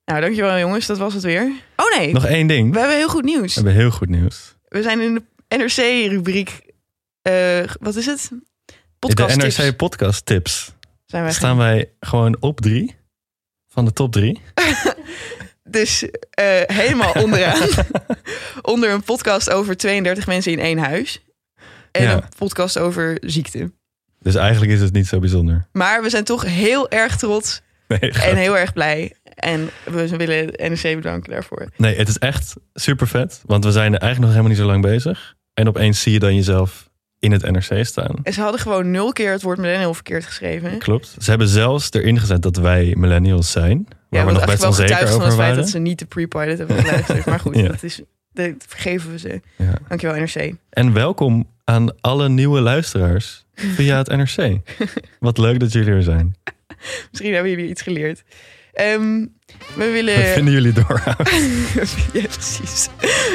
Nou, 0.06 0.22
dankjewel 0.22 0.58
jongens. 0.60 0.86
Dat 0.86 0.98
was 0.98 1.14
het 1.14 1.24
weer. 1.24 1.52
Oh 1.76 1.98
nee, 1.98 2.14
Nog 2.14 2.26
één 2.26 2.48
ding. 2.48 2.74
we 2.74 2.80
hebben 2.80 2.98
heel 2.98 3.08
goed 3.10 3.24
nieuws. 3.24 3.48
We 3.56 3.62
hebben 3.62 3.74
heel 3.82 3.92
goed 3.92 4.10
nieuws. 4.10 4.56
We 4.68 4.82
zijn 4.82 5.02
in 5.02 5.14
de 5.48 5.56
NRC-rubriek... 5.58 6.62
eh, 7.22 7.64
wat 7.80 7.96
is 7.96 8.06
het? 8.06 8.32
Podcast 9.00 9.42
de 9.42 9.64
NRC 9.64 9.76
podcast 9.78 10.26
tips. 10.26 10.74
zijn 11.06 11.24
wij 11.24 11.32
Staan 11.34 11.58
wij 11.58 11.92
gewoon 12.00 12.38
op 12.40 12.62
drie 12.62 12.96
van 13.68 13.86
de 13.86 13.94
top 13.94 14.12
drie. 14.12 14.42
Dus 15.72 16.04
eh, 16.30 16.46
helemaal 16.66 17.12
onderaan. 17.24 17.70
onder 18.62 18.90
een 18.92 19.04
podcast 19.04 19.50
over 19.50 19.78
32 19.78 20.28
mensen 20.28 20.52
in 20.52 20.60
één 20.60 20.78
huis. 20.78 21.24
En 21.92 22.04
Ja. 22.04 22.14
een 22.14 22.24
podcast 22.38 22.78
over 22.78 23.18
ziekte. 23.22 23.72
Dus 24.20 24.36
eigenlijk 24.36 24.72
is 24.72 24.82
het 24.82 24.94
niet 24.94 25.08
zo 25.08 25.20
bijzonder. 25.20 25.68
Maar 25.72 26.02
we 26.04 26.10
zijn 26.10 26.24
toch 26.24 26.46
heel 26.46 26.90
erg 26.90 27.18
trots 27.18 27.62
Nee, 27.88 28.12
en 28.12 28.36
heel 28.36 28.58
erg 28.58 28.74
blij. 28.74 29.14
En 29.24 29.70
we 29.86 30.08
willen 30.18 30.46
NRC 30.72 30.82
bedanken 30.96 31.32
daarvoor. 31.32 31.68
nee, 31.78 31.96
het 31.98 32.08
is 32.08 32.18
echt 32.18 32.54
super 32.74 33.08
vet. 33.08 33.42
Want 33.46 33.64
we 33.64 33.72
zijn 33.72 33.94
er 33.94 34.00
eigenlijk 34.00 34.20
nog 34.20 34.30
helemaal 34.30 34.50
niet 34.50 34.58
zo 34.60 34.66
lang 34.66 34.82
bezig. 34.82 35.36
En 35.54 35.68
opeens 35.68 36.02
zie 36.02 36.12
je 36.14 36.20
dan 36.20 36.36
jezelf 36.36 36.90
in 37.20 37.32
het 37.32 37.52
NRC 37.52 37.86
staan. 37.86 38.16
En 38.24 38.34
ze 38.34 38.42
hadden 38.42 38.60
gewoon 38.60 38.92
nul 38.92 39.12
keer 39.12 39.32
het 39.32 39.42
woord 39.42 39.58
millennial 39.58 39.94
verkeerd 39.94 40.26
geschreven. 40.26 40.78
Klopt. 40.78 41.16
Ze 41.20 41.30
hebben 41.30 41.48
zelfs 41.48 41.92
erin 41.92 42.20
gezet 42.20 42.42
dat 42.42 42.58
wij 42.58 42.94
millennials 42.98 43.52
zijn. 43.52 43.88
Waar 44.10 44.26
we 44.26 44.32
nog 44.32 44.46
best 44.46 44.62
wel 44.62 44.74
getuigd 44.74 45.12
van 45.12 45.22
het 45.22 45.34
feit 45.34 45.56
dat 45.56 45.70
ze 45.70 45.80
niet 45.80 46.00
de 46.00 46.06
pre-pilot 46.06 46.58
hebben 46.58 46.78
geluisterd. 46.78 47.26
Maar 47.26 47.40
goed, 47.46 47.56
Ja. 47.56 47.68
dat, 47.68 47.84
is, 47.84 48.02
dat 48.34 48.52
vergeven 48.68 49.12
we 49.12 49.20
ze. 49.20 49.42
Ja. 49.56 49.74
Dankjewel 49.88 50.16
NRC. 50.20 50.54
En 50.70 50.94
welkom 50.94 51.48
aan 51.64 52.02
alle 52.02 52.30
nieuwe 52.30 52.62
luisteraars 52.62 53.46
via 53.56 53.98
het 53.98 54.08
NRC. 54.08 54.58
Wat 55.20 55.38
leuk 55.38 55.60
dat 55.60 55.72
jullie 55.72 55.92
er 55.92 56.04
zijn. 56.04 56.36
Misschien 57.12 57.34
hebben 57.34 57.52
jullie 57.52 57.70
iets 57.70 57.82
geleerd. 57.82 58.24
Ehm, 58.74 59.26
we 59.76 59.90
willen... 59.92 60.16
Wat 60.16 60.26
vinden 60.26 60.54
jullie 60.54 60.74
door? 60.74 61.02
ja, 62.14 62.28
precies. 62.28 62.90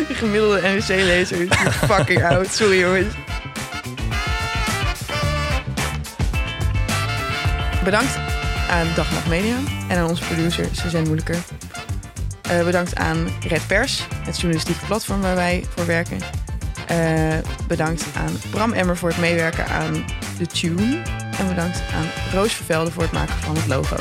De 0.09 0.15
gemiddelde 0.15 0.61
NRC-lezer 0.61 1.41
is 1.41 1.49
fucking 1.67 2.25
oud. 2.25 2.47
Sorry 2.53 2.81
jongens. 2.81 3.15
Bedankt 7.85 8.17
aan 8.71 8.87
Dag 8.95 9.09
en 9.09 9.15
Nacht 9.15 9.29
Media 9.29 9.57
en 9.89 9.99
aan 9.99 10.09
onze 10.09 10.25
producer 10.25 10.69
Suzanne 10.73 11.07
Moeilijker. 11.07 11.37
Eh, 12.43 12.65
bedankt 12.65 12.97
aan 12.97 13.29
Red 13.41 13.67
Pers, 13.67 14.07
het 14.11 14.37
journalistieke 14.37 14.87
platform 14.87 15.21
waar 15.21 15.35
wij 15.35 15.65
voor 15.69 15.87
werken. 15.87 16.19
Eh, 16.87 17.39
bedankt 17.69 18.05
aan 18.17 18.33
Bram 18.51 18.73
Emmer 18.73 18.97
voor 18.97 19.09
het 19.09 19.19
meewerken 19.19 19.67
aan 19.67 20.05
de 20.39 20.47
tune. 20.47 21.03
En 21.39 21.49
bedankt 21.49 21.83
aan 21.95 22.07
Roos 22.33 22.53
Vervelde 22.53 22.91
voor 22.91 23.03
het 23.03 23.13
maken 23.13 23.35
van 23.35 23.57
het 23.57 23.67
logo. 23.67 23.97